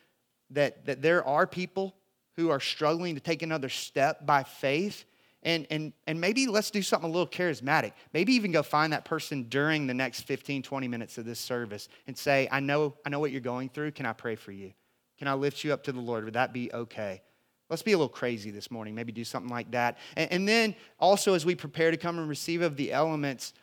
that, 0.50 0.86
that 0.86 1.02
there 1.02 1.26
are 1.26 1.46
people 1.46 1.94
who 2.36 2.50
are 2.50 2.60
struggling 2.60 3.16
to 3.16 3.20
take 3.20 3.42
another 3.42 3.68
step 3.68 4.24
by 4.24 4.44
faith. 4.44 5.04
And, 5.42 5.66
and, 5.70 5.92
and 6.06 6.20
maybe 6.20 6.46
let's 6.46 6.70
do 6.70 6.80
something 6.80 7.08
a 7.08 7.12
little 7.12 7.28
charismatic. 7.28 7.92
Maybe 8.12 8.34
even 8.34 8.52
go 8.52 8.62
find 8.62 8.92
that 8.92 9.04
person 9.04 9.44
during 9.48 9.86
the 9.86 9.94
next 9.94 10.22
15, 10.22 10.62
20 10.62 10.88
minutes 10.88 11.18
of 11.18 11.24
this 11.24 11.40
service 11.40 11.88
and 12.06 12.16
say, 12.16 12.48
I 12.50 12.60
know, 12.60 12.94
I 13.04 13.10
know 13.10 13.20
what 13.20 13.32
you're 13.32 13.40
going 13.40 13.68
through. 13.68 13.92
Can 13.92 14.06
I 14.06 14.12
pray 14.12 14.36
for 14.36 14.52
you? 14.52 14.72
Can 15.18 15.28
I 15.28 15.34
lift 15.34 15.64
you 15.64 15.72
up 15.72 15.84
to 15.84 15.92
the 15.92 16.00
Lord? 16.00 16.24
Would 16.24 16.34
that 16.34 16.52
be 16.52 16.72
okay? 16.72 17.22
Let's 17.68 17.82
be 17.82 17.92
a 17.92 17.98
little 17.98 18.08
crazy 18.08 18.50
this 18.50 18.70
morning, 18.70 18.94
maybe 18.94 19.12
do 19.12 19.24
something 19.24 19.50
like 19.50 19.72
that. 19.72 19.98
And, 20.16 20.30
and, 20.32 20.48
then 20.48 20.76
also, 21.00 21.34
as 21.34 21.44
we 21.44 21.54
prepare 21.54 21.90
to 21.90 21.96
come 21.96 22.18
and 22.18 22.28
receive 22.28 22.62
of 22.62 22.76
the 22.76 22.92
elements, 22.92 23.54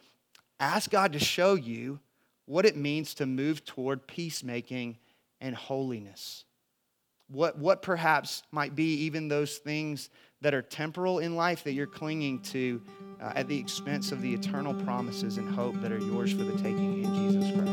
ask 0.60 0.90
God 0.90 1.14
to 1.14 1.20
show 1.20 1.56
you 1.56 2.00
what 2.46 2.66
it 2.66 2.76
means 2.76 3.14
to 3.16 3.26
move 3.26 3.64
toward 3.64 4.06
peacemaking 4.06 4.98
and 5.40 5.56
holiness. 5.56 6.44
What, 7.30 7.58
what 7.58 7.82
perhaps 7.82 8.44
might 8.52 8.76
be 8.76 9.06
even 9.06 9.30
those 9.30 9.58
things 9.58 10.10
that 10.42 10.54
are 10.54 10.62
temporal 10.62 11.20
in 11.20 11.38
life 11.38 11.64
that 11.64 11.72
you're 11.72 11.88
clinging 11.88 12.42
to 12.42 12.82
uh, 13.22 13.32
at 13.36 13.48
the 13.48 13.58
expense 13.58 14.12
of 14.12 14.22
the 14.22 14.34
eternal 14.34 14.74
promises 14.84 15.38
and 15.38 15.50
hope 15.50 15.80
that 15.82 15.92
are 15.92 16.00
yours 16.00 16.34
for 16.34 16.44
the 16.44 16.58
taking 16.58 17.04
in 17.04 17.16
Jesus 17.16 17.50
Christ. 17.56 17.73